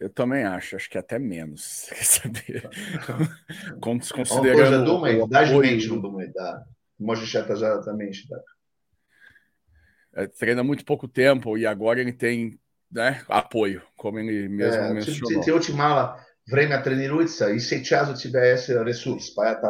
Eu 0.00 0.08
também 0.08 0.44
acho, 0.44 0.76
acho 0.76 0.88
que 0.88 0.98
até 0.98 1.18
menos. 1.18 1.86
Quer 1.90 2.04
saber? 2.04 2.70
Como 3.80 4.02
se 4.02 4.12
considerando. 4.12 4.96
Uma 4.96 5.00
coisa 5.00 5.24
de 5.24 5.30
uma 5.30 5.52
não 5.52 5.58
mente, 5.60 5.88
não 5.88 6.00
de 6.00 6.06
uma 6.06 6.24
já 6.34 6.66
Mostra 6.98 7.52
exatamente. 7.52 8.26
É, 10.14 10.26
treina 10.26 10.64
muito 10.64 10.84
pouco 10.84 11.06
tempo 11.06 11.56
e 11.56 11.64
agora 11.64 12.00
ele 12.00 12.12
tem 12.12 12.58
né, 12.90 13.22
apoio, 13.28 13.82
como 13.96 14.18
ele 14.18 14.48
mesmo 14.48 14.82
é, 14.82 14.94
mencionou. 14.94 15.28
Se, 15.28 15.42
se 15.44 15.50
eu 15.50 15.60
te 15.60 15.72
mala 15.72 16.18
vremena 16.48 16.82
trenirujca 16.82 17.50
e 17.52 17.60
se 17.60 17.84
čas 17.84 18.08
od 18.08 18.18
sebe 18.18 18.38
jaz 18.38 18.68
resurs, 18.84 19.30
pa 19.30 19.60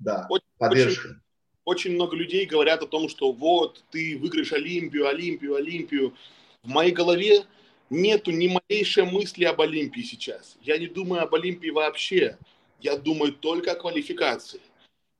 da, 0.00 0.26
podržka. 0.58 1.21
Очень 1.64 1.92
много 1.92 2.16
людей 2.16 2.46
говорят 2.46 2.82
о 2.82 2.86
том, 2.86 3.08
что 3.08 3.32
вот, 3.32 3.84
ты 3.90 4.18
выиграешь 4.18 4.52
Олимпию, 4.52 5.06
Олимпию, 5.08 5.54
Олимпию. 5.54 6.14
В 6.62 6.68
моей 6.68 6.92
голове 6.92 7.44
нету 7.90 8.30
ни 8.30 8.48
малейшей 8.48 9.04
мысли 9.04 9.44
об 9.44 9.60
Олимпии 9.60 10.00
сейчас. 10.00 10.56
Я 10.62 10.78
не 10.78 10.86
думаю 10.86 11.22
об 11.22 11.34
Олимпии 11.34 11.70
вообще. 11.70 12.38
Я 12.80 12.96
думаю 12.96 13.32
только 13.32 13.72
о 13.72 13.76
квалификации. 13.76 14.60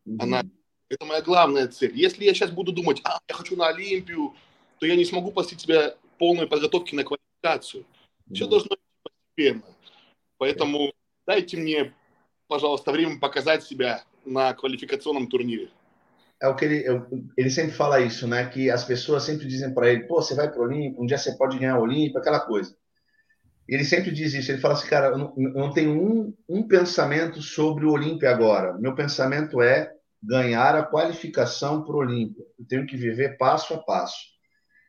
Mm-hmm. 0.07 0.17
Она, 0.19 0.43
это 0.89 1.05
моя 1.05 1.23
главная 1.23 1.69
цель. 1.69 1.93
Если 1.95 2.25
я 2.25 2.35
сейчас 2.35 2.51
буду 2.51 2.73
думать, 2.73 3.01
а, 3.05 3.21
я 3.29 3.35
хочу 3.35 3.57
на 3.57 3.69
Олимпию, 3.69 4.35
то 4.79 4.87
я 4.87 4.97
не 4.97 5.05
смогу 5.05 5.31
посвятить 5.31 5.61
себя 5.61 5.97
полной 6.19 6.49
подготовке 6.49 6.97
на 6.97 7.05
квалификацию. 7.05 7.85
Все 8.33 8.47
должно 8.47 8.71
быть 8.71 8.81
постепенно. 9.03 9.77
Поэтому 10.39 10.93
дайте 11.27 11.57
мне, 11.57 11.95
пожалуйста, 12.49 12.91
время 12.91 13.21
показать 13.21 13.63
себя 13.63 14.05
на 14.25 14.53
qualificacionam 14.53 15.29
турнире. 15.29 15.71
É 16.43 16.49
o 16.49 16.57
que 16.57 16.65
ele, 16.65 16.85
ele 17.37 17.51
sempre 17.51 17.71
fala 17.71 18.01
isso, 18.01 18.27
né? 18.27 18.45
Que 18.49 18.69
as 18.69 18.85
pessoas 18.85 19.23
sempre 19.23 19.47
dizem 19.47 19.73
para 19.73 19.89
ele, 19.89 20.09
pô, 20.09 20.21
você 20.21 20.35
vai 20.35 20.51
para 20.51 20.61
o 20.61 20.65
Olímpico, 20.65 21.01
um 21.01 21.07
dia 21.07 21.17
você 21.17 21.37
pode 21.37 21.57
ganhar 21.57 21.79
o 21.79 21.83
Olímpico, 21.83 22.19
aquela 22.19 22.41
coisa. 22.41 22.75
Ele 23.69 23.85
sempre 23.85 24.11
diz 24.11 24.35
isso, 24.35 24.51
ele 24.51 24.61
fala 24.61 24.75
assim, 24.75 24.89
cara, 24.89 25.07
eu 25.07 25.19
não, 25.19 25.35
eu 25.37 25.53
não 25.53 25.73
tenho 25.73 25.93
um, 25.93 26.35
um 26.49 26.67
pensamento 26.67 27.41
sobre 27.41 27.87
o 27.87 27.93
Olímpio 27.93 28.29
agora. 28.29 28.77
Meu 28.77 28.93
pensamento 28.93 29.63
é 29.63 29.93
ganhar 30.21 30.75
a 30.75 30.83
qualificação 30.83 31.85
para 31.85 31.95
o 31.95 31.99
Olímpio. 31.99 32.45
Eu 32.59 32.67
tenho 32.67 32.87
que 32.87 32.97
viver 32.97 33.37
passo 33.37 33.73
a 33.75 33.79
passo. 33.79 34.33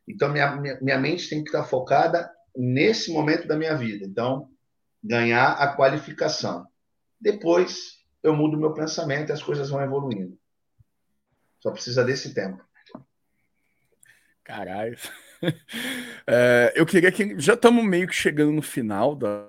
Então, 0.07 0.29
minha, 0.29 0.55
minha, 0.55 0.79
minha 0.81 0.99
mente 0.99 1.29
tem 1.29 1.43
que 1.43 1.49
estar 1.49 1.63
focada 1.65 2.29
nesse 2.57 3.11
momento 3.11 3.47
da 3.47 3.55
minha 3.55 3.75
vida. 3.75 4.05
Então, 4.05 4.49
ganhar 5.03 5.51
a 5.51 5.75
qualificação. 5.75 6.65
Depois, 7.21 7.99
eu 8.23 8.35
mudo 8.35 8.57
meu 8.57 8.73
pensamento 8.73 9.29
e 9.29 9.33
as 9.33 9.43
coisas 9.43 9.69
vão 9.69 9.81
evoluindo. 9.81 10.35
Só 11.63 11.71
precisa 11.71 12.03
desse 12.03 12.33
tempo. 12.33 12.61
Caralho. 14.43 14.97
É, 16.25 16.71
eu 16.73 16.85
queria 16.85 17.11
que. 17.11 17.37
Já 17.37 17.53
estamos 17.53 17.83
meio 17.83 18.07
que 18.07 18.15
chegando 18.15 18.53
no 18.53 18.61
final 18.61 19.13
da, 19.13 19.45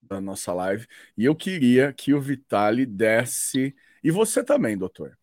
da 0.00 0.18
nossa 0.18 0.50
live. 0.54 0.86
E 1.14 1.26
eu 1.26 1.36
queria 1.36 1.92
que 1.92 2.14
o 2.14 2.20
Vitali 2.20 2.86
desse. 2.86 3.76
E 4.02 4.10
você 4.10 4.42
também, 4.42 4.78
doutor. 4.78 5.18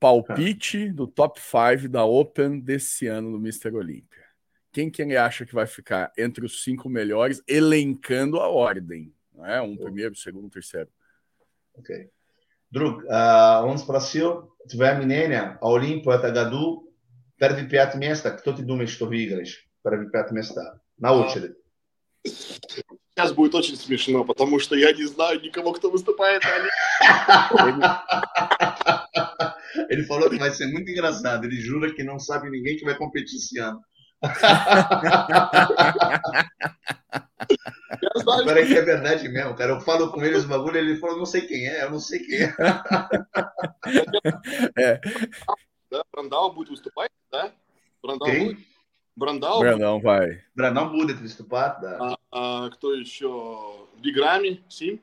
Palpite 0.00 0.90
do 0.90 1.06
top 1.06 1.38
5 1.38 1.86
da 1.86 2.02
Open 2.02 2.60
desse 2.60 3.06
ano 3.06 3.30
no 3.30 3.36
Mr. 3.36 3.74
Olímpia. 3.74 4.24
Quem 4.72 4.88
que 4.88 5.02
ele 5.02 5.18
acha 5.18 5.44
que 5.44 5.54
vai 5.54 5.66
ficar 5.66 6.10
entre 6.16 6.46
os 6.46 6.64
cinco 6.64 6.88
melhores, 6.88 7.42
elencando 7.46 8.40
a 8.40 8.48
ordem? 8.48 9.12
Não 9.34 9.44
é? 9.44 9.60
Um 9.60 9.76
primeiro, 9.76 10.14
segundo, 10.14 10.48
terceiro. 10.48 10.88
Ok 11.74 12.08
Drug, 12.71 13.03
uh, 13.05 13.63
on 13.65 13.77
sпросил, 13.77 14.55
твоя 14.69 14.95
мнение 14.95 15.57
о 15.61 15.75
Олимпу 15.75 16.09
это 16.11 16.31
году 16.31 16.91
первые 17.37 17.67
пять 17.67 17.95
места. 17.95 18.31
Кто 18.31 18.53
ты 18.53 18.63
думаешь, 18.63 18.91
что 18.91 19.05
выиграешь? 19.05 19.67
Первые 19.83 20.09
пять 20.09 20.31
места. 20.31 20.81
На 20.97 21.13
очередь. 21.13 21.55
Сейчас 22.25 23.31
будет 23.31 23.53
очень 23.53 23.75
смешно, 23.75 24.23
потому 24.25 24.59
что 24.59 24.75
я 24.75 24.91
не 24.91 25.05
знаю 25.05 25.39
никого, 25.41 25.73
кто 25.73 25.91
выступает 25.91 26.41
Ele 29.89 30.03
falou 30.05 30.29
que 30.29 30.37
vai 30.37 30.51
ser 30.51 30.67
muito 30.67 30.89
engraçado. 30.89 31.45
Ele 31.45 31.61
jura 31.61 31.93
que 31.93 32.03
não 32.03 32.17
sabe 32.17 32.49
ninguém 32.49 32.77
que 32.77 32.85
vai 32.85 32.95
competir 32.95 33.37
esse 33.37 33.59
ano. 33.59 33.83
Peraí 38.45 38.67
que 38.67 38.77
é 38.77 38.81
verdade 38.81 39.27
mesmo, 39.29 39.55
cara. 39.55 39.73
Eu 39.73 39.81
falo 39.81 40.11
com 40.11 40.23
ele 40.23 40.37
os 40.37 40.45
bagulho, 40.45 40.77
ele 40.77 40.95
falou, 40.97 41.17
não 41.17 41.25
sei 41.25 41.41
quem 41.41 41.67
é, 41.67 41.83
eu 41.83 41.91
não 41.91 41.99
sei 41.99 42.19
quem 42.19 42.43
é. 42.43 42.55
é. 44.77 45.01
Brandão 46.11 46.53
будет 46.53 46.69
выступать, 46.69 47.11
да? 47.31 47.51
Брандал 48.01 48.27
Quem? 48.27 48.45
будет? 48.45 48.65
Брандал. 49.15 49.59
Brandão 49.59 50.01
vai. 50.01 50.43
Brandão 50.55 50.89
будет 50.89 51.19
выступать, 51.19 51.79
да. 51.81 51.97
А, 51.99 52.17
а, 52.65 52.69
кто 52.71 52.93
еще? 52.95 53.87
Биграми, 53.97 54.63
Сим. 54.67 54.99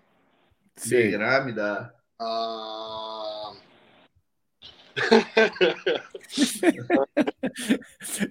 Sim. 0.77 0.97
Begrame, 0.97 1.53
да. 1.53 1.95
А, 2.19 3.53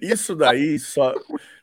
Isso 0.01 0.35
daí 0.35 0.79
só, 0.79 1.13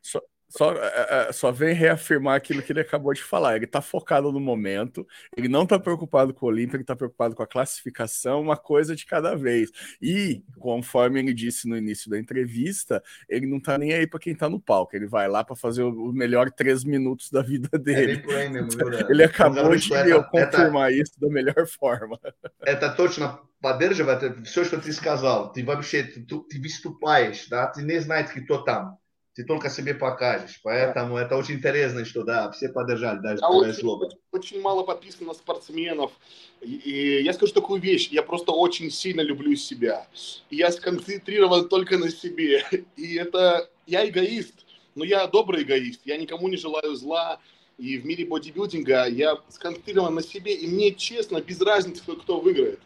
só, 0.01 0.21
só, 0.52 0.72
é, 0.74 1.28
é, 1.28 1.34
só 1.34 1.52
vem 1.52 1.74
reafirmar 1.74 2.36
aquilo 2.36 2.62
que 2.62 2.72
ele 2.72 2.80
acabou 2.80 3.14
de 3.14 3.22
falar. 3.22 3.58
Ele 3.58 3.66
está 3.66 3.82
focado 3.82 4.32
no 4.32 4.40
momento, 4.40 5.06
ele 5.36 5.50
não 5.50 5.64
está 5.64 5.78
preocupado 5.78 6.34
com 6.34 6.46
o 6.46 6.50
Olímpia, 6.50 6.78
ele 6.78 6.84
está 6.84 6.96
preocupado 6.96 7.36
com 7.36 7.44
a 7.44 7.48
classificação, 7.48 8.42
uma 8.42 8.56
coisa 8.56 8.96
de 8.96 9.06
cada 9.06 9.36
vez. 9.36 9.70
E, 10.02 10.42
conforme 10.58 11.20
ele 11.20 11.34
disse 11.34 11.68
no 11.68 11.76
início 11.76 12.10
da 12.10 12.18
entrevista, 12.18 13.04
ele 13.28 13.46
não 13.46 13.58
está 13.58 13.78
nem 13.78 13.92
aí 13.94 14.08
para 14.08 14.22
quem 14.22 14.32
está 14.32 14.50
no 14.50 14.58
palco, 14.58 14.96
ele 14.96 15.06
vai 15.06 15.28
lá 15.28 15.44
para 15.44 15.56
fazer 15.58 15.84
o 15.84 16.14
melhor 16.14 16.50
três 16.50 16.86
minutos 16.86 17.30
da 17.30 17.42
vida 17.42 17.70
É 17.74 17.78
dele. 17.78 18.06
bem 18.16 18.22
por 18.22 18.36
aí 18.36 18.50
mesmo, 18.50 18.70
Então, 18.74 18.90
viu, 18.90 19.00
Dan? 19.00 19.08
ele 19.10 19.24
acabou 19.26 19.58
Então, 19.60 19.76
de 19.76 19.94
это- 19.94 20.10
eu 20.10 20.18
это- 20.20 20.30
confirmar 20.30 20.94
isso 20.94 21.12
da 21.20 21.28
melhor 21.28 21.68
forma. 21.68 22.18
Это 22.66 22.90
точно 22.96 23.38
поддерживает 23.62 24.48
все, 24.48 24.64
что 24.64 24.80
ты 24.80 24.94
сказал. 24.94 25.52
Ты 25.52 25.66
вообще, 25.66 26.04
ты, 26.04 26.22
ты 26.22 26.62
выступаешь, 26.62 27.50
да? 27.50 27.68
Ты 27.68 27.82
не 27.84 28.00
знаешь, 28.00 28.30
кто 28.32 28.60
там. 28.64 28.98
Ты 29.35 29.45
только 29.45 29.71
себе 29.71 29.95
покажешь. 29.95 30.61
Поэтому 30.63 31.17
это 31.17 31.37
очень 31.37 31.55
интересно, 31.55 32.05
что 32.05 32.23
да, 32.23 32.51
все 32.51 32.69
поддержали 32.69 33.19
даже 33.21 33.39
Я 33.41 33.49
твое 33.49 33.71
очень, 33.71 33.81
слово. 33.81 34.11
очень 34.31 34.61
мало 34.61 34.83
подписан 34.83 35.27
на 35.27 35.33
спортсменов. 35.33 36.13
И, 36.61 36.75
и 36.75 37.23
я 37.23 37.33
скажу 37.33 37.55
такую 37.55 37.81
вещь. 37.81 38.09
Я 38.09 38.23
просто 38.23 38.53
очень 38.53 38.91
сильно 38.91 39.23
люблю 39.23 39.57
себя. 39.57 40.07
И 40.51 40.57
я 40.57 40.71
сконцентрирован 40.71 41.69
только 41.69 41.97
на 41.97 42.11
себе. 42.11 42.65
И 42.97 43.15
это... 43.17 43.71
Я 43.87 44.07
эгоист, 44.09 44.55
но 44.95 45.05
я 45.05 45.27
добрый 45.27 45.63
эгоист. 45.63 46.03
Я 46.05 46.19
никому 46.19 46.49
не 46.49 46.57
желаю 46.57 46.95
зла. 46.95 47.41
И 47.79 47.97
в 47.99 48.05
мире 48.05 48.27
бодибилдинга 48.27 49.07
я 49.07 49.39
сконцентрирован 49.49 50.15
на 50.15 50.23
себе. 50.23 50.55
И 50.55 50.69
мне, 50.69 50.93
честно, 50.93 51.41
без 51.41 51.61
разницы, 51.61 52.03
кто, 52.03 52.17
кто 52.17 52.41
выиграет. 52.41 52.81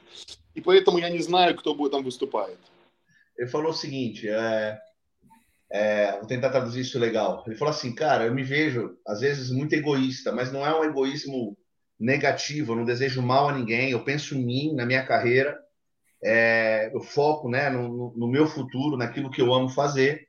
И 0.55 0.61
поэтому 0.61 0.99
я 0.99 1.11
не 1.11 1.18
знаю, 1.18 1.57
кто 1.57 1.74
будет 1.74 1.92
там 1.92 2.05
выступает. 2.05 2.59
Ele 3.36 3.49
falou 3.49 3.70
o 3.70 3.74
seguinte, 3.74 4.26
é, 4.26 4.78
é, 5.71 6.12
vou 6.19 6.27
tentar 6.27 6.51
traduzir 6.51 6.81
isso 6.81 6.99
legal. 6.99 7.43
Ele 7.47 7.57
falou 7.57 7.73
assim, 7.73 7.95
cara, 7.95 8.27
eu 8.27 8.35
me 8.35 8.43
vejo, 8.43 8.97
às 9.07 9.21
vezes, 9.21 9.51
muito 9.51 9.75
egoísta, 9.75 10.33
mas 10.33 10.53
não 10.53 10.64
é 10.67 10.79
um 10.79 10.85
egoísmo 10.85 11.57
negativo, 11.99 12.73
eu 12.73 12.77
não 12.77 12.85
desejo 12.85 13.23
mal 13.23 13.49
a 13.49 13.53
ninguém, 13.59 13.91
eu 13.91 14.05
penso 14.05 14.37
em 14.37 14.45
mim, 14.45 14.75
na 14.75 14.87
minha 14.87 15.05
carreira, 15.07 15.59
é, 16.25 16.91
eu 16.95 17.01
foco 17.03 17.49
né, 17.49 17.71
no, 17.71 18.14
no- 18.17 18.29
meu 18.29 18.47
futuro, 18.47 18.97
naquilo 18.97 19.31
que 19.31 19.41
eu 19.41 19.53
amo 19.55 19.69
fazer. 19.69 20.27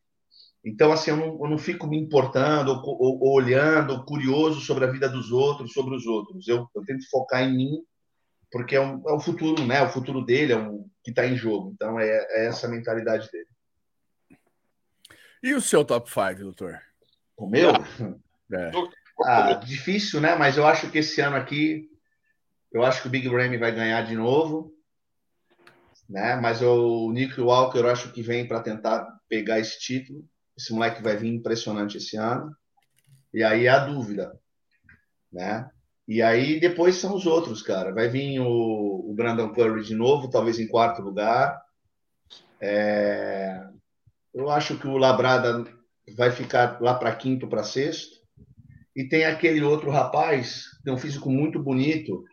Então, 0.66 0.92
assim, 0.92 1.12
eu 1.12 1.18
não, 1.18 1.28
eu 1.46 1.50
não 1.50 1.58
fico 1.58 1.88
me 1.88 1.98
importando 2.00 2.72
ou, 2.72 2.82
ou- 2.84 3.20
ou 3.24 3.34
olhando, 3.36 4.04
curioso 4.06 4.62
sobre 4.62 4.86
a 4.86 4.92
vida 4.92 5.10
dos 5.10 5.32
outros, 5.32 5.74
sobre 5.74 5.96
os 5.96 6.06
outros. 6.08 6.48
Eu, 6.48 6.68
eu 6.76 6.84
tento 6.86 7.10
focar 7.10 7.44
em 7.44 7.56
mim, 7.58 7.72
porque 8.52 8.76
é, 8.76 8.82
um- 8.82 9.04
é 9.10 9.14
o 9.14 9.20
futuro, 9.20 9.66
né? 9.66 9.82
O 9.84 9.90
futuro 9.90 10.26
dele 10.26 10.54
é 10.54 10.58
o 10.58 10.86
que 11.04 11.12
está 11.12 11.26
em 11.28 11.36
jogo. 11.38 11.72
Então, 11.76 12.00
é, 12.00 12.08
é 12.32 12.48
essa 12.48 12.68
a 12.68 12.70
mentalidade 12.70 13.30
dele. 13.32 13.48
E 15.42 15.54
o 15.54 15.62
seu 15.62 15.86
top 15.86 16.10
5, 16.10 16.42
doutor? 16.42 16.82
O 17.36 17.48
meu? 17.48 17.72
É. 18.54 18.72
Ah, 19.26 19.54
difícil, 19.54 20.22
né? 20.22 20.36
Mas 20.36 20.58
eu 20.58 20.66
acho 20.66 20.90
que 20.90 21.00
esse 21.00 21.20
ano 21.22 21.36
aqui, 21.36 21.90
eu 22.72 22.84
acho 22.84 23.02
que 23.02 23.08
o 23.08 23.12
Big 23.12 23.28
Ramy 23.28 23.58
vai 23.58 23.74
ganhar 23.74 24.02
de 24.04 24.16
novo, 24.16 24.74
né? 26.10 26.36
Mas 26.36 26.62
o 26.62 27.12
Nick 27.12 27.40
Walker, 27.40 27.80
eu 27.80 27.90
acho 27.90 28.12
que 28.12 28.22
vem 28.22 28.48
para 28.48 28.62
tentar 28.62 29.06
pegar 29.28 29.60
esse 29.60 29.80
título. 29.80 30.26
Esse 30.58 30.74
moleque 30.74 31.04
vai 31.04 31.18
vir 31.18 31.34
impressionante 31.34 31.98
esse 31.98 32.18
ano. 32.18 32.56
E 33.34 33.44
aí 33.44 33.66
é 33.66 33.70
a 33.70 33.86
dúvida, 33.86 34.40
né? 35.32 35.70
E 36.08 36.22
aí 36.22 36.60
depois 36.60 36.96
são 36.96 37.16
os 37.16 37.26
outros, 37.26 37.62
cara. 37.62 37.94
Vai 37.94 38.08
vir 38.08 38.40
o, 38.40 39.10
o 39.10 39.14
Brandon 39.14 39.54
Curry 39.54 39.84
de 39.84 39.94
novo, 39.94 40.30
talvez 40.30 40.58
em 40.58 40.68
quarto 40.68 41.02
lugar. 41.02 41.62
É, 42.62 43.68
Eu 44.38 44.52
acho 44.52 44.78
que 44.78 44.88
o 44.88 44.98
Labrada 44.98 45.66
vai 46.16 46.30
ficar 46.30 46.80
lá 46.80 46.94
para 46.94 47.16
quinto, 47.16 47.48
para 47.48 47.64
sexto. 47.64 48.18
E 48.96 49.04
tem 49.04 49.26
aquele 49.26 49.64
outro 49.64 49.90
rapaz, 49.90 50.66
tem 50.84 50.94
um 50.94 50.98
físico 50.98 51.32
muito 51.32 51.62
bonito, 51.62 52.24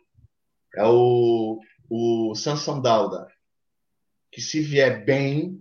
é 0.75 0.83
o, 0.85 1.59
o 1.89 2.35
Sansão 2.35 2.79
Dauda, 2.79 3.27
que 4.31 4.39
se 4.39 4.61
vier 4.61 5.03
bem, 5.03 5.59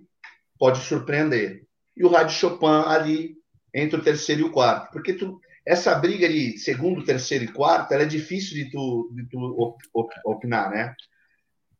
pode 0.58 0.80
surpreender. 0.80 1.66
E 1.96 2.04
o 2.04 2.10
Rádio 2.10 2.36
Chopin 2.36 2.84
ali 2.86 3.36
entre 3.74 3.98
o 3.98 4.04
terceiro 4.04 4.42
e 4.42 4.44
o 4.44 4.52
quarto. 4.52 4.92
Porque 4.92 5.14
tu, 5.14 5.40
essa 5.66 5.94
briga 5.94 6.28
de 6.28 6.58
segundo, 6.58 7.06
terceiro 7.06 7.44
e 7.44 7.52
quarto, 7.52 7.92
ela 7.92 8.02
é 8.02 8.06
difícil 8.06 8.54
de 8.54 8.70
tu, 8.70 9.10
de 9.14 9.26
tu 9.30 9.38
op, 9.38 9.82
op, 9.94 10.12
opinar, 10.26 10.70
né? 10.70 10.94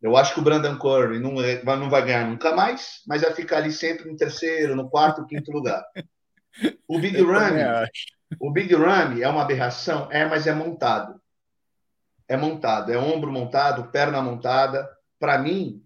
Eu 0.05 0.19
acho 0.19 0.35
que 0.35 0.41
o 0.41 0.43
Brandon 0.43 0.77
Curry 0.77 1.19
não, 1.19 1.41
é- 1.41 1.63
vai- 1.63 1.79
não 1.79 1.89
vai 1.89 2.05
ganhar 2.05 2.27
nunca 2.29 2.55
mais, 2.55 3.01
mas 3.07 3.23
vai 3.23 3.33
ficar 3.33 3.57
ali 3.57 3.73
sempre 3.73 4.05
no 4.07 4.15
terceiro, 4.15 4.77
no 4.77 4.91
quarto, 4.91 5.27
quinto 5.27 5.51
lugar. 5.51 5.83
O 6.87 6.99
Big 6.99 7.23
Ramy, 7.23 7.63
o 8.39 8.53
Big 8.53 8.75
Ramy 8.75 9.23
é 9.23 9.29
uma 9.31 9.41
aberração? 9.41 10.07
É, 10.13 10.27
mas 10.27 10.47
é 10.47 10.53
montado. 10.53 11.19
É 12.29 12.37
montado, 12.37 12.93
é 12.93 12.99
ombro 12.99 13.33
montado, 13.33 13.91
perna 13.91 14.21
montada. 14.21 14.87
Para 15.19 15.39
mim, 15.39 15.83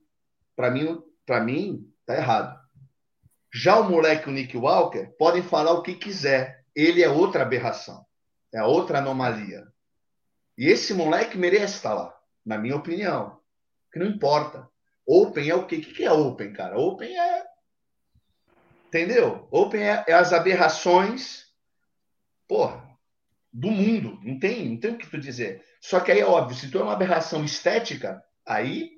para 0.57 0.69
mim, 0.69 1.01
para 1.25 1.41
mim, 1.41 1.89
tá 2.05 2.16
errado. 2.16 2.59
Já 3.55 3.79
o 3.79 3.89
moleque, 3.89 4.29
o 4.29 4.33
Nick 4.33 4.57
Walker, 4.57 5.14
podem 5.16 5.45
falar 5.45 5.75
o 5.75 5.83
que 5.83 5.95
quiser. 5.95 6.64
Ele 6.75 7.05
é 7.05 7.09
outra 7.09 7.43
aberração. 7.43 8.05
É 8.53 8.64
outra 8.64 8.99
anomalia. 8.99 9.64
E 10.57 10.66
esse 10.66 10.93
moleque 10.93 11.39
merece 11.39 11.77
estar 11.77 11.95
lá, 11.95 12.12
na 12.45 12.59
minha 12.59 12.75
opinião. 12.75 13.38
Que 13.93 13.99
não 13.99 14.07
importa. 14.07 14.68
Open 15.07 15.49
é 15.49 15.55
o 15.55 15.66
quê? 15.66 15.76
O 15.76 15.80
que 15.80 16.05
é 16.05 16.12
Open, 16.12 16.53
cara? 16.53 16.78
Open 16.78 17.18
é. 17.18 17.45
Entendeu? 18.89 19.49
Open 19.51 19.82
é, 19.82 20.05
é 20.07 20.12
as 20.12 20.32
aberrações 20.32 21.49
porra, 22.49 22.82
do 23.53 23.70
mundo. 23.70 24.18
Não 24.22 24.39
tem, 24.39 24.70
não 24.70 24.80
tem 24.80 24.93
o 24.93 24.99
que 24.99 25.09
tu 25.09 25.18
dizer. 25.18 25.62
Só 25.80 26.01
que 26.01 26.11
aí 26.11 26.20
é 26.20 26.26
óbvio, 26.26 26.57
se 26.57 26.70
tu 26.70 26.78
é 26.78 26.82
uma 26.82 26.95
aberração 26.95 27.45
estética, 27.45 28.24
aí 28.45 28.97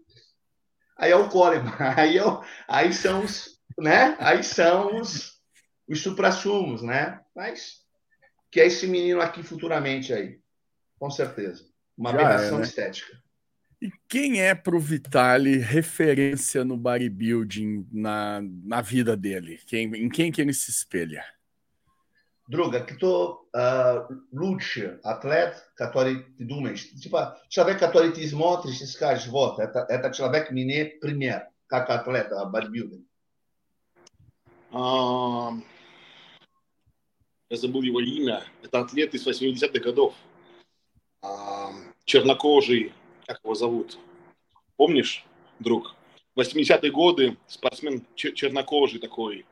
aí 0.97 1.11
é 1.11 1.17
o 1.17 1.29
Coleman, 1.29 1.73
aí, 1.97 2.17
é 2.17 2.25
o, 2.25 2.43
aí 2.69 2.93
são 2.93 3.25
os, 3.25 3.59
né? 3.79 4.17
Aí 4.21 4.45
são 4.45 5.01
os, 5.01 5.41
os 5.89 6.03
suprassumos, 6.03 6.83
né? 6.83 7.21
Mas 7.35 7.81
que 8.51 8.61
é 8.61 8.67
esse 8.67 8.87
menino 8.87 9.21
aqui 9.21 9.43
futuramente 9.43 10.13
aí, 10.13 10.39
com 10.99 11.11
certeza. 11.11 11.65
Uma 11.97 12.13
Já 12.13 12.21
aberração 12.21 12.57
é, 12.57 12.61
né? 12.61 12.67
estética. 12.67 13.19
E 13.82 13.92
quem 14.08 14.42
é 14.42 14.56
pro 14.56 14.80
Vitali 14.80 15.58
referência 15.58 16.64
no 16.64 16.78
bodybuilding 16.78 17.88
na, 17.92 18.42
na 18.42 18.82
vida 18.82 19.16
dele? 19.18 19.60
Quem, 19.68 19.94
em 19.96 20.10
quem 20.10 20.32
que 20.32 20.42
ele 20.42 20.54
se 20.54 20.72
espelha? 20.72 21.24
Druga, 22.48 22.82
кто 22.82 23.48
uh, 23.56 24.08
лучше 24.32 25.00
атлет, 25.04 25.56
который 25.76 26.24
ты 26.38 26.46
думаешь, 26.46 26.92
типа 26.92 27.42
человек, 27.50 27.80
который 27.80 28.12
ты 28.12 28.28
смотришь 28.28 28.82
и 28.82 28.86
скажешь, 28.86 29.28
вот, 29.28 29.58
это, 29.58 29.80
это 29.90 30.12
человек 30.12 30.52
мне 30.52 30.86
пример, 31.02 31.48
как 31.66 31.90
атлет, 31.90 32.30
бодибилдинг? 32.52 33.04
Um, 34.72 35.64
я 37.50 37.58
забыл 37.58 37.82
его 37.82 38.00
имя. 38.02 38.44
Это 38.62 38.82
атлет 38.82 39.14
из 39.16 39.26
80-х 39.26 39.80
годов. 39.80 40.14
Um, 41.24 41.94
чернокожий, 42.04 42.94
как 43.30 43.40
его 43.44 43.56
зовут? 43.56 43.98
Помнишь, 44.78 45.26
друг? 45.60 45.96
80-е 46.38 46.92
годы 46.92 47.38
спортсмен 47.48 48.06
чернокожий 48.16 49.00
такой. 49.00 49.46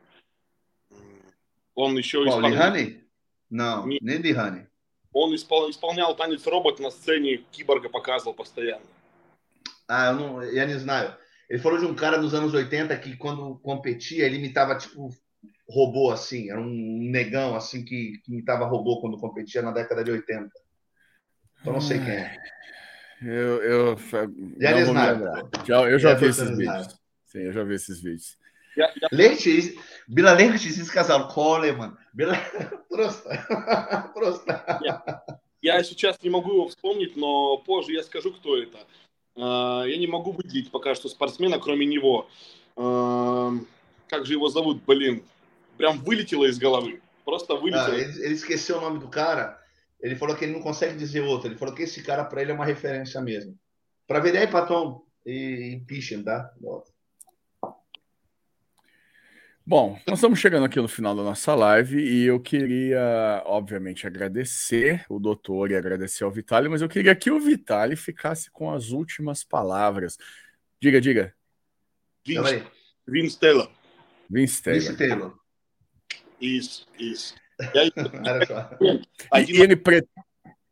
Он 1.74 1.96
еще 1.96 2.24
Пол 2.24 2.28
исполнял... 2.28 2.76
No, 3.50 3.86
не, 3.86 3.98
не 4.00 4.16
Лихани. 4.18 4.66
Он 5.12 5.34
испол... 5.34 5.70
исполнял 5.70 6.16
танец 6.16 6.46
робот 6.46 6.80
на 6.80 6.90
сцене, 6.90 7.38
киборга 7.52 7.88
показывал 7.88 8.34
постоянно. 8.34 8.84
Ah, 9.88 10.10
eu 10.10 10.14
não, 10.14 10.42
eu 10.42 10.68
não 10.68 10.78
знаю. 10.78 11.16
Ele 11.48 11.60
falou 11.60 11.78
de 11.78 11.86
um 11.86 11.94
cara 11.94 12.18
dos 12.18 12.34
anos 12.34 12.54
80 12.54 12.96
que 12.98 13.16
quando 13.16 13.58
competia, 13.58 14.26
ele 14.26 14.38
imitava 14.38 14.76
tipo 14.76 15.10
robô 15.68 16.10
assim, 16.10 16.50
era 16.50 16.60
um 16.60 17.10
negão 17.10 17.54
assim 17.54 17.84
que, 17.84 18.18
que 18.24 18.32
imitava 18.32 18.66
robô 18.66 19.00
quando 19.00 19.18
competia 19.18 19.62
na 19.62 19.72
década 19.72 20.02
de 20.02 20.10
80. 20.10 20.50
Então 21.60 21.72
não 21.72 21.80
sei 21.80 21.98
quem 21.98 22.10
é. 22.10 22.38
Eu, 23.21 23.61
eu, 23.61 23.97
já 24.59 24.85
não 24.85 24.93
nada. 24.93 25.49
Já, 25.65 25.81
eu 25.89 25.99
já, 25.99 26.13
vi 26.13 26.27
esses 26.27 26.49
vídeos. 26.57 26.95
Sim, 27.25 27.39
eu 27.39 27.53
já 27.53 27.63
vi 27.63 27.75
esses 27.75 28.01
vídeos. 28.01 28.37
Легче, 29.11 29.75
было 30.07 30.33
легче 30.35 30.69
если 30.69 30.83
сказал 30.83 31.33
Колеман. 31.33 31.97
Было 32.13 32.37
просто, 32.89 34.11
просто. 34.13 34.79
Я, 34.81 35.23
я 35.61 35.83
сейчас 35.83 36.21
не 36.23 36.29
могу 36.29 36.51
его 36.51 36.67
вспомнить, 36.69 37.17
но 37.17 37.57
позже 37.57 37.91
я 37.91 38.03
скажу, 38.03 38.31
кто 38.31 38.57
это. 38.57 38.79
А, 39.35 39.83
я 39.83 39.97
не 39.97 40.07
могу 40.07 40.31
выделить 40.31 40.71
пока 40.71 40.95
что 40.95 41.09
спортсмена, 41.09 41.59
кроме 41.59 41.85
него. 41.85 42.29
А, 42.77 43.51
как 44.07 44.25
же 44.25 44.33
его 44.33 44.47
зовут, 44.47 44.81
блин? 44.85 45.23
Прям 45.77 45.99
вылетело 45.99 46.45
из 46.45 46.57
головы. 46.57 47.01
Просто 47.25 47.55
вылетело. 47.55 47.93
Ah, 47.93 47.97
ele, 47.97 48.25
ele 48.25 48.33
esqueceu 48.35 48.77
o 48.77 48.81
nome 48.81 48.99
do 48.99 49.09
cara. 49.09 49.58
Ele 50.01 50.15
falou 50.15 50.35
que 50.35 50.45
ele 50.45 50.53
não 50.53 50.61
consegue 50.61 50.97
dizer 50.97 51.21
outro. 51.21 51.49
Ele 51.49 51.57
falou 51.57 51.75
que 51.75 51.83
esse 51.83 52.01
cara 52.01 52.23
para 52.23 52.41
ele 52.41 52.51
é 52.51 52.53
uma 52.53 52.65
referência 52.65 53.21
mesmo. 53.21 53.57
Para 54.07 54.19
ver 54.19 54.35
aí, 54.37 54.47
Patom 54.47 55.05
e, 55.25 55.73
e 55.73 55.79
Pichen, 55.81 56.23
tá? 56.23 56.51
Bom, 59.65 59.99
nós 60.07 60.17
estamos 60.17 60.39
chegando 60.39 60.65
aqui 60.65 60.81
no 60.81 60.87
final 60.87 61.15
da 61.15 61.21
nossa 61.21 61.53
live 61.53 62.01
e 62.01 62.25
eu 62.25 62.39
queria, 62.39 63.43
obviamente, 63.45 64.07
agradecer 64.07 65.05
o 65.07 65.19
doutor 65.19 65.69
e 65.69 65.75
agradecer 65.75 66.23
ao 66.23 66.31
Vitali, 66.31 66.67
mas 66.67 66.81
eu 66.81 66.89
queria 66.89 67.15
que 67.15 67.29
o 67.29 67.39
Vitali 67.39 67.95
ficasse 67.95 68.49
com 68.49 68.71
as 68.71 68.89
últimas 68.89 69.43
palavras. 69.43 70.17
Diga, 70.81 70.99
diga. 70.99 71.35
Vince, 72.25 72.63
Vince 73.07 73.39
Taylor. 73.39 73.71
Vince 74.27 74.63
Taylor. 74.63 74.81
Vince 74.81 74.97
Taylor. 74.97 75.39
Isso, 76.41 76.87
isso. 76.97 77.35
E, 77.72 77.78
aí, 79.30 79.44
e, 79.44 79.52
e 79.52 79.60
ele 79.60 79.76
pre... 79.76 80.06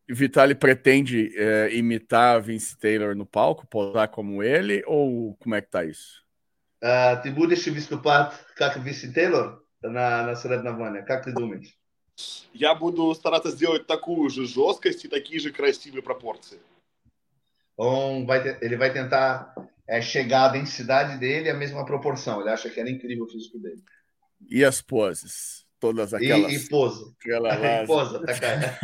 Vitali 0.08 0.54
pretende 0.54 1.32
é, 1.36 1.74
imitar 1.74 2.42
Vince 2.42 2.76
Taylor 2.76 3.14
no 3.14 3.24
palco, 3.24 3.66
posar 3.66 4.08
como 4.08 4.42
ele, 4.42 4.82
ou 4.86 5.34
como 5.36 5.54
é 5.54 5.62
que 5.62 5.70
tá 5.70 5.84
isso? 5.84 6.22
Uh, 6.82 7.22
ты 7.22 7.30
будешь 7.30 7.64
выступать 7.68 8.34
как 8.56 8.76
Виси 8.78 9.12
Тейлор 9.12 9.64
на, 9.80 10.26
на 10.26 10.34
соревнованиях? 10.34 11.06
Как 11.06 11.24
ты 11.24 11.32
думаешь? 11.32 11.78
Я 12.52 12.74
буду 12.74 13.14
стараться 13.14 13.52
сделать 13.52 13.86
такую 13.86 14.28
же 14.28 14.46
жесткость 14.46 15.04
и 15.04 15.08
такие 15.08 15.38
же 15.38 15.52
красивые 15.52 16.02
пропорции. 16.02 16.58
Um, 17.78 18.26
vai 18.26 18.42
te, 18.42 18.58
ele 18.60 18.76
vai 18.76 18.92
tentar 18.92 19.54
é, 19.86 20.02
chegar 20.02 20.46
à 20.46 20.48
densidade 20.48 21.18
dele 21.18 21.48
a 21.48 21.54
mesma 21.54 21.86
proporção. 21.86 22.40
Ele 22.40 22.50
acha 22.50 22.68
que 22.68 22.80
era 22.80 22.90
incrível 22.90 23.24
o 23.24 23.28
físico 23.28 23.58
dele. 23.58 23.82
E 24.50 24.64
as 24.64 24.82
poses? 24.82 25.64
Todas 25.79 26.13
aquelas. 26.13 26.51
E, 26.51 26.55
e 26.55 26.69
pose. 26.69 27.13
Aquela 27.19 27.83
e 27.83 27.87
pose, 27.87 28.19
tá, 28.25 28.39
cara. 28.39 28.77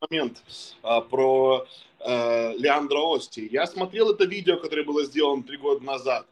момент 0.00 0.42
а, 0.82 1.00
про 1.00 1.66
а, 2.00 2.52
Леандра 2.56 2.98
Ости. 2.98 3.48
Я 3.50 3.66
смотрел 3.66 4.10
это 4.10 4.24
видео, 4.24 4.58
которое 4.58 4.84
было 4.84 5.04
сделано 5.04 5.42
три 5.42 5.56
года 5.56 5.84
назад. 5.84 6.26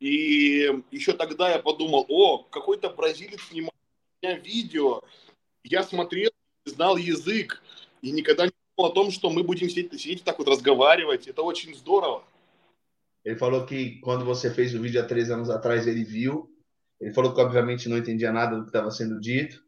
И 0.00 0.82
еще 0.90 1.12
тогда 1.12 1.50
я 1.50 1.58
подумал, 1.58 2.06
о, 2.08 2.38
какой-то 2.38 2.88
бразилец 2.90 3.40
снимал 3.50 3.72
меня 4.22 4.36
видео. 4.38 5.02
Я 5.62 5.82
смотрел, 5.82 6.30
знал 6.64 6.96
язык. 6.96 7.62
И 8.00 8.10
никогда 8.10 8.46
не 8.46 8.52
думал 8.76 8.90
о 8.90 8.94
том, 8.94 9.10
что 9.10 9.28
мы 9.28 9.42
будем 9.42 9.68
сидеть, 9.68 10.00
сидеть 10.00 10.24
так 10.24 10.38
вот 10.38 10.48
разговаривать. 10.48 11.28
Это 11.28 11.42
очень 11.42 11.74
здорово. 11.74 12.24
Ele 13.23 13.35
falou 13.35 13.65
que 13.65 13.99
quando 14.01 14.23
você 14.23 14.53
fez 14.53 14.73
o 14.75 14.81
vídeo 14.81 15.01
há 15.01 15.05
três 15.05 15.31
anos 15.31 15.49
atrás, 15.49 15.87
ele 15.87 16.03
viu. 16.03 16.51
Ele 16.99 17.13
falou 17.13 17.33
que, 17.33 17.41
obviamente, 17.41 17.89
não 17.89 17.97
entendia 17.97 18.31
nada 18.31 18.55
do 18.55 18.63
que 18.63 18.69
estava 18.69 18.91
sendo 18.91 19.19
dito. 19.19 19.65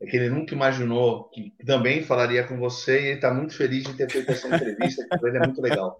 é 0.00 0.06
que 0.06 0.16
ele 0.16 0.30
nunca 0.30 0.54
imaginou 0.54 1.24
que 1.30 1.52
também 1.66 2.04
falaria 2.04 2.46
com 2.46 2.56
você 2.58 3.00
e 3.00 3.04
ele 3.06 3.14
está 3.16 3.34
muito 3.34 3.54
feliz 3.54 3.84
de 3.84 3.94
ter 3.94 4.08
feito 4.10 4.30
essa 4.30 4.48
entrevista, 4.48 5.06
que 5.06 5.26
ele 5.26 5.36
é 5.36 5.40
muito 5.40 5.60
legal. 5.60 5.98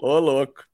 Ô, 0.00 0.18
louco. 0.18 0.64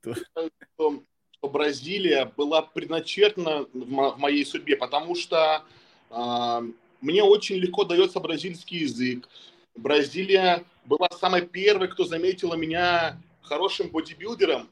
Что 0.76 1.48
Бразилия 1.48 2.24
была 2.36 2.62
предначертана 2.62 3.66
в 3.72 4.18
моей 4.18 4.46
судьбе, 4.46 4.76
потому 4.76 5.14
что 5.14 5.62
э, 6.10 6.60
мне 7.02 7.22
очень 7.22 7.56
легко 7.56 7.84
дается 7.84 8.18
бразильский 8.18 8.78
язык. 8.78 9.28
Бразилия 9.76 10.64
была 10.86 11.08
самой 11.18 11.42
первой, 11.46 11.88
кто 11.88 12.04
заметила 12.04 12.54
меня 12.54 13.18
хорошим 13.41 13.89
бодибилдером. 13.89 14.69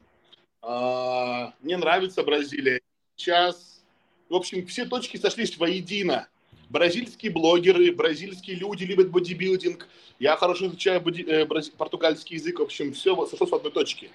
Э, 0.62 1.52
мне 1.60 1.76
нравится 1.76 2.22
Бразилия. 2.22 2.80
Сейчас, 3.16 3.82
в 4.28 4.34
общем, 4.34 4.66
все 4.66 4.86
точки 4.86 5.16
сошлись 5.16 5.56
воедино. 5.56 6.28
Бразильские 6.70 7.32
блогеры, 7.32 7.90
бразильские 7.92 8.56
люди 8.56 8.84
любят 8.84 9.10
бодибилдинг. 9.10 9.88
Я 10.18 10.36
хорошо 10.36 10.66
изучаю 10.66 11.00
боди, 11.00 11.22
э, 11.22 11.46
португальский 11.76 12.36
язык. 12.36 12.58
В 12.58 12.62
общем, 12.62 12.92
все 12.92 13.14
сошлось 13.26 13.50
в 13.50 13.54
одной 13.54 13.72
точке. 13.72 14.10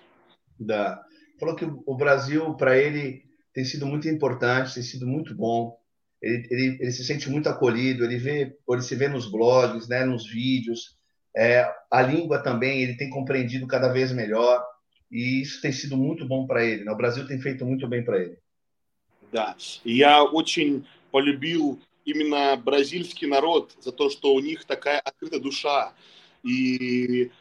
Да. 0.59 1.05
Falou 1.39 1.55
que 1.55 1.65
o 1.65 1.95
Brasil, 1.95 2.53
para 2.53 2.77
ele, 2.77 3.25
tem 3.53 3.65
sido 3.65 3.85
muito 3.85 4.07
importante, 4.07 4.75
tem 4.75 4.83
sido 4.83 5.07
muito 5.07 5.35
bom. 5.35 5.77
Ele, 6.21 6.47
ele, 6.49 6.77
ele, 6.79 6.91
se 6.91 7.03
sente 7.03 7.29
muito 7.29 7.49
acolhido, 7.49 8.05
ele, 8.05 8.17
vê, 8.17 8.57
ele 8.69 8.81
se 8.81 8.95
vê 8.95 9.07
nos 9.07 9.29
blogs, 9.29 9.87
né, 9.87 10.05
nos 10.05 10.29
vídeos. 10.29 10.97
É, 11.36 11.69
a 11.89 12.01
língua 12.01 12.39
também, 12.39 12.84
ele 12.84 12.95
tem 12.95 13.09
compreendido 13.09 13.67
cada 13.67 13.91
vez 13.91 14.11
melhor. 14.11 14.63
E 15.11 15.41
isso 15.41 15.61
tem 15.61 15.71
sido 15.71 15.95
muito 15.95 16.25
bom 16.25 16.47
para 16.47 16.63
ele. 16.63 16.84
Né? 16.84 16.91
O 16.91 16.97
Brasil 16.97 17.27
tem 17.27 17.39
feito 17.39 17.65
muito 17.65 17.88
bem 17.88 18.03
para 18.03 18.19
ele. 18.19 18.38
Да, 19.31 19.55
я 19.84 20.23
очень 20.23 20.86
полюбил 21.11 21.79
именно 22.05 22.55
бразильский 22.55 23.27
народ 23.27 23.75
за 23.79 23.91
то, 23.91 24.09
что 24.09 24.34
у 24.34 24.39
них 24.39 24.65
такая 24.65 24.99
открытая 24.99 25.39
душа. 25.39 25.93
И 26.43 27.31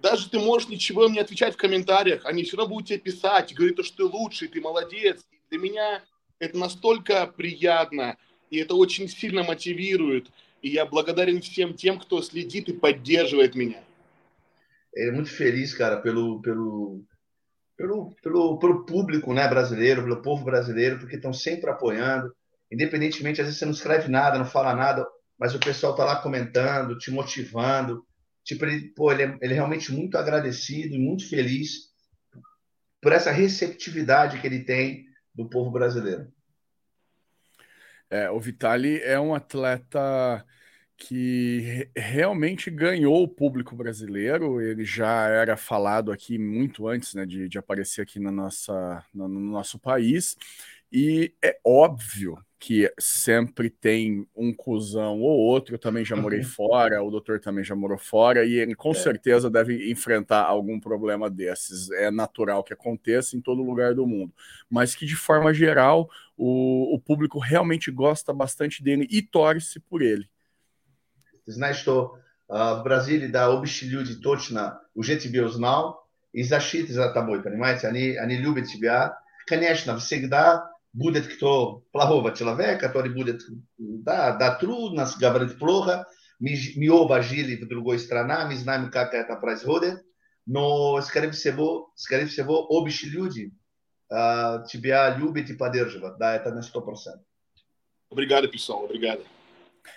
даже 0.00 0.28
ты 0.28 0.38
можешь 0.38 0.68
ничего 0.68 1.08
не 1.08 1.18
отвечать 1.18 1.54
в 1.54 1.58
комментариях, 1.58 2.24
они 2.24 2.44
все 2.44 2.56
равно 2.56 2.74
будут 2.74 2.88
тебе 2.88 2.98
писать, 2.98 3.54
говорить, 3.54 3.84
что 3.84 3.96
ты 3.96 4.04
лучший, 4.04 4.48
ты 4.48 4.60
молодец. 4.60 5.24
И 5.30 5.38
для 5.50 5.58
меня 5.58 6.02
это 6.38 6.58
настолько 6.58 7.26
приятно, 7.26 8.16
и 8.50 8.58
это 8.58 8.74
очень 8.74 9.08
сильно 9.08 9.42
мотивирует. 9.42 10.28
И 10.65 10.69
я 10.69 10.85
благодарен 10.85 11.41
всем 11.41 11.73
тем, 11.73 11.99
кто 11.99 12.21
следит 12.21 12.69
и 12.69 12.73
поддерживает 12.73 13.55
меня. 13.55 13.81
Ele 14.93 15.09
é 15.09 15.11
muito 15.11 15.29
feliz, 15.29 15.73
cara, 15.73 15.97
pelo, 15.97 16.41
pelo, 16.41 17.03
pelo, 17.77 18.15
pelo, 18.21 18.59
pelo 18.59 18.85
público 18.85 19.33
né, 19.33 19.47
brasileiro, 19.47 20.03
pelo 20.03 20.21
povo 20.21 20.43
brasileiro, 20.43 20.99
porque 20.99 21.15
estão 21.15 21.33
sempre 21.33 21.69
apoiando. 21.69 22.33
independentemente, 22.71 23.41
às 23.41 23.47
vezes 23.47 23.59
você 23.59 23.65
não 23.65 23.73
escreve 23.73 24.09
nada, 24.09 24.37
não 24.37 24.45
fala 24.45 24.75
nada, 24.75 25.05
mas 25.37 25.55
o 25.55 25.59
pessoal 25.59 25.93
está 25.93 26.05
lá 26.05 26.21
comentando, 26.21 26.97
te 26.97 27.09
motivando. 27.09 28.05
Tipo, 28.43 28.65
ele, 28.65 28.89
pô, 28.95 29.11
ele, 29.11 29.23
é, 29.23 29.37
ele 29.41 29.53
é 29.53 29.55
realmente 29.55 29.91
muito 29.91 30.17
agradecido 30.17 30.93
e 30.93 30.99
muito 30.99 31.27
feliz 31.27 31.91
por 33.01 33.11
essa 33.11 33.31
receptividade 33.31 34.39
que 34.39 34.47
ele 34.47 34.63
tem 34.63 35.05
do 35.33 35.49
povo 35.49 35.71
brasileiro. 35.71 36.31
É, 38.09 38.29
o 38.29 38.39
Vitali 38.39 38.99
é 39.01 39.19
um 39.19 39.33
atleta 39.33 40.45
que 40.96 41.88
realmente 41.94 42.70
ganhou 42.70 43.22
o 43.22 43.28
público 43.28 43.76
brasileiro. 43.76 44.60
Ele 44.60 44.84
já 44.84 45.28
era 45.28 45.56
falado 45.56 46.10
aqui 46.10 46.38
muito 46.38 46.88
antes 46.88 47.14
né, 47.14 47.26
de, 47.26 47.48
de 47.48 47.58
aparecer 47.58 48.02
aqui 48.02 48.18
na 48.18 48.30
nossa, 48.30 49.04
no, 49.12 49.28
no 49.28 49.40
nosso 49.40 49.78
país. 49.78 50.36
E 50.90 51.34
é 51.42 51.58
óbvio 51.64 52.38
que 52.58 52.90
sempre 52.98 53.68
tem 53.68 54.26
um 54.34 54.52
cuzão 54.52 55.20
ou 55.20 55.38
outro. 55.38 55.74
Eu 55.74 55.78
também 55.78 56.04
já 56.04 56.16
morei 56.16 56.42
fora, 56.42 57.02
o 57.02 57.10
doutor 57.10 57.38
também 57.38 57.62
já 57.62 57.74
morou 57.74 57.98
fora, 57.98 58.44
e 58.46 58.54
ele 58.54 58.74
com 58.74 58.92
é. 58.92 58.94
certeza 58.94 59.50
deve 59.50 59.90
enfrentar 59.90 60.44
algum 60.44 60.80
problema 60.80 61.28
desses. 61.28 61.90
É 61.90 62.10
natural 62.10 62.64
que 62.64 62.72
aconteça 62.72 63.36
em 63.36 63.40
todo 63.40 63.62
lugar 63.62 63.94
do 63.94 64.06
mundo, 64.06 64.32
mas 64.70 64.94
que 64.94 65.04
de 65.04 65.16
forma 65.16 65.52
geral 65.52 66.08
o, 66.36 66.94
o 66.94 66.98
público 66.98 67.38
realmente 67.38 67.90
gosta 67.90 68.32
bastante 68.32 68.82
dele 68.82 69.06
e 69.10 69.20
torce 69.20 69.78
por 69.78 70.00
ele. 70.00 70.26
Знаешь, 71.46 71.76
что 71.76 72.18
в 72.48 72.82
Бразилии, 72.84 73.26
да, 73.26 73.46
обычные 73.46 73.90
люди 73.90 74.14
точно 74.14 74.80
уже 74.94 75.16
тебе 75.16 75.44
узнал 75.44 76.06
и 76.32 76.42
защиты 76.42 76.92
за 76.92 77.10
тобой, 77.10 77.42
понимаете? 77.42 77.88
Они, 77.88 78.10
они 78.16 78.36
любят 78.36 78.66
тебя. 78.66 79.18
Конечно, 79.46 79.98
всегда 79.98 80.70
будет 80.92 81.26
кто 81.26 81.82
плохого 81.92 82.34
человека, 82.34 82.88
который 82.88 83.12
будет, 83.12 83.42
да, 83.78 84.36
да, 84.36 84.54
трудно, 84.54 85.08
говорить 85.20 85.58
плохо. 85.58 86.06
Мы, 86.38 86.56
мы 86.76 86.90
оба 86.90 87.22
жили 87.22 87.56
в 87.56 87.68
другой 87.68 87.98
стране, 87.98 88.46
мы 88.46 88.56
знаем, 88.56 88.90
как 88.90 89.14
это 89.14 89.36
происходит. 89.36 90.04
Но, 90.46 91.00
скорее 91.02 91.30
всего, 91.32 91.92
скорее 91.96 92.26
всего, 92.26 92.66
обе 92.68 92.92
люди 93.04 93.52
uh, 94.12 94.64
тебя 94.66 95.16
любят 95.16 95.50
и 95.50 95.54
поддерживают. 95.54 96.18
Да, 96.18 96.36
это 96.36 96.52
на 96.52 96.60
100%. 96.60 97.18
Obrigado, 98.10 98.48
pessoal. 98.48 98.84
Obrigado. 98.84 99.24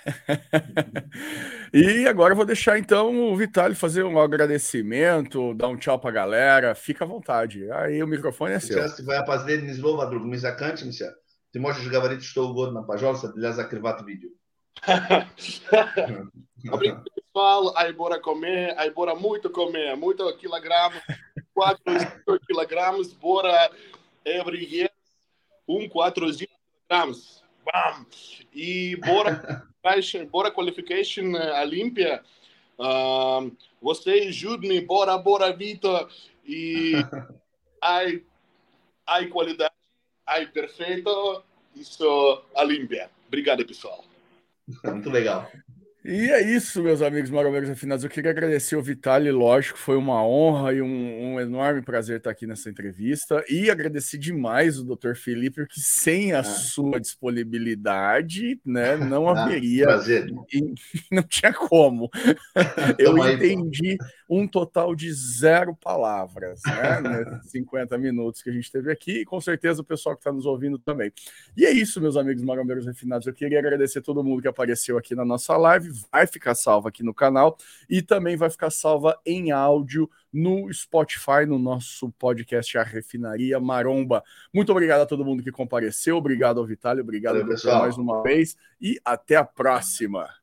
e 1.72 2.06
agora 2.06 2.32
eu 2.32 2.36
vou 2.36 2.44
deixar 2.44 2.78
então 2.78 3.32
o 3.32 3.36
Vitali 3.36 3.74
fazer 3.74 4.02
um 4.02 4.20
agradecimento, 4.20 5.54
dar 5.54 5.68
um 5.68 5.76
tchau 5.76 5.98
pra 5.98 6.10
galera. 6.10 6.74
Fica 6.74 7.04
à 7.04 7.08
vontade. 7.08 7.70
Aí 7.72 8.02
o 8.02 8.06
microfone 8.06 8.54
é 8.54 8.60
seu. 8.60 8.76
Сейчас 8.76 8.96
твоя 8.96 9.22
последняя 9.22 9.74
слово, 9.74 10.06
друг. 10.06 10.24
Мы 10.24 10.36
заканчиваемся. 10.36 11.14
Ты 11.52 11.60
можешь 11.60 11.88
говорить 11.88 12.22
что 12.24 12.48
угодно, 12.48 12.82
пожалуйста, 12.82 13.28
для 13.28 13.52
закрывать 13.52 14.02
видео. 14.02 14.30
Obrigado, 16.70 17.04
pessoal. 17.14 17.72
Aí 17.76 17.92
bora 17.92 18.20
comer, 18.20 18.74
aí 18.76 18.90
bora 18.90 19.14
muito 19.14 19.48
comer, 19.48 19.96
muito 19.96 20.36
quilogramos, 20.36 21.00
4 21.54 21.84
quilogramas, 22.46 23.12
bora 23.12 23.70
every 24.24 24.64
year, 24.64 24.90
um 25.68 25.88
4 25.88 26.26
quilogramas. 26.26 27.44
Bam! 27.71 28.05
E 28.53 28.95
bora 28.97 29.63
bora 30.31 30.51
qualification 30.51 31.35
Olímpia. 31.61 32.23
Uh, 32.77 33.51
você 33.81 34.11
ajude-me, 34.27 34.81
bora, 34.81 35.17
bora, 35.17 35.53
Vitor. 35.53 36.09
E 36.45 36.93
ai, 37.81 38.23
ai 39.05 39.27
qualidade, 39.27 39.73
ai 40.25 40.47
perfeito, 40.47 41.43
isso 41.75 42.43
Olímpia. 42.55 43.09
Obrigado, 43.27 43.65
pessoal. 43.65 44.03
Muito 44.83 45.09
legal. 45.09 45.49
E 46.09 46.31
é 46.31 46.41
isso, 46.41 46.81
meus 46.81 47.03
amigos 47.03 47.29
marombeiros 47.29 47.69
afinados. 47.69 48.03
Eu 48.03 48.09
queria 48.09 48.31
agradecer 48.31 48.75
o 48.75 48.81
Vitali, 48.81 49.29
lógico, 49.29 49.77
foi 49.77 49.95
uma 49.95 50.25
honra 50.25 50.73
e 50.73 50.81
um, 50.81 50.87
um, 50.87 51.39
enorme 51.39 51.83
prazer 51.83 52.17
estar 52.17 52.31
aqui 52.31 52.47
nessa 52.47 52.67
entrevista. 52.67 53.45
E 53.47 53.69
agradecer 53.69 54.17
demais 54.17 54.79
o 54.79 54.83
Dr. 54.83 55.13
Felipe, 55.13 55.61
porque 55.67 55.79
sem 55.79 56.33
a 56.33 56.39
ah. 56.39 56.43
sua 56.43 56.99
disponibilidade, 56.99 58.59
né, 58.65 58.97
não 58.97 59.29
ah, 59.29 59.43
haveria. 59.43 59.85
Prazer. 59.85 60.33
Não 61.11 61.23
tinha 61.23 61.53
como. 61.53 62.09
Eu 62.97 63.17
entendi 63.27 63.97
um 64.27 64.47
total 64.47 64.95
de 64.95 65.11
zero 65.13 65.75
palavras, 65.75 66.61
né, 66.65 67.01
nesses 67.33 67.51
50 67.51 67.97
minutos 67.97 68.41
que 68.41 68.49
a 68.49 68.53
gente 68.53 68.71
teve 68.71 68.91
aqui, 68.91 69.21
e 69.21 69.25
com 69.25 69.39
certeza 69.39 69.81
o 69.81 69.85
pessoal 69.85 70.15
que 70.15 70.21
está 70.21 70.31
nos 70.31 70.45
ouvindo 70.45 70.79
também. 70.79 71.11
E 71.55 71.65
é 71.65 71.71
isso, 71.71 72.01
meus 72.01 72.17
amigos 72.17 72.43
marombeiros 72.43 72.85
refinados. 72.85 73.27
Eu 73.27 73.33
queria 73.33 73.59
agradecer 73.59 74.01
todo 74.01 74.23
mundo 74.23 74.41
que 74.41 74.47
apareceu 74.47 74.97
aqui 74.97 75.13
na 75.13 75.25
nossa 75.25 75.55
live, 75.55 75.98
vai 76.11 76.27
ficar 76.27 76.55
salva 76.55 76.89
aqui 76.89 77.03
no 77.03 77.13
canal 77.13 77.57
e 77.89 78.01
também 78.01 78.35
vai 78.35 78.49
ficar 78.49 78.69
salva 78.69 79.19
em 79.25 79.51
áudio 79.51 80.09
no 80.31 80.71
Spotify, 80.71 81.45
no 81.47 81.57
nosso 81.57 82.11
podcast 82.11 82.77
A 82.77 82.83
Refinaria 82.83 83.59
Maromba. 83.59 84.23
Muito 84.53 84.71
obrigado 84.71 85.01
a 85.01 85.05
todo 85.05 85.25
mundo 85.25 85.43
que 85.43 85.51
compareceu, 85.51 86.17
obrigado 86.17 86.59
ao 86.59 86.65
Vitália, 86.65 87.01
obrigado 87.01 87.35
Valeu, 87.35 87.47
pessoal 87.47 87.79
mais 87.79 87.97
uma 87.97 88.21
vez 88.21 88.55
e 88.79 88.99
até 89.03 89.35
a 89.35 89.43
próxima. 89.43 90.38